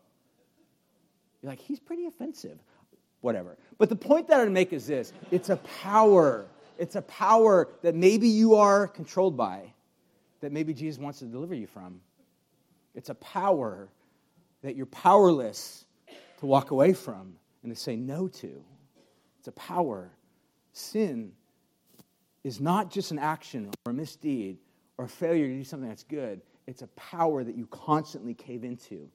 You're 1.41 1.51
like, 1.51 1.59
he's 1.59 1.79
pretty 1.79 2.05
offensive 2.05 2.59
whatever. 3.21 3.57
But 3.77 3.89
the 3.89 3.95
point 3.95 4.27
that 4.27 4.39
I 4.39 4.45
make 4.45 4.73
is 4.73 4.87
this 4.87 5.13
it's 5.31 5.49
a 5.49 5.57
power. 5.81 6.45
It's 6.79 6.95
a 6.95 7.01
power 7.01 7.69
that 7.81 7.95
maybe 7.95 8.27
you 8.27 8.55
are 8.55 8.87
controlled 8.87 9.37
by, 9.37 9.73
that 10.41 10.51
maybe 10.51 10.73
Jesus 10.73 10.99
wants 10.99 11.19
to 11.19 11.25
deliver 11.25 11.55
you 11.55 11.67
from. 11.67 12.01
It's 12.95 13.09
a 13.09 13.15
power 13.15 13.89
that 14.61 14.75
you're 14.75 14.85
powerless 14.87 15.85
to 16.39 16.45
walk 16.45 16.71
away 16.71 16.93
from 16.93 17.35
and 17.63 17.73
to 17.73 17.79
say 17.79 17.95
no 17.95 18.27
to. 18.27 18.63
It's 19.39 19.47
a 19.47 19.51
power. 19.51 20.11
Sin 20.73 21.31
is 22.43 22.59
not 22.59 22.91
just 22.91 23.11
an 23.11 23.19
action 23.19 23.69
or 23.85 23.91
a 23.91 23.93
misdeed 23.93 24.57
or 24.97 25.05
a 25.05 25.09
failure 25.09 25.47
to 25.47 25.53
do 25.53 25.63
something 25.63 25.89
that's 25.89 26.03
good. 26.03 26.41
It's 26.65 26.81
a 26.81 26.87
power 26.87 27.43
that 27.43 27.55
you 27.55 27.65
constantly 27.67 28.33
cave 28.33 28.63
into 28.63 29.09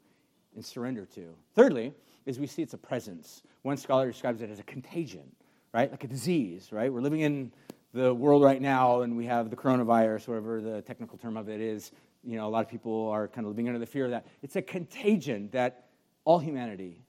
and 0.55 0.65
surrender 0.65 1.07
to. 1.15 1.35
Thirdly, 1.55 1.93
is 2.27 2.39
we 2.39 2.47
see 2.47 2.63
it's 2.63 2.75
a 2.75 2.79
presence. 2.79 3.43
One 3.63 3.77
scholar 3.77 4.11
describes 4.11 4.43
it 4.43 4.51
as 4.51 4.59
a 4.59 4.65
contagion, 4.65 5.31
right? 5.73 5.91
Like 5.91 6.05
a 6.05 6.09
disease, 6.09 6.71
right? 6.73 6.93
We're 6.93 7.01
living 7.01 7.21
in 7.21 7.53
the 7.95 8.13
world 8.15 8.43
right 8.43 8.61
now 8.61 9.03
and 9.03 9.17
we 9.17 9.27
have 9.27 9.51
the 9.51 9.57
coronavirus, 9.57 10.29
whatever 10.29 10.61
the 10.61 10.83
technical 10.83 11.19
term 11.19 11.37
of 11.37 11.49
it 11.49 11.61
is. 11.61 11.93
You 12.25 12.37
know, 12.37 12.47
a 12.47 12.51
lot 12.51 12.65
of 12.65 12.71
people 12.71 13.09
are 13.09 13.29
kind 13.29 13.47
of 13.47 13.51
living 13.51 13.69
under 13.69 13.79
the 13.79 13.87
fear 13.87 14.05
of 14.05 14.11
that. 14.13 14.27
It's 14.43 14.57
a 14.57 14.63
contagion 14.63 15.49
that 15.53 15.89
all 16.25 16.39
humanity 16.39 17.05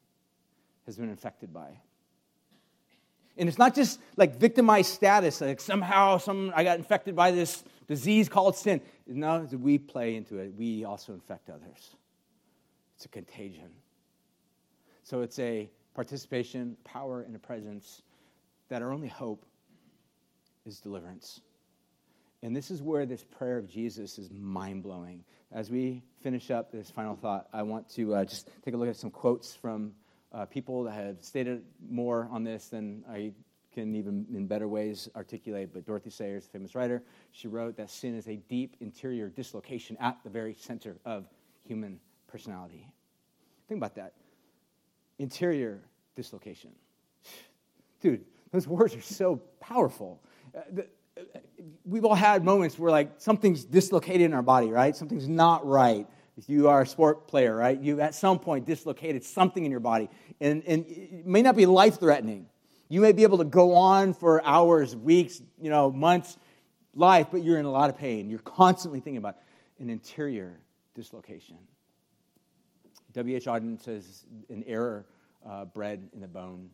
has 0.86 0.98
been 0.98 1.10
infected 1.10 1.54
by. 1.54 1.78
And 3.38 3.50
it's 3.50 3.58
not 3.58 3.74
just 3.74 4.00
like 4.16 4.36
victimized 4.36 4.94
status, 4.94 5.42
like 5.42 5.60
somehow 5.60 6.18
some, 6.18 6.54
I 6.56 6.64
got 6.64 6.78
infected 6.78 7.16
by 7.16 7.32
this 7.32 7.64
disease 7.88 8.30
called 8.30 8.56
sin. 8.56 8.82
No, 9.08 9.48
we 9.60 9.78
play 9.78 10.16
into 10.16 10.38
it. 10.38 10.54
We 10.58 10.86
also 10.86 11.14
infect 11.14 11.50
others. 11.50 11.96
It's 12.96 13.06
a 13.06 13.10
contagion. 13.10 13.70
So 15.04 15.22
it's 15.22 15.40
a 15.40 15.70
participation, 15.96 16.78
power, 16.84 17.22
and 17.22 17.36
a 17.36 17.40
presence 17.40 18.04
that 18.70 18.82
our 18.82 18.92
only 18.92 19.08
hope 19.08 19.46
is 20.66 20.80
deliverance. 20.80 21.42
And 22.42 22.56
this 22.56 22.72
is 22.72 22.82
where 22.82 23.06
this 23.06 23.24
prayer 23.24 23.58
of 23.58 23.70
Jesus 23.70 24.18
is 24.20 24.30
mind 24.32 24.84
blowing. 24.84 25.24
As 25.52 25.70
we 25.70 26.04
finish 26.22 26.52
up 26.52 26.72
this 26.72 26.90
final 26.90 27.16
thought, 27.16 27.48
I 27.54 27.64
want 27.64 27.90
to 27.92 28.16
uh, 28.16 28.26
just 28.26 28.50
take 28.66 28.74
a 28.74 28.78
look 28.78 28.90
at 28.90 28.98
some 28.98 29.12
quotes 29.12 29.56
from 29.56 29.94
uh, 30.34 30.46
people 30.46 30.84
that 30.84 30.94
have 30.94 31.18
stated 31.22 31.64
more 31.90 32.28
on 32.32 32.44
this 32.44 32.68
than 32.68 33.04
I 33.10 33.34
can 33.74 33.96
even 33.96 34.26
in 34.34 34.48
better 34.48 34.68
ways 34.68 35.10
articulate. 35.16 35.72
But 35.74 35.86
Dorothy 35.86 36.10
Sayers, 36.10 36.46
the 36.46 36.52
famous 36.52 36.76
writer, 36.76 37.04
she 37.32 37.48
wrote 37.48 37.78
that 37.78 37.90
sin 37.90 38.16
is 38.16 38.28
a 38.28 38.36
deep 38.36 38.76
interior 38.82 39.30
dislocation 39.30 39.98
at 40.00 40.18
the 40.24 40.30
very 40.30 40.54
center 40.54 40.98
of 41.06 41.28
human 41.64 42.00
personality. 42.28 42.88
Think 43.68 43.80
about 43.80 43.96
that 43.96 44.14
interior 45.18 45.82
dislocation. 46.16 46.72
Dude, 48.02 48.26
those 48.54 48.68
words 48.68 48.96
are 48.96 49.02
so 49.02 49.38
powerful. 49.60 50.22
Uh, 50.56 50.82
uh, 51.18 51.22
we've 51.84 52.06
all 52.06 52.16
had 52.16 52.46
moments 52.46 52.78
where 52.78 52.92
like 52.92 53.12
something's 53.18 53.66
dislocated 53.66 54.22
in 54.22 54.34
our 54.34 54.44
body, 54.44 54.70
right? 54.70 54.96
Something's 54.96 55.28
not 55.28 55.66
right. 55.66 56.08
If 56.38 56.48
you 56.48 56.70
are 56.70 56.84
a 56.84 56.88
sport 56.88 57.28
player, 57.28 57.56
right? 57.56 57.80
You 57.80 58.00
at 58.00 58.16
some 58.16 58.40
point 58.40 58.66
dislocated 58.66 59.24
something 59.24 59.66
in 59.66 59.72
your 59.72 59.80
body. 59.80 60.10
And, 60.40 60.64
and 60.66 60.86
it 60.88 61.26
may 61.26 61.42
not 61.42 61.56
be 61.56 61.66
life 61.66 62.00
threatening. 62.00 62.48
You 62.90 63.02
may 63.02 63.12
be 63.12 63.24
able 63.24 63.40
to 63.40 63.44
go 63.44 63.74
on 63.74 64.14
for 64.14 64.44
hours, 64.46 64.96
weeks, 64.96 65.42
you 65.60 65.72
know, 65.72 65.92
months, 65.92 66.38
life, 66.94 67.28
but 67.32 67.44
you're 67.44 67.58
in 67.58 67.66
a 67.66 67.72
lot 67.72 67.90
of 67.90 67.98
pain. 67.98 68.30
You're 68.30 68.40
constantly 68.40 69.00
thinking 69.00 69.18
about 69.18 69.38
an 69.80 69.90
interior 69.90 70.60
dislocation. 70.94 71.58
W.H. 73.14 73.46
Auden 73.46 73.82
says 73.82 74.26
an 74.50 74.64
error 74.68 75.06
uh, 75.48 75.66
bred 75.66 76.08
in 76.14 76.22
the 76.22 76.28
bone. 76.28 76.70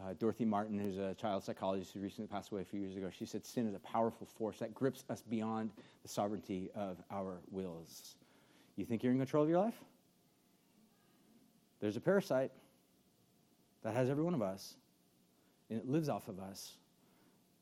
Uh, 0.00 0.14
Dorothy 0.18 0.44
Martin, 0.44 0.78
who's 0.78 0.98
a 0.98 1.14
child 1.14 1.44
psychologist 1.44 1.92
who 1.92 2.00
recently 2.00 2.26
passed 2.26 2.50
away 2.50 2.62
a 2.62 2.64
few 2.64 2.80
years 2.80 2.96
ago, 2.96 3.10
she 3.16 3.26
said 3.26 3.44
sin 3.44 3.68
is 3.68 3.74
a 3.74 3.78
powerful 3.80 4.26
force 4.26 4.58
that 4.58 4.74
grips 4.74 5.04
us 5.10 5.22
beyond 5.22 5.70
the 6.02 6.08
sovereignty 6.08 6.70
of 6.74 6.96
our 7.10 7.38
wills. 7.50 8.16
You 8.76 8.86
think 8.86 9.02
you're 9.02 9.12
in 9.12 9.18
control 9.18 9.44
of 9.44 9.50
your 9.50 9.58
life? 9.58 9.76
There's 11.80 11.96
a 11.96 12.00
parasite 12.00 12.52
that 13.82 13.92
has 13.94 14.08
every 14.08 14.22
one 14.22 14.34
of 14.34 14.42
us, 14.42 14.74
and 15.68 15.78
it 15.78 15.88
lives 15.88 16.08
off 16.08 16.28
of 16.28 16.40
us. 16.40 16.72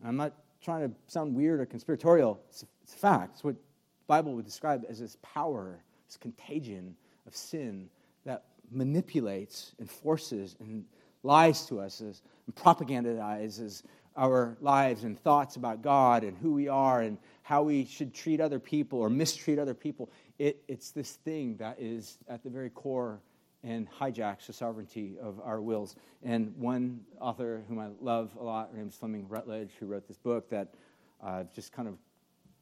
I'm 0.05 0.17
not 0.17 0.35
trying 0.63 0.89
to 0.89 0.95
sound 1.09 1.35
weird 1.35 1.61
or 1.61 1.67
conspiratorial. 1.67 2.41
It's, 2.49 2.65
it's 2.83 2.95
a 2.95 2.99
fact. 2.99 3.35
It's 3.35 3.45
what 3.45 3.55
the 3.55 3.61
Bible 4.07 4.35
would 4.35 4.45
describe 4.45 4.85
as 4.89 5.01
this 5.01 5.17
power, 5.23 5.83
this 6.07 6.17
contagion 6.17 6.95
of 7.27 7.35
sin 7.35 7.89
that 8.25 8.45
manipulates 8.71 9.73
and 9.79 9.91
forces 9.91 10.57
and 10.61 10.85
lies 11.23 11.67
to 11.67 11.81
us 11.81 12.01
and 12.01 12.15
propagandizes 12.55 13.83
our 14.17 14.57
lives 14.61 15.05
and 15.05 15.19
thoughts 15.19 15.57
about 15.57 15.83
God 15.83 16.25
and 16.25 16.37
who 16.37 16.53
we 16.53 16.69
are 16.69 17.01
and 17.01 17.19
how 17.43 17.63
we 17.63 17.85
should 17.85 18.13
treat 18.13 18.41
other 18.41 18.59
people 18.59 18.99
or 18.99 19.09
mistreat 19.09 19.59
other 19.59 19.75
people. 19.75 20.11
It, 20.39 20.63
it's 20.69 20.91
this 20.91 21.13
thing 21.13 21.57
that 21.57 21.77
is 21.81 22.19
at 22.29 22.43
the 22.43 22.51
very 22.51 22.71
core 22.71 23.21
and 23.63 23.89
hijacks 23.91 24.47
the 24.47 24.53
sovereignty 24.53 25.17
of 25.21 25.41
our 25.45 25.61
wills. 25.61 25.95
And 26.23 26.55
one 26.57 27.01
author 27.21 27.63
whom 27.69 27.79
I 27.79 27.89
love 28.01 28.37
a 28.39 28.43
lot, 28.43 28.71
her 28.73 28.79
name 28.79 28.89
is 28.89 28.95
Fleming 28.95 29.29
Rutledge, 29.29 29.71
who 29.79 29.87
wrote 29.87 30.09
this 30.09 30.17
book 30.19 30.49
that 30.51 30.75
I've 31.23 31.53
just 31.53 31.73
kind 31.73 31.89
of 31.89 31.95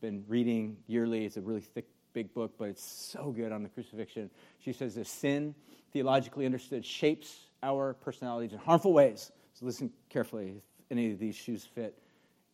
been 0.00 0.24
reading 0.28 0.76
yearly. 0.86 1.24
It's 1.24 1.36
a 1.36 1.40
really 1.40 1.60
thick 1.60 1.86
big 2.12 2.32
book, 2.34 2.54
but 2.58 2.68
it's 2.68 2.82
so 2.82 3.30
good 3.30 3.52
on 3.52 3.62
the 3.62 3.68
crucifixion. 3.68 4.30
She 4.58 4.72
says 4.72 4.94
this 4.94 5.08
sin, 5.08 5.54
theologically 5.92 6.46
understood, 6.46 6.84
shapes 6.84 7.47
our 7.62 7.94
personalities 7.94 8.52
in 8.52 8.58
harmful 8.58 8.92
ways. 8.92 9.32
So 9.54 9.66
listen 9.66 9.90
carefully 10.08 10.54
if 10.56 10.62
any 10.90 11.12
of 11.12 11.18
these 11.18 11.34
shoes 11.34 11.64
fit, 11.64 11.98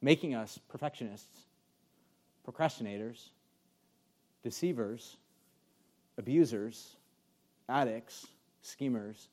making 0.00 0.34
us 0.34 0.58
perfectionists, 0.68 1.40
procrastinators, 2.46 3.28
deceivers, 4.42 5.16
abusers, 6.18 6.96
addicts, 7.68 8.26
schemers, 8.62 9.28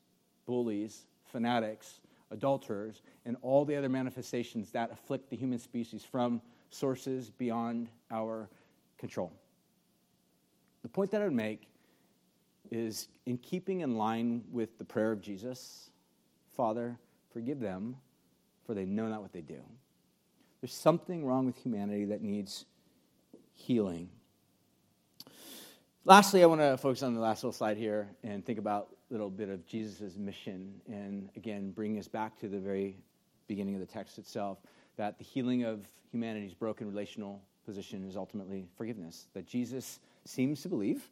bullies, 0.46 1.02
fanatics, 1.30 2.00
adulterers, 2.30 3.02
and 3.24 3.36
all 3.42 3.64
the 3.64 3.76
other 3.76 3.88
manifestations 3.88 4.70
that 4.70 4.90
afflict 4.90 5.30
the 5.30 5.36
human 5.36 5.58
species 5.58 6.04
from 6.04 6.40
sources 6.70 7.30
beyond 7.30 7.88
our 8.10 8.48
control. 8.98 9.32
The 10.82 10.88
point 10.88 11.10
that 11.12 11.20
I 11.20 11.24
would 11.24 11.34
make 11.34 11.68
is 12.72 13.08
in 13.26 13.36
keeping 13.36 13.80
in 13.80 13.96
line 13.96 14.42
with 14.50 14.78
the 14.78 14.84
prayer 14.84 15.12
of 15.12 15.20
Jesus 15.20 15.90
Father, 16.56 16.98
forgive 17.32 17.60
them, 17.60 17.96
for 18.66 18.74
they 18.74 18.84
know 18.84 19.08
not 19.08 19.22
what 19.22 19.32
they 19.32 19.40
do. 19.40 19.60
There's 20.60 20.74
something 20.74 21.24
wrong 21.24 21.46
with 21.46 21.56
humanity 21.56 22.04
that 22.06 22.22
needs 22.22 22.66
healing. 23.54 24.10
Lastly, 26.04 26.42
I 26.42 26.46
want 26.46 26.60
to 26.60 26.76
focus 26.76 27.02
on 27.02 27.14
the 27.14 27.20
last 27.20 27.42
little 27.42 27.52
slide 27.52 27.76
here 27.76 28.08
and 28.22 28.44
think 28.44 28.58
about 28.58 28.88
a 29.10 29.14
little 29.14 29.30
bit 29.30 29.48
of 29.48 29.66
Jesus' 29.66 30.16
mission 30.16 30.74
and 30.86 31.30
again 31.36 31.70
bring 31.70 31.98
us 31.98 32.08
back 32.08 32.38
to 32.40 32.48
the 32.48 32.58
very 32.58 32.96
beginning 33.46 33.74
of 33.74 33.80
the 33.80 33.86
text 33.86 34.18
itself 34.18 34.58
that 34.96 35.16
the 35.18 35.24
healing 35.24 35.64
of 35.64 35.88
humanity's 36.10 36.54
broken 36.54 36.86
relational 36.86 37.40
position 37.64 38.06
is 38.06 38.16
ultimately 38.16 38.66
forgiveness. 38.76 39.28
That 39.32 39.46
Jesus 39.46 40.00
seems 40.24 40.60
to 40.62 40.68
believe 40.68 41.08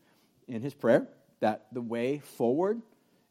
in 0.48 0.60
his 0.60 0.74
prayer 0.74 1.08
that 1.40 1.66
the 1.72 1.80
way 1.80 2.18
forward 2.18 2.80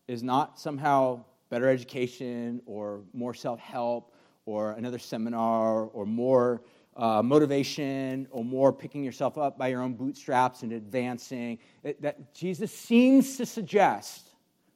is 0.08 0.24
not 0.24 0.60
somehow 0.60 1.24
better 1.50 1.70
education 1.70 2.62
or 2.66 3.02
more 3.14 3.34
self 3.34 3.60
help 3.60 4.14
or 4.46 4.72
another 4.72 5.00
seminar 5.00 5.86
or 5.86 6.06
more 6.06 6.62
uh, 6.96 7.22
motivation 7.24 8.28
or 8.32 8.44
more 8.44 8.74
picking 8.74 9.04
yourself 9.04 9.38
up 9.38 9.58
by 9.58 9.68
your 9.68 9.82
own 9.82 9.94
bootstraps 9.94 10.64
and 10.64 10.74
advancing. 10.74 11.58
It, 11.84 12.02
that 12.02 12.34
Jesus 12.34 12.72
seems 12.72 13.38
to 13.38 13.46
suggest 13.46 14.30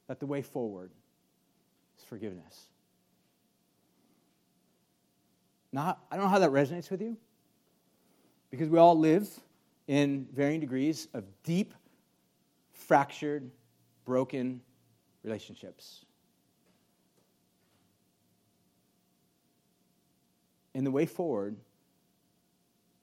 that 0.06 0.20
the 0.20 0.26
way 0.26 0.42
forward 0.42 0.90
is 1.98 2.04
forgiveness. 2.04 2.68
Now, 5.72 5.98
I 6.10 6.16
don't 6.16 6.26
know 6.26 6.30
how 6.30 6.38
that 6.38 6.50
resonates 6.50 6.90
with 6.90 7.02
you 7.02 7.16
because 8.50 8.68
we 8.68 8.78
all 8.78 8.96
live 8.96 9.28
in 9.88 10.26
varying 10.32 10.60
degrees 10.60 11.08
of 11.14 11.24
deep, 11.42 11.74
fractured, 12.86 13.50
broken 14.04 14.60
relationships. 15.22 16.04
And 20.74 20.86
the 20.86 20.90
way 20.90 21.06
forward 21.06 21.56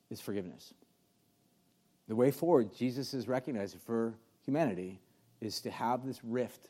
is 0.10 0.20
forgiveness. 0.20 0.74
The 2.08 2.16
way 2.16 2.32
forward, 2.32 2.76
Jesus 2.76 3.14
is 3.14 3.28
recognizing 3.28 3.80
for 3.80 4.14
humanity, 4.44 5.00
is 5.40 5.62
to 5.62 5.72
have 5.72 6.06
this 6.06 6.20
rift 6.24 6.70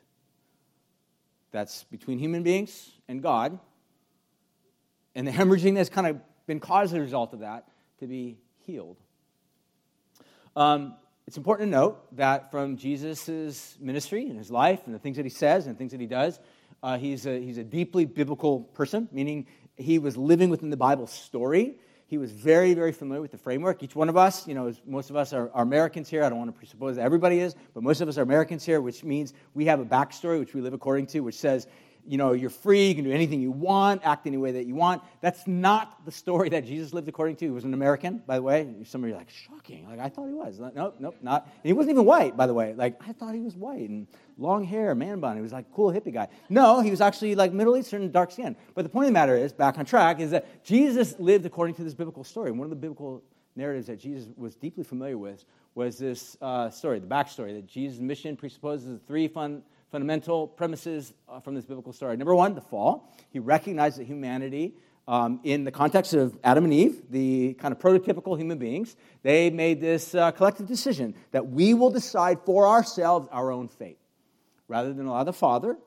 that's 1.51 1.84
between 1.86 2.20
human 2.20 2.43
beings 2.43 2.91
and 3.07 3.22
God, 3.22 3.59
and 5.16 5.28
the 5.28 5.32
hemorrhaging 5.32 5.76
that's 5.76 5.89
kind 5.89 6.07
of 6.07 6.22
been 6.45 6.59
caused 6.59 6.93
as 6.93 6.99
a 6.99 7.01
result 7.01 7.34
of 7.34 7.39
that 7.39 7.68
to 7.99 8.07
be 8.07 8.38
healed. 8.66 8.97
Um, 10.55 10.95
it's 11.32 11.38
important 11.38 11.72
to 11.72 11.78
note 11.78 12.14
that 12.18 12.52
from 12.52 12.76
Jesus' 12.76 13.78
ministry 13.80 14.28
and 14.28 14.38
his 14.38 14.52
life 14.52 14.82
and 14.86 14.94
the 14.94 15.00
things 15.00 15.16
that 15.16 15.26
he 15.26 15.30
says 15.30 15.66
and 15.66 15.78
things 15.78 15.94
that 15.94 16.02
he 16.02 16.06
does, 16.06 16.42
uh, 16.84 16.98
he's, 16.98 17.26
a, 17.26 17.40
he's 17.40 17.58
a 17.58 17.64
deeply 17.64 18.04
biblical 18.04 18.60
person, 18.60 19.08
meaning 19.14 19.48
he 19.78 19.98
was 19.98 20.18
living 20.18 20.50
within 20.50 20.70
the 20.70 20.76
Bible 20.76 21.08
story. 21.08 21.78
He 22.06 22.18
was 22.18 22.34
very, 22.34 22.74
very 22.74 22.92
familiar 22.92 23.22
with 23.22 23.32
the 23.32 23.38
framework. 23.38 23.82
Each 23.82 23.96
one 23.96 24.10
of 24.10 24.18
us, 24.18 24.46
you 24.46 24.54
know, 24.54 24.74
most 24.86 25.10
of 25.10 25.16
us 25.16 25.32
are, 25.32 25.50
are, 25.54 25.64
Americans 25.64 26.10
here. 26.10 26.26
I 26.26 26.28
don't 26.28 26.38
want 26.38 26.54
to 26.54 26.58
presuppose 26.58 26.98
everybody 26.98 27.40
is, 27.40 27.56
but 27.74 27.82
most 27.82 28.02
of 28.02 28.10
us 28.10 28.18
are 28.18 28.24
Americans 28.24 28.66
here, 28.66 28.82
which 28.82 29.06
means 29.06 29.34
we 29.54 29.64
have 29.68 29.80
a 29.80 29.86
backstory 29.86 30.38
which 30.38 30.54
we 30.54 30.60
live 30.60 30.74
according 30.74 31.08
to, 31.08 31.22
which 31.22 31.36
says 31.36 31.66
you 32.08 32.18
know, 32.18 32.34
you're 32.34 32.49
free, 32.49 32.89
you 32.89 32.95
can 32.95 33.04
do 33.04 33.12
anything 33.12 33.41
you 33.41 33.52
want, 33.52 34.02
act 34.04 34.28
any 34.28 34.38
way 34.38 34.52
that 34.54 34.66
you 34.66 34.76
want. 34.76 35.02
That's 35.22 35.47
not 35.47 36.06
the 36.06 36.12
story 36.12 36.49
that 36.49 36.66
Jesus 36.66 36.93
lived 36.93 37.08
according 37.08 37.36
to. 37.38 37.45
He 37.45 37.52
was 37.52 37.64
an 37.64 37.74
American, 37.74 38.22
by 38.26 38.36
the 38.36 38.41
way. 38.41 38.74
Some 38.84 39.04
of 39.04 39.10
you 39.10 39.16
are 39.16 39.20
like, 39.20 39.30
shocking. 39.30 39.88
Like, 39.88 39.99
I 39.99 40.10
thought 40.10 40.28
he 40.28 40.34
was. 40.34 40.60
Nope, 40.60 40.95
nope, 40.99 41.18
not. 41.22 41.43
And 41.43 41.64
he 41.64 41.74
wasn't 41.74 41.91
even 41.91 42.06
white, 42.06 42.36
by 42.36 42.47
the 42.47 42.54
way. 42.54 42.74
Like, 42.74 42.99
I 43.08 43.14
thought 43.14 43.34
he 43.34 43.41
was 43.41 43.56
white 43.56 43.89
and 43.89 44.08
long 44.38 44.64
hair, 44.64 44.95
man 44.95 45.20
bun. 45.20 45.36
He 45.36 45.41
was 45.41 45.54
like 45.54 45.72
cool 45.74 45.91
hippie 45.91 46.14
guy. 46.14 46.28
No, 46.49 46.82
he 46.82 46.89
was 46.89 47.02
actually 47.02 47.36
like 47.36 47.54
Middle 47.54 47.78
Eastern, 47.78 48.12
dark 48.12 48.32
skin. 48.32 48.56
But 48.74 48.84
the 48.84 48.89
point 48.89 49.06
of 49.06 49.10
the 49.10 49.14
matter 49.14 49.38
is, 49.38 49.54
back 49.54 49.78
on 49.78 49.86
track, 49.86 50.20
is 50.20 50.32
that 50.32 50.64
Jesus 50.64 51.16
lived 51.20 51.45
according 51.45 51.76
to 51.76 51.84
this 51.84 51.93
biblical 51.93 52.24
story. 52.24 52.49
And 52.49 52.60
one 52.60 52.66
of 52.66 52.72
the 52.72 52.76
biblical 52.76 53.24
narratives 53.56 53.88
that 53.88 53.99
Jesus 53.99 54.30
was 54.38 54.56
deeply 54.56 54.84
familiar 54.84 55.18
with 55.18 55.45
was 55.76 55.97
this 55.97 56.38
uh, 56.41 56.70
story, 56.70 56.99
the 56.99 57.08
backstory, 57.08 57.54
that 57.54 57.68
Jesus' 57.68 57.99
mission 57.99 58.36
presupposes 58.36 58.99
three 59.08 59.28
fun 59.28 59.62
fundamental 59.92 60.48
premises 60.48 61.14
uh, 61.28 61.39
from 61.39 61.54
this 61.54 61.66
biblical 61.66 61.92
story. 61.92 62.16
Number 62.16 62.34
one, 62.34 62.56
the 62.56 62.62
fall. 62.62 63.14
He 63.30 63.39
recognized 63.39 64.00
that 64.00 64.06
humanity, 64.06 64.74
um, 65.08 65.42
in 65.44 65.66
the 65.66 65.72
context 65.72 66.14
of 66.14 66.38
Adam 66.44 66.64
and 66.64 66.74
Eve, 66.74 67.02
the 67.10 67.54
kind 67.56 67.74
of 67.74 67.80
prototypical 67.80 68.38
human 68.38 68.58
beings, 68.58 68.96
they 69.24 69.50
made 69.50 69.82
this 69.82 70.16
uh, 70.16 70.32
collective 70.32 70.68
decision 70.68 71.14
that 71.32 71.48
we 71.50 71.74
will 71.74 71.89
decide 71.89 72.39
for 72.46 72.68
ourselves 72.68 73.28
our 73.32 73.52
own 73.52 73.68
fate. 73.68 73.98
Rather 74.68 74.94
than 74.94 75.06
allow 75.06 75.26
the 75.26 75.34
Father, 75.34 75.78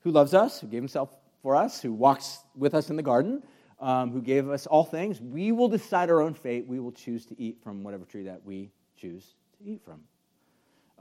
who 0.00 0.10
loves 0.10 0.32
us, 0.32 0.60
who 0.60 0.66
gave 0.66 0.80
himself 0.80 1.14
for 1.42 1.54
us, 1.54 1.82
who 1.82 1.92
walks 1.92 2.38
with 2.56 2.74
us 2.74 2.88
in 2.88 2.96
the 2.96 3.02
garden, 3.02 3.42
um, 3.80 4.12
who 4.12 4.22
gave 4.22 4.48
us 4.48 4.66
all 4.66 4.84
things, 4.84 5.20
we 5.20 5.52
will 5.52 5.68
decide 5.68 6.08
our 6.08 6.22
own 6.22 6.32
fate. 6.32 6.66
We 6.66 6.80
will 6.80 6.92
choose 6.92 7.26
to 7.26 7.38
eat 7.38 7.58
from 7.62 7.82
whatever 7.82 8.06
tree 8.06 8.22
that 8.24 8.42
we 8.44 8.70
choose 8.96 9.34
to 9.58 9.70
eat 9.70 9.82
from. 9.84 10.00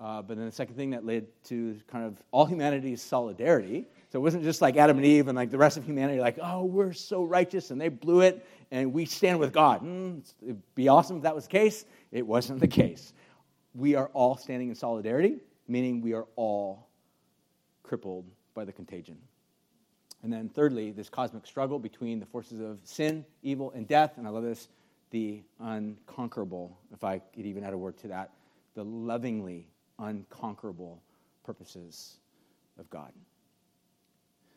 Uh, 0.01 0.19
but 0.19 0.35
then 0.35 0.47
the 0.47 0.51
second 0.51 0.75
thing 0.75 0.89
that 0.89 1.05
led 1.05 1.27
to 1.43 1.79
kind 1.87 2.05
of 2.05 2.17
all 2.31 2.45
humanity's 2.45 3.03
solidarity. 3.03 3.85
So 4.09 4.17
it 4.17 4.23
wasn't 4.23 4.43
just 4.43 4.59
like 4.59 4.75
Adam 4.75 4.97
and 4.97 5.05
Eve 5.05 5.27
and 5.27 5.35
like 5.35 5.51
the 5.51 5.59
rest 5.59 5.77
of 5.77 5.85
humanity, 5.85 6.19
like, 6.19 6.39
oh, 6.41 6.65
we're 6.65 6.91
so 6.91 7.23
righteous 7.23 7.69
and 7.69 7.79
they 7.79 7.89
blew 7.89 8.21
it 8.21 8.43
and 8.71 8.91
we 8.91 9.05
stand 9.05 9.39
with 9.39 9.53
God. 9.53 9.83
Mm, 9.83 10.23
it'd 10.41 10.61
be 10.73 10.87
awesome 10.87 11.17
if 11.17 11.23
that 11.23 11.35
was 11.35 11.45
the 11.45 11.51
case. 11.51 11.85
It 12.11 12.25
wasn't 12.25 12.59
the 12.59 12.67
case. 12.67 13.13
We 13.75 13.93
are 13.93 14.07
all 14.13 14.37
standing 14.37 14.69
in 14.69 14.75
solidarity, 14.75 15.37
meaning 15.67 16.01
we 16.01 16.13
are 16.13 16.25
all 16.35 16.87
crippled 17.83 18.25
by 18.55 18.65
the 18.65 18.71
contagion. 18.71 19.17
And 20.23 20.31
then, 20.33 20.49
thirdly, 20.49 20.91
this 20.91 21.09
cosmic 21.09 21.45
struggle 21.45 21.79
between 21.79 22.19
the 22.19 22.25
forces 22.25 22.59
of 22.59 22.79
sin, 22.83 23.25
evil, 23.43 23.71
and 23.71 23.87
death. 23.87 24.13
And 24.17 24.27
I 24.27 24.29
love 24.29 24.43
this 24.43 24.67
the 25.11 25.41
unconquerable, 25.59 26.77
if 26.93 27.03
I 27.03 27.19
could 27.19 27.45
even 27.45 27.63
add 27.63 27.73
a 27.73 27.77
word 27.77 27.97
to 27.99 28.07
that, 28.09 28.31
the 28.75 28.83
lovingly 28.83 29.67
unconquerable 30.01 31.01
purposes 31.43 32.17
of 32.77 32.89
God. 32.89 33.11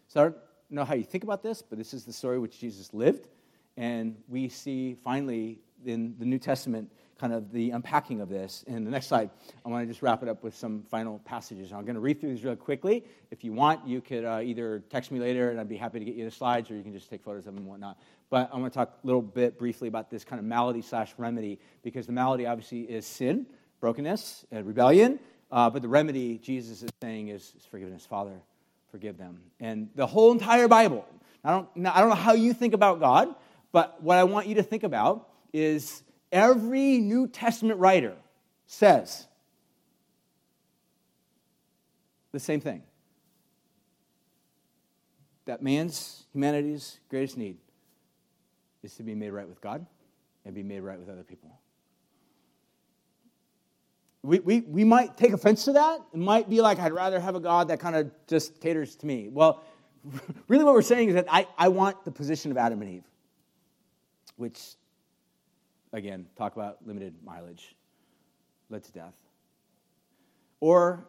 So 0.09 0.21
I 0.21 0.25
don't 0.25 0.37
know 0.71 0.85
how 0.85 0.95
you 0.95 1.05
think 1.05 1.25
about 1.25 1.43
this, 1.43 1.63
but 1.63 1.79
this 1.79 1.95
is 1.95 2.05
the 2.05 2.13
story 2.13 2.39
which 2.39 2.59
Jesus 2.59 2.93
lived. 2.93 3.29
And 3.77 4.17
we 4.29 4.49
see 4.49 4.97
finally 5.03 5.59
in 5.85 6.15
the 6.19 6.25
New 6.25 6.39
Testament 6.39 6.91
kind 7.19 7.33
of 7.33 7.53
the 7.53 7.71
unpacking 7.71 8.21
of 8.21 8.29
this. 8.29 8.65
In 8.67 8.85
the 8.85 8.91
next 8.91 9.07
slide, 9.07 9.31
I 9.65 9.69
want 9.69 9.83
to 9.83 9.87
just 9.87 10.03
wrap 10.03 10.23
it 10.23 10.29
up 10.29 10.43
with 10.43 10.55
some 10.55 10.83
final 10.91 11.21
passages. 11.21 11.73
I'm 11.73 11.85
going 11.85 11.95
to 11.95 12.01
read 12.01 12.21
through 12.21 12.31
these 12.31 12.45
real 12.45 12.57
quickly. 12.57 13.05
If 13.31 13.45
you 13.45 13.53
want, 13.53 13.87
you 13.87 14.01
could 14.01 14.25
uh, 14.25 14.41
either 14.43 14.83
text 14.91 15.11
me 15.11 15.21
later 15.21 15.51
and 15.51 15.61
I'd 15.61 15.69
be 15.69 15.77
happy 15.77 15.99
to 15.99 16.05
get 16.05 16.15
you 16.15 16.25
the 16.25 16.31
slides, 16.31 16.71
or 16.71 16.77
you 16.77 16.83
can 16.83 16.93
just 16.93 17.09
take 17.11 17.23
photos 17.23 17.47
of 17.47 17.55
them 17.55 17.59
and 17.59 17.67
whatnot. 17.67 17.99
But 18.31 18.51
I 18.53 18.59
want 18.59 18.73
to 18.73 18.79
talk 18.79 18.99
a 19.03 19.07
little 19.07 19.23
bit 19.23 19.59
briefly 19.59 19.89
about 19.89 20.11
this 20.11 20.25
kind 20.25 20.39
of 20.39 20.45
malady 20.45 20.83
slash 20.83 21.13
remedy, 21.19 21.61
because 21.83 22.07
the 22.07 22.13
malady 22.13 22.47
obviously 22.47 22.81
is 22.81 23.07
sin, 23.07 23.47
brokenness, 23.81 24.45
and 24.51 24.67
rebellion. 24.67 25.21
Uh, 25.55 25.71
but 25.71 25.83
the 25.83 25.89
remedy 25.89 26.37
Jesus 26.39 26.83
is 26.83 26.91
saying 27.01 27.29
is, 27.29 27.53
is, 27.57 27.65
forgiveness. 27.65 28.05
Father, 28.05 28.41
forgive 28.91 29.17
them. 29.17 29.39
And 29.61 29.89
the 29.95 30.05
whole 30.05 30.33
entire 30.33 30.67
Bible, 30.67 31.07
I 31.45 31.53
don't, 31.53 31.69
I 31.87 32.01
don't 32.01 32.09
know 32.09 32.17
how 32.17 32.33
you 32.33 32.53
think 32.53 32.75
about 32.75 32.99
God, 32.99 33.33
but 33.71 34.03
what 34.03 34.19
I 34.19 34.25
want 34.25 34.49
you 34.49 34.57
to 34.57 34.65
think 34.65 34.83
about 34.83 35.29
is 35.53 36.03
every 36.33 36.99
New 36.99 37.29
Testament 37.29 37.79
writer 37.79 38.17
says 38.67 39.29
the 42.33 42.41
same 42.41 42.61
thing 42.61 42.83
that 45.45 45.63
man's, 45.63 46.25
humanity's 46.33 46.99
greatest 47.09 47.39
need 47.39 47.59
is 48.83 48.97
to 48.97 49.05
be 49.05 49.15
made 49.15 49.31
right 49.31 49.49
with 49.49 49.61
God 49.61 49.87
and 50.45 50.53
be 50.53 50.65
made 50.65 50.81
right 50.81 50.99
with 50.99 51.09
other 51.09 51.23
people 51.23 51.57
we, 54.25 54.41
we, 54.41 54.61
we 54.61 54.85
might 54.85 55.19
take 55.19 55.33
offense 55.33 55.67
to 55.67 55.73
that. 55.75 56.01
It 56.15 56.19
might 56.19 56.49
be 56.49 56.63
like, 56.63 56.79
I'd 56.79 56.93
rather 56.93 57.21
have 57.21 57.35
a 57.35 57.41
God 57.41 57.69
that 57.69 57.79
kind 57.79 57.95
of 57.95 58.11
just 58.27 58.59
caters 58.59 58.97
to 58.97 59.07
me. 59.07 59.29
Well, 59.29 59.63
really, 60.49 60.65
what 60.65 60.73
we're 60.73 60.81
saying 60.83 61.11
is 61.11 61.15
that 61.15 61.27
I, 61.29 61.47
I 61.59 61.69
want 61.69 62.07
the 62.07 62.11
position 62.11 62.51
of 62.51 62.57
Adam 62.57 62.81
and 62.81 62.91
Eve, 62.91 63.05
which, 64.37 64.61
again, 65.93 66.27
talk 66.37 66.57
about 66.57 66.79
limited 66.87 67.15
mileage, 67.23 67.77
led 68.71 68.83
to 68.85 68.93
death. 68.93 69.15
or 70.61 71.07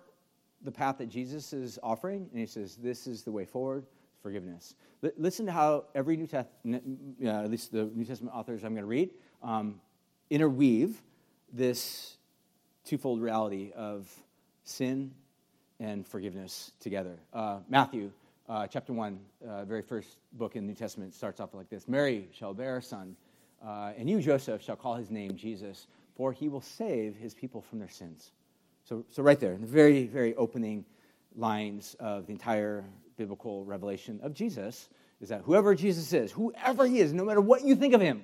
the 0.61 0.71
path 0.71 0.97
that 0.97 1.07
Jesus 1.07 1.53
is 1.53 1.79
offering, 1.83 2.27
and 2.31 2.39
he 2.39 2.45
says, 2.45 2.75
This 2.75 3.07
is 3.07 3.23
the 3.23 3.31
way 3.31 3.45
forward 3.45 3.85
forgiveness. 4.21 4.75
L- 5.03 5.11
listen 5.17 5.45
to 5.45 5.51
how 5.53 5.85
every 5.93 6.17
New 6.17 6.27
Testament, 6.27 6.83
uh, 7.23 7.27
at 7.27 7.49
least 7.49 7.71
the 7.71 7.85
New 7.93 8.03
Testament 8.03 8.35
authors 8.35 8.63
I'm 8.63 8.73
going 8.73 8.83
to 8.83 8.87
read, 8.87 9.11
um, 9.41 9.79
interweave 10.29 11.01
this 11.53 12.17
twofold 12.85 13.19
reality 13.19 13.71
of 13.75 14.07
sin 14.63 15.11
and 15.79 16.05
forgiveness 16.07 16.71
together. 16.79 17.17
Uh, 17.33 17.59
Matthew 17.67 18.11
uh, 18.47 18.67
chapter 18.67 18.93
1, 18.93 19.19
uh, 19.47 19.65
very 19.65 19.81
first 19.81 20.07
book 20.33 20.55
in 20.55 20.63
the 20.65 20.67
New 20.67 20.75
Testament, 20.75 21.15
starts 21.15 21.39
off 21.39 21.53
like 21.53 21.69
this 21.69 21.87
Mary 21.87 22.29
shall 22.31 22.53
bear 22.53 22.77
a 22.77 22.81
son, 22.81 23.15
uh, 23.65 23.91
and 23.97 24.07
you, 24.07 24.21
Joseph, 24.21 24.61
shall 24.61 24.75
call 24.75 24.95
his 24.95 25.09
name 25.09 25.35
Jesus, 25.35 25.87
for 26.15 26.31
he 26.31 26.47
will 26.47 26.61
save 26.61 27.15
his 27.15 27.33
people 27.33 27.61
from 27.61 27.79
their 27.79 27.89
sins. 27.89 28.31
So, 28.83 29.03
so 29.09 29.23
right 29.23 29.39
there, 29.39 29.53
in 29.53 29.61
the 29.61 29.67
very, 29.67 30.05
very 30.05 30.35
opening 30.35 30.85
lines 31.35 31.95
of 31.99 32.27
the 32.27 32.33
entire 32.33 32.85
biblical 33.17 33.65
revelation 33.65 34.19
of 34.21 34.33
Jesus, 34.35 34.89
is 35.21 35.29
that 35.29 35.41
whoever 35.41 35.73
Jesus 35.73 36.13
is, 36.13 36.31
whoever 36.31 36.85
he 36.85 36.99
is, 36.99 37.13
no 37.13 37.25
matter 37.25 37.41
what 37.41 37.63
you 37.63 37.75
think 37.75 37.95
of 37.95 38.01
him, 38.01 38.23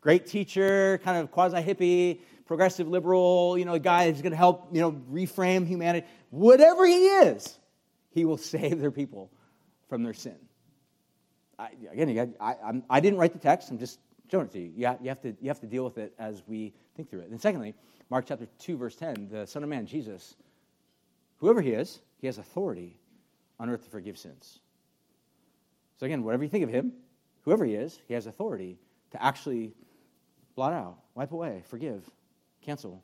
great 0.00 0.26
teacher, 0.26 1.00
kind 1.04 1.18
of 1.18 1.30
quasi 1.30 1.62
hippie, 1.62 2.20
progressive 2.46 2.88
liberal, 2.88 3.56
you 3.58 3.64
know, 3.64 3.74
a 3.74 3.78
guy 3.78 4.10
who's 4.10 4.22
going 4.22 4.32
to 4.32 4.36
help, 4.36 4.68
you 4.72 4.80
know, 4.80 4.92
reframe 5.12 5.66
humanity, 5.66 6.06
whatever 6.30 6.86
he 6.86 7.06
is, 7.06 7.58
he 8.10 8.24
will 8.24 8.36
save 8.38 8.80
their 8.80 8.90
people 8.90 9.30
from 9.88 10.02
their 10.02 10.14
sin. 10.14 10.36
I, 11.58 11.70
again, 11.92 12.34
I, 12.40 12.54
I 12.88 13.00
did 13.00 13.12
not 13.12 13.20
write 13.20 13.32
the 13.32 13.38
text. 13.38 13.70
I'm 13.70 13.78
just 13.78 13.98
showing 14.30 14.46
it 14.46 14.52
to 14.52 14.60
you. 14.60 14.72
You 14.76 14.96
you 15.02 15.08
have 15.08 15.20
to, 15.22 15.36
you 15.40 15.48
have 15.48 15.60
to 15.60 15.66
deal 15.66 15.84
with 15.84 15.98
it 15.98 16.14
as 16.18 16.42
we 16.46 16.72
think 16.96 17.10
through 17.10 17.20
it. 17.20 17.30
And 17.30 17.40
secondly, 17.40 17.74
Mark 18.10 18.26
chapter 18.26 18.46
2, 18.60 18.76
verse 18.76 18.94
10, 18.94 19.28
the 19.30 19.46
Son 19.46 19.62
of 19.62 19.68
Man, 19.68 19.86
Jesus, 19.86 20.36
whoever 21.38 21.60
he 21.60 21.70
is, 21.70 22.00
he 22.20 22.26
has 22.26 22.38
authority 22.38 22.96
on 23.58 23.68
earth 23.68 23.84
to 23.84 23.90
forgive 23.90 24.16
sins. 24.16 24.60
So 25.98 26.06
again, 26.06 26.22
whatever 26.22 26.44
you 26.44 26.48
think 26.48 26.64
of 26.64 26.70
him, 26.70 26.92
whoever 27.42 27.64
he 27.64 27.74
is, 27.74 28.00
he 28.06 28.14
has 28.14 28.26
authority 28.26 28.78
to 29.10 29.22
actually 29.22 29.72
blot 30.58 30.72
out, 30.72 30.98
wipe 31.14 31.30
away, 31.30 31.62
forgive, 31.68 32.02
cancel 32.60 33.00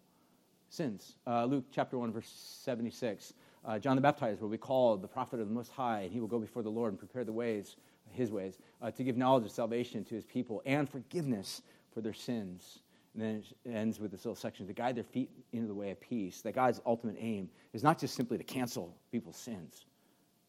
sins. 0.71 1.15
Uh, 1.25 1.45
Luke 1.45 1.63
chapter 1.71 1.97
1, 1.97 2.11
verse 2.11 2.29
76. 2.65 3.33
Uh, 3.65 3.79
John 3.79 3.95
the 3.95 4.03
Baptizer 4.03 4.41
will 4.41 4.49
be 4.49 4.59
called 4.59 5.03
the 5.03 5.07
prophet 5.07 5.39
of 5.39 5.47
the 5.47 5.55
Most 5.55 5.71
High, 5.71 6.01
and 6.01 6.13
he 6.13 6.19
will 6.19 6.27
go 6.27 6.41
before 6.41 6.65
the 6.65 6.71
Lord 6.71 6.91
and 6.91 6.99
prepare 6.99 7.23
the 7.23 7.33
ways, 7.33 7.77
his 8.11 8.33
ways, 8.33 8.59
uh, 8.83 8.91
to 8.91 9.05
give 9.05 9.17
knowledge 9.17 9.45
of 9.45 9.53
salvation 9.53 10.03
to 10.07 10.17
his 10.17 10.25
people 10.25 10.63
and 10.67 10.91
forgiveness 10.91 11.63
for 11.93 12.01
their 12.01 12.13
sins. 12.13 12.81
And 13.15 13.23
then 13.23 13.45
it 13.65 13.71
ends 13.71 14.01
with 14.01 14.11
this 14.11 14.25
little 14.25 14.35
section 14.35 14.67
to 14.67 14.73
guide 14.73 14.97
their 14.97 15.05
feet 15.05 15.31
into 15.53 15.69
the 15.69 15.75
way 15.75 15.93
of 15.93 16.01
peace. 16.01 16.41
That 16.41 16.57
God's 16.57 16.81
ultimate 16.85 17.19
aim 17.21 17.49
is 17.73 17.85
not 17.85 18.01
just 18.01 18.17
simply 18.17 18.37
to 18.37 18.43
cancel 18.43 18.97
people's 19.13 19.37
sins. 19.37 19.87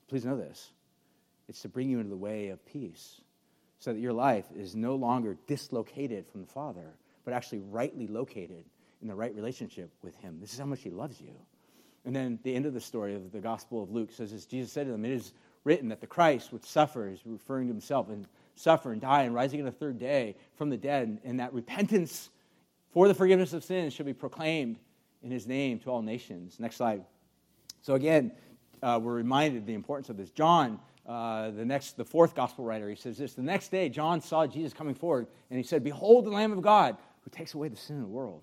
Please 0.08 0.26
know 0.26 0.38
this 0.38 0.72
it's 1.48 1.62
to 1.62 1.70
bring 1.70 1.88
you 1.88 2.00
into 2.00 2.10
the 2.10 2.18
way 2.18 2.48
of 2.48 2.66
peace 2.66 3.22
so 3.80 3.94
that 3.94 4.00
your 4.00 4.14
life 4.14 4.46
is 4.56 4.76
no 4.76 4.96
longer 4.96 5.38
dislocated 5.48 6.28
from 6.28 6.42
the 6.42 6.48
Father, 6.48 6.96
but 7.24 7.34
actually 7.34 7.60
rightly 7.60 8.08
located 8.08 8.66
in 9.02 9.08
the 9.08 9.16
right 9.16 9.36
relationship 9.36 9.92
with 10.02 10.16
Him. 10.18 10.40
This 10.40 10.54
is 10.54 10.60
how 10.60 10.66
much 10.66 10.82
He 10.82 10.90
loves 10.90 11.20
you. 11.20 11.34
And 12.06 12.16
then 12.16 12.40
the 12.44 12.56
end 12.56 12.66
of 12.66 12.74
the 12.74 12.82
story 12.82 13.16
of 13.16 13.32
the 13.32 13.40
Gospel 13.40 13.82
of 13.82 13.92
Luke 13.92 14.12
says, 14.12 14.32
as 14.32 14.46
Jesus 14.46 14.72
said 14.72 14.86
to 14.86 14.92
them, 14.92 15.06
it 15.06 15.12
is 15.12 15.34
written 15.64 15.90
that 15.90 16.02
the 16.02 16.08
Christ 16.08 16.54
would 16.54 16.64
suffer, 16.64 17.08
is 17.08 17.20
referring 17.26 17.68
to 17.68 17.74
himself, 17.74 18.10
and 18.10 18.28
suffer 18.56 18.92
and 18.92 19.02
die 19.02 19.24
and 19.24 19.34
rising 19.34 19.60
on 19.60 19.66
the 19.66 19.72
third 19.72 19.98
day 19.98 20.36
from 20.56 20.70
the 20.70 20.78
dead, 20.78 21.20
and 21.24 21.40
that 21.40 21.52
repentance 21.54 22.30
for 22.94 23.08
the 23.08 23.14
forgiveness 23.14 23.54
of 23.54 23.64
sins 23.64 23.92
should 23.92 24.06
be 24.06 24.14
proclaimed 24.14 24.78
in 25.24 25.32
his 25.32 25.48
name 25.48 25.80
to 25.80 25.90
all 25.90 26.02
nations. 26.02 26.60
Next 26.60 26.78
slide. 26.78 27.04
So 27.82 27.96
again, 27.96 28.32
uh, 28.84 29.00
we're 29.02 29.16
reminded 29.16 29.64
of 29.64 29.66
the 29.66 29.74
importance 29.74 30.10
of 30.10 30.18
this. 30.18 30.30
John, 30.30 30.80
uh, 31.08 31.52
the 31.52 31.66
next, 31.66 31.98
the 31.98 32.06
fourth 32.06 32.36
gospel 32.36 32.66
writer, 32.66 32.90
he 32.90 32.96
says 32.96 33.18
this: 33.18 33.34
the 33.34 33.42
next 33.42 33.70
day, 33.70 33.90
John 33.90 34.22
saw 34.22 34.48
Jesus 34.48 34.74
coming 34.74 34.96
forward, 34.96 35.28
and 35.50 35.58
he 35.58 35.64
said, 35.64 35.84
"Behold, 35.84 36.26
the 36.26 36.32
Lamb 36.32 36.52
of 36.52 36.62
God 36.62 36.98
who 37.24 37.30
takes 37.30 37.54
away 37.54 37.68
the 37.68 37.78
sin 37.78 37.98
of 37.98 38.04
the 38.04 38.08
world." 38.08 38.42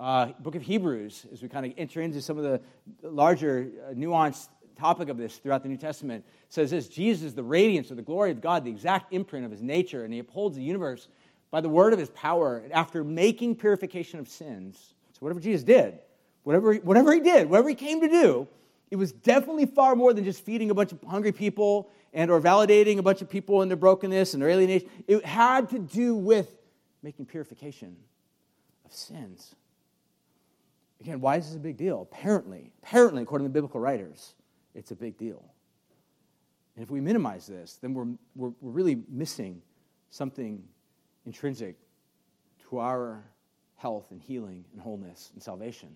uh, 0.00 0.32
book 0.40 0.54
of 0.54 0.62
Hebrews, 0.62 1.26
as 1.30 1.42
we 1.42 1.48
kind 1.48 1.66
of 1.66 1.74
enter 1.76 2.00
into 2.00 2.22
some 2.22 2.38
of 2.38 2.44
the 2.44 2.60
larger 3.02 3.70
uh, 3.86 3.92
nuanced 3.92 4.48
topic 4.76 5.10
of 5.10 5.18
this 5.18 5.36
throughout 5.36 5.62
the 5.62 5.68
New 5.68 5.76
Testament, 5.76 6.24
says 6.48 6.70
this 6.70 6.88
Jesus 6.88 7.26
is 7.26 7.34
the 7.34 7.42
radiance 7.42 7.90
of 7.90 7.98
the 7.98 8.02
glory 8.02 8.30
of 8.30 8.40
God, 8.40 8.64
the 8.64 8.70
exact 8.70 9.12
imprint 9.12 9.44
of 9.44 9.50
his 9.50 9.62
nature, 9.62 10.04
and 10.04 10.12
he 10.12 10.18
upholds 10.18 10.56
the 10.56 10.62
universe 10.62 11.08
by 11.50 11.60
the 11.60 11.68
word 11.68 11.92
of 11.92 11.98
his 11.98 12.08
power. 12.10 12.64
After 12.72 13.04
making 13.04 13.56
purification 13.56 14.18
of 14.18 14.26
sins, 14.26 14.94
so 15.12 15.18
whatever 15.20 15.40
Jesus 15.40 15.62
did, 15.62 15.98
whatever, 16.44 16.74
whatever 16.76 17.12
he 17.12 17.20
did, 17.20 17.50
whatever 17.50 17.68
he 17.68 17.74
came 17.74 18.00
to 18.00 18.08
do, 18.08 18.48
it 18.90 18.96
was 18.96 19.12
definitely 19.12 19.66
far 19.66 19.94
more 19.94 20.12
than 20.12 20.24
just 20.24 20.44
feeding 20.44 20.70
a 20.70 20.74
bunch 20.74 20.92
of 20.92 21.00
hungry 21.02 21.32
people 21.32 21.90
and 22.12 22.30
or 22.30 22.40
validating 22.40 22.98
a 22.98 23.02
bunch 23.02 23.22
of 23.22 23.30
people 23.30 23.62
in 23.62 23.68
their 23.68 23.76
brokenness 23.76 24.34
and 24.34 24.42
their 24.42 24.50
alienation. 24.50 24.88
It 25.06 25.24
had 25.24 25.70
to 25.70 25.78
do 25.78 26.14
with 26.14 26.50
making 27.02 27.26
purification 27.26 27.96
of 28.84 28.92
sins. 28.92 29.54
Again, 31.00 31.20
why 31.20 31.36
is 31.36 31.46
this 31.46 31.56
a 31.56 31.60
big 31.60 31.76
deal? 31.76 32.02
Apparently, 32.02 32.72
apparently, 32.82 33.22
according 33.22 33.46
to 33.46 33.52
biblical 33.52 33.80
writers, 33.80 34.34
it's 34.74 34.90
a 34.90 34.96
big 34.96 35.16
deal. 35.16 35.42
And 36.74 36.82
if 36.82 36.90
we 36.90 37.00
minimize 37.00 37.46
this, 37.46 37.78
then 37.80 37.94
we're, 37.94 38.06
we're, 38.34 38.52
we're 38.60 38.72
really 38.72 39.02
missing 39.08 39.62
something 40.10 40.62
intrinsic 41.26 41.76
to 42.68 42.78
our 42.78 43.24
health 43.76 44.10
and 44.10 44.20
healing 44.20 44.64
and 44.72 44.80
wholeness 44.82 45.30
and 45.32 45.42
salvation. 45.42 45.88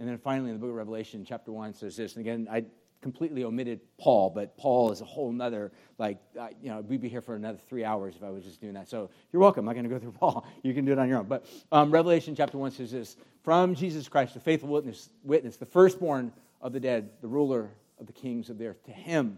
And 0.00 0.08
then 0.08 0.16
finally, 0.16 0.48
in 0.48 0.56
the 0.56 0.60
book 0.60 0.70
of 0.70 0.76
Revelation, 0.76 1.26
chapter 1.28 1.52
1 1.52 1.74
says 1.74 1.94
this, 1.94 2.16
and 2.16 2.22
again, 2.22 2.48
I 2.50 2.64
completely 3.02 3.44
omitted 3.44 3.80
Paul, 3.98 4.30
but 4.30 4.56
Paul 4.56 4.90
is 4.92 5.02
a 5.02 5.04
whole 5.04 5.30
nother, 5.30 5.72
like, 5.98 6.16
you 6.62 6.70
know, 6.70 6.80
we'd 6.80 7.02
be 7.02 7.08
here 7.10 7.20
for 7.20 7.34
another 7.36 7.58
three 7.68 7.84
hours 7.84 8.16
if 8.16 8.22
I 8.22 8.30
was 8.30 8.42
just 8.42 8.62
doing 8.62 8.72
that. 8.72 8.88
So 8.88 9.10
you're 9.30 9.42
welcome. 9.42 9.60
I'm 9.60 9.66
not 9.66 9.74
going 9.74 9.84
to 9.84 9.90
go 9.90 9.98
through 9.98 10.12
Paul. 10.18 10.46
You 10.62 10.72
can 10.72 10.86
do 10.86 10.92
it 10.92 10.98
on 10.98 11.06
your 11.06 11.18
own. 11.18 11.26
But 11.26 11.44
um, 11.70 11.90
Revelation 11.90 12.34
chapter 12.34 12.56
1 12.56 12.70
says 12.70 12.90
this 12.90 13.16
From 13.44 13.74
Jesus 13.74 14.08
Christ, 14.08 14.32
the 14.32 14.40
faithful 14.40 14.70
witness, 14.70 15.10
witness, 15.22 15.58
the 15.58 15.66
firstborn 15.66 16.32
of 16.62 16.72
the 16.72 16.80
dead, 16.80 17.10
the 17.20 17.28
ruler 17.28 17.70
of 17.98 18.06
the 18.06 18.14
kings 18.14 18.48
of 18.48 18.56
the 18.56 18.68
earth, 18.68 18.82
to 18.84 18.92
him 18.92 19.36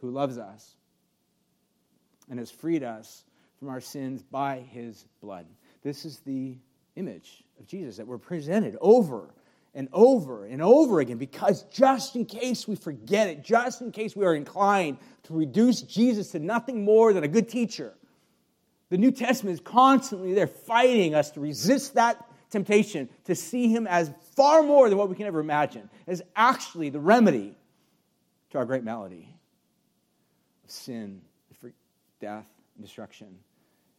who 0.00 0.10
loves 0.10 0.38
us 0.38 0.76
and 2.30 2.38
has 2.38 2.48
freed 2.48 2.84
us 2.84 3.24
from 3.58 3.70
our 3.70 3.80
sins 3.80 4.22
by 4.22 4.60
his 4.60 5.04
blood. 5.20 5.46
This 5.82 6.04
is 6.04 6.20
the 6.20 6.58
image 6.94 7.42
of 7.58 7.66
Jesus 7.66 7.96
that 7.96 8.06
we're 8.06 8.18
presented 8.18 8.76
over 8.80 9.34
and 9.74 9.88
over 9.92 10.44
and 10.46 10.62
over 10.62 11.00
again 11.00 11.18
because 11.18 11.62
just 11.64 12.16
in 12.16 12.24
case 12.24 12.68
we 12.68 12.76
forget 12.76 13.28
it, 13.28 13.42
just 13.42 13.80
in 13.80 13.90
case 13.90 14.14
we 14.14 14.24
are 14.24 14.34
inclined 14.34 14.98
to 15.24 15.34
reduce 15.34 15.82
Jesus 15.82 16.30
to 16.30 16.38
nothing 16.38 16.84
more 16.84 17.12
than 17.12 17.24
a 17.24 17.28
good 17.28 17.48
teacher, 17.48 17.94
the 18.90 18.98
New 18.98 19.10
Testament 19.10 19.54
is 19.54 19.60
constantly 19.60 20.34
there 20.34 20.46
fighting 20.46 21.14
us 21.14 21.30
to 21.32 21.40
resist 21.40 21.94
that 21.94 22.24
temptation 22.50 23.08
to 23.24 23.34
see 23.34 23.68
him 23.68 23.86
as 23.88 24.12
far 24.36 24.62
more 24.62 24.88
than 24.88 24.96
what 24.96 25.08
we 25.08 25.16
can 25.16 25.26
ever 25.26 25.40
imagine, 25.40 25.90
as 26.06 26.22
actually 26.36 26.88
the 26.88 27.00
remedy 27.00 27.56
to 28.50 28.58
our 28.58 28.64
great 28.64 28.84
malady 28.84 29.28
of 30.64 30.70
sin, 30.70 31.20
death, 32.20 32.48
and 32.76 32.84
destruction. 32.84 33.26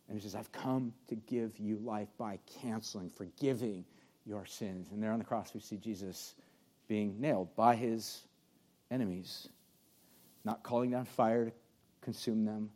And 0.07 0.17
he 0.17 0.23
says, 0.23 0.35
I've 0.35 0.51
come 0.51 0.93
to 1.09 1.15
give 1.15 1.59
you 1.59 1.77
life 1.83 2.07
by 2.17 2.39
canceling, 2.61 3.09
forgiving, 3.09 3.83
your 4.25 4.45
sins. 4.45 4.87
And 4.91 5.01
there 5.01 5.11
on 5.11 5.19
the 5.19 5.25
cross, 5.25 5.53
we 5.53 5.59
see 5.59 5.77
Jesus 5.77 6.35
being 6.87 7.19
nailed 7.19 7.55
by 7.55 7.75
his 7.75 8.21
enemies, 8.91 9.49
not 10.43 10.63
calling 10.63 10.91
down 10.91 11.05
fire 11.05 11.45
to 11.45 11.51
consume 12.01 12.45
them, 12.45 12.69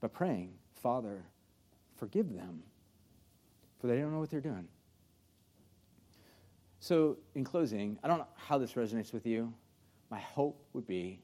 but 0.00 0.12
praying, 0.12 0.52
Father, 0.82 1.24
forgive 1.96 2.32
them, 2.32 2.62
for 3.80 3.86
they 3.86 3.98
don't 3.98 4.12
know 4.12 4.20
what 4.20 4.30
they're 4.30 4.40
doing. 4.40 4.68
So, 6.78 7.16
in 7.34 7.42
closing, 7.42 7.98
I 8.04 8.08
don't 8.08 8.18
know 8.18 8.26
how 8.36 8.58
this 8.58 8.74
resonates 8.74 9.12
with 9.12 9.26
you. 9.26 9.52
My 10.10 10.20
hope 10.20 10.62
would 10.72 10.86
be 10.86 11.20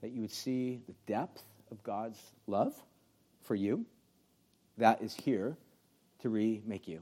that 0.00 0.10
you 0.10 0.22
would 0.22 0.32
see 0.32 0.80
the 0.86 0.94
depth 1.06 1.42
of 1.70 1.82
God's 1.84 2.18
love 2.46 2.74
for 3.42 3.54
you 3.54 3.84
that 4.78 5.02
is 5.02 5.14
here 5.14 5.56
to 6.20 6.30
remake 6.30 6.88
you 6.88 7.00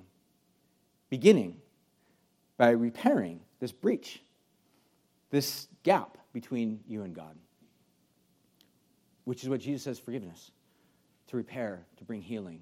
beginning 1.13 1.55
by 2.57 2.71
repairing 2.71 3.39
this 3.61 3.71
breach, 3.71 4.23
this 5.29 5.69
gap 5.83 6.17
between 6.33 6.81
you 6.89 7.03
and 7.03 7.15
God, 7.15 7.37
which 9.25 9.43
is 9.43 9.51
what 9.51 9.61
Jesus 9.61 9.83
says 9.83 9.99
forgiveness 9.99 10.53
to 11.27 11.37
repair, 11.37 11.85
to 11.99 12.05
bring 12.05 12.23
healing. 12.23 12.61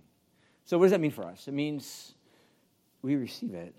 So, 0.65 0.79
what 0.79 0.87
does 0.87 0.91
that 0.91 1.01
mean 1.01 1.13
for 1.13 1.25
us? 1.25 1.47
It 1.47 1.55
means 1.55 2.15
we 3.03 3.15
receive 3.15 3.55
it. 3.55 3.73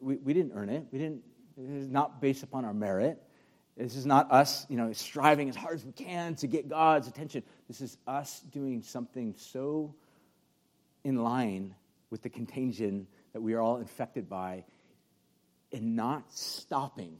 We, 0.00 0.16
we 0.16 0.34
didn't 0.34 0.54
earn 0.56 0.68
it. 0.68 0.84
We 0.90 0.98
didn't, 0.98 1.22
not 1.56 2.20
based 2.20 2.42
upon 2.42 2.64
our 2.64 2.74
merit. 2.74 3.22
This 3.76 3.94
is 3.94 4.06
not 4.06 4.28
us, 4.32 4.66
you 4.70 4.76
know, 4.76 4.92
striving 4.92 5.48
as 5.48 5.54
hard 5.54 5.76
as 5.76 5.84
we 5.84 5.92
can 5.92 6.34
to 6.34 6.48
get 6.48 6.68
God's 6.68 7.06
attention. 7.06 7.44
This 7.68 7.80
is 7.80 7.96
us 8.08 8.40
doing 8.50 8.82
something 8.82 9.36
so 9.38 9.94
in 11.04 11.22
line 11.22 11.76
with 12.10 12.22
the 12.22 12.28
contagion 12.28 13.06
that 13.32 13.40
we 13.40 13.54
are 13.54 13.60
all 13.60 13.76
infected 13.76 14.28
by 14.28 14.64
in 15.70 15.94
not 15.96 16.32
stopping 16.32 17.18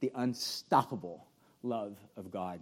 the 0.00 0.10
unstoppable 0.14 1.26
love 1.62 1.96
of 2.16 2.30
God 2.30 2.60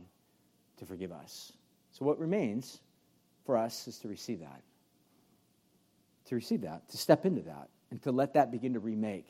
to 0.79 0.87
forgive 0.87 1.13
us. 1.13 1.53
So, 1.93 2.05
what 2.05 2.19
remains 2.19 2.81
for 3.45 3.57
us 3.57 3.89
is 3.89 3.99
to 3.99 4.09
receive 4.09 4.41
that. 4.41 4.63
To 6.27 6.35
receive 6.35 6.63
that, 6.63 6.89
to 6.91 6.97
step 6.97 7.27
into 7.27 7.43
that, 7.43 7.69
and 7.91 8.01
to 8.03 8.13
let 8.13 8.35
that 8.35 8.51
begin 8.51 8.75
to 8.75 8.81
remake 8.81 9.27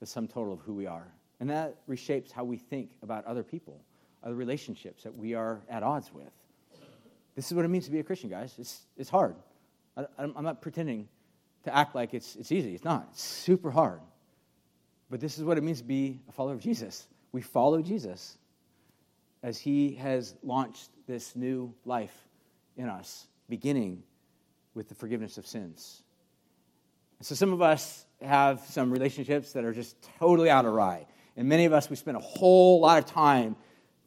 the 0.00 0.06
sum 0.06 0.26
total 0.26 0.52
of 0.52 0.60
who 0.60 0.74
we 0.74 0.86
are. 0.86 1.06
And 1.40 1.50
that 1.50 1.86
reshapes 1.88 2.32
how 2.32 2.44
we 2.44 2.56
think 2.56 2.90
about 3.02 3.24
other 3.24 3.42
people, 3.42 3.80
other 4.22 4.34
relationships 4.34 5.02
that 5.02 5.16
we 5.16 5.34
are 5.34 5.60
at 5.68 5.82
odds 5.82 6.12
with. 6.12 6.32
This 7.34 7.46
is 7.46 7.54
what 7.54 7.64
it 7.64 7.68
means 7.68 7.86
to 7.86 7.90
be 7.90 8.00
a 8.00 8.04
Christian, 8.04 8.30
guys. 8.30 8.54
It's, 8.58 8.80
it's 8.96 9.10
hard. 9.10 9.36
I, 9.96 10.06
I'm 10.18 10.44
not 10.44 10.60
pretending 10.60 11.08
to 11.64 11.74
act 11.74 11.94
like 11.94 12.14
it's, 12.14 12.36
it's 12.36 12.52
easy. 12.52 12.74
It's 12.74 12.84
not. 12.84 13.08
It's 13.10 13.22
super 13.22 13.70
hard. 13.70 14.00
But 15.10 15.20
this 15.20 15.38
is 15.38 15.44
what 15.44 15.58
it 15.58 15.62
means 15.62 15.78
to 15.78 15.84
be 15.84 16.20
a 16.28 16.32
follower 16.32 16.54
of 16.54 16.60
Jesus. 16.60 17.06
We 17.32 17.42
follow 17.42 17.82
Jesus 17.82 18.38
as 19.42 19.58
he 19.58 19.94
has 19.94 20.34
launched 20.42 20.90
this 21.06 21.34
new 21.34 21.74
life 21.84 22.16
in 22.76 22.88
us, 22.88 23.26
beginning 23.48 24.02
with 24.74 24.88
the 24.88 24.94
forgiveness 24.94 25.38
of 25.38 25.46
sins. 25.46 26.02
So 27.20 27.34
some 27.34 27.52
of 27.52 27.62
us 27.62 28.06
have 28.20 28.60
some 28.60 28.90
relationships 28.90 29.52
that 29.52 29.64
are 29.64 29.72
just 29.72 29.96
totally 30.18 30.50
out 30.50 30.64
of 30.64 30.72
rye. 30.72 31.06
And 31.36 31.48
many 31.48 31.64
of 31.64 31.72
us, 31.72 31.88
we 31.88 31.96
spend 31.96 32.16
a 32.16 32.20
whole 32.20 32.80
lot 32.80 32.98
of 32.98 33.06
time 33.06 33.56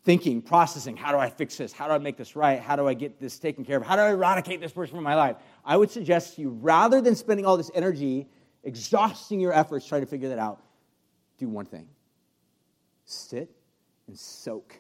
thinking, 0.06 0.42
processing, 0.42 0.96
how 0.96 1.12
do 1.12 1.18
I 1.18 1.30
fix 1.30 1.58
this? 1.58 1.74
How 1.74 1.88
do 1.88 1.94
I 1.94 1.98
make 1.98 2.16
this 2.16 2.36
right? 2.36 2.62
How 2.62 2.76
do 2.76 2.88
I 2.88 2.94
get 2.94 3.20
this 3.20 3.40
taken 3.40 3.66
care 3.66 3.78
of? 3.78 3.84
How 3.84 3.96
do 3.96 4.04
I 4.04 4.12
eradicate 4.12 4.62
this 4.62 4.72
person 4.72 4.96
from 4.96 5.04
my 5.04 5.16
life? 5.16 5.36
I 5.66 5.76
would 5.76 5.90
suggest 5.90 6.38
you, 6.38 6.52
rather 6.52 7.02
than 7.02 7.16
spending 7.16 7.46
all 7.46 7.58
this 7.58 7.72
energy 7.74 8.28
exhausting 8.64 9.40
your 9.40 9.52
efforts 9.52 9.86
trying 9.86 10.02
to 10.02 10.08
figure 10.08 10.30
that 10.30 10.40
out, 10.40 10.62
do 11.38 11.50
one 11.50 11.66
thing 11.66 11.88
sit 13.08 13.52
and 14.08 14.18
soak 14.18 14.76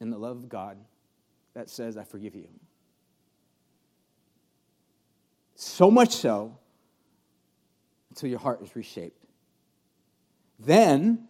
in 0.00 0.10
the 0.10 0.18
love 0.18 0.36
of 0.36 0.48
God 0.48 0.76
that 1.54 1.68
says, 1.68 1.96
I 1.96 2.04
forgive 2.04 2.34
you. 2.36 2.48
So 5.56 5.90
much 5.90 6.14
so 6.14 6.56
until 8.10 8.28
your 8.28 8.38
heart 8.38 8.62
is 8.62 8.74
reshaped. 8.76 9.24
Then 10.58 11.26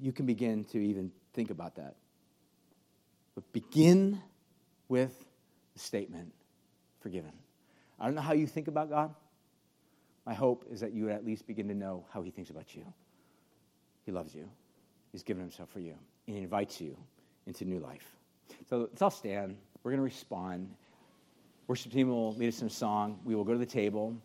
you 0.00 0.12
can 0.12 0.26
begin 0.26 0.64
to 0.66 0.78
even 0.78 1.10
think 1.34 1.50
about 1.50 1.76
that. 1.76 1.96
But 3.34 3.50
begin 3.52 4.20
with 4.88 5.24
the 5.74 5.78
statement, 5.78 6.32
forgiven. 7.00 7.32
I 7.98 8.06
don't 8.06 8.14
know 8.14 8.20
how 8.20 8.34
you 8.34 8.46
think 8.46 8.68
about 8.68 8.90
God. 8.90 9.14
My 10.26 10.34
hope 10.34 10.66
is 10.70 10.80
that 10.80 10.92
you 10.92 11.04
would 11.04 11.12
at 11.12 11.24
least 11.24 11.46
begin 11.46 11.68
to 11.68 11.74
know 11.74 12.04
how 12.12 12.22
he 12.22 12.30
thinks 12.30 12.50
about 12.50 12.74
you. 12.74 12.84
He 14.04 14.12
loves 14.12 14.34
you. 14.34 14.48
He's 15.10 15.22
given 15.22 15.42
himself 15.42 15.70
for 15.70 15.80
you. 15.80 15.94
And 16.26 16.36
he 16.36 16.42
invites 16.42 16.80
you 16.80 16.96
into 17.46 17.64
new 17.64 17.80
life. 17.80 18.06
So 18.68 18.78
let's 18.78 19.02
all 19.02 19.10
stand. 19.10 19.56
We're 19.82 19.90
going 19.90 19.98
to 19.98 20.04
respond. 20.04 20.68
Worship 21.66 21.92
team 21.92 22.08
will 22.08 22.34
lead 22.34 22.48
us 22.48 22.60
in 22.60 22.66
a 22.68 22.70
song. 22.70 23.18
We 23.24 23.34
will 23.34 23.44
go 23.44 23.52
to 23.52 23.58
the 23.58 23.66
table. 23.66 24.16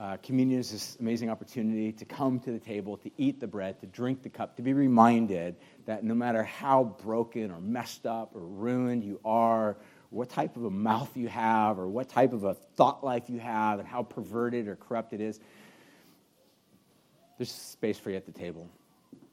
Uh, 0.00 0.16
communion 0.22 0.58
is 0.58 0.72
this 0.72 0.96
amazing 0.98 1.28
opportunity 1.28 1.92
to 1.92 2.06
come 2.06 2.40
to 2.40 2.50
the 2.50 2.58
table, 2.58 2.96
to 2.96 3.10
eat 3.18 3.38
the 3.38 3.46
bread, 3.46 3.78
to 3.78 3.86
drink 3.86 4.22
the 4.22 4.30
cup, 4.30 4.56
to 4.56 4.62
be 4.62 4.72
reminded 4.72 5.54
that 5.84 6.02
no 6.02 6.14
matter 6.14 6.42
how 6.42 6.84
broken 7.02 7.50
or 7.50 7.60
messed 7.60 8.06
up 8.06 8.34
or 8.34 8.40
ruined 8.40 9.04
you 9.04 9.20
are, 9.26 9.76
what 10.08 10.30
type 10.30 10.56
of 10.56 10.64
a 10.64 10.70
mouth 10.70 11.14
you 11.18 11.28
have, 11.28 11.78
or 11.78 11.86
what 11.86 12.08
type 12.08 12.32
of 12.32 12.44
a 12.44 12.54
thought 12.54 13.04
life 13.04 13.28
you 13.28 13.38
have, 13.40 13.78
and 13.78 13.86
how 13.86 14.02
perverted 14.02 14.68
or 14.68 14.74
corrupt 14.74 15.12
it 15.12 15.20
is, 15.20 15.38
there's 17.36 17.52
space 17.52 17.98
for 17.98 18.08
you 18.08 18.16
at 18.16 18.24
the 18.24 18.32
table. 18.32 18.70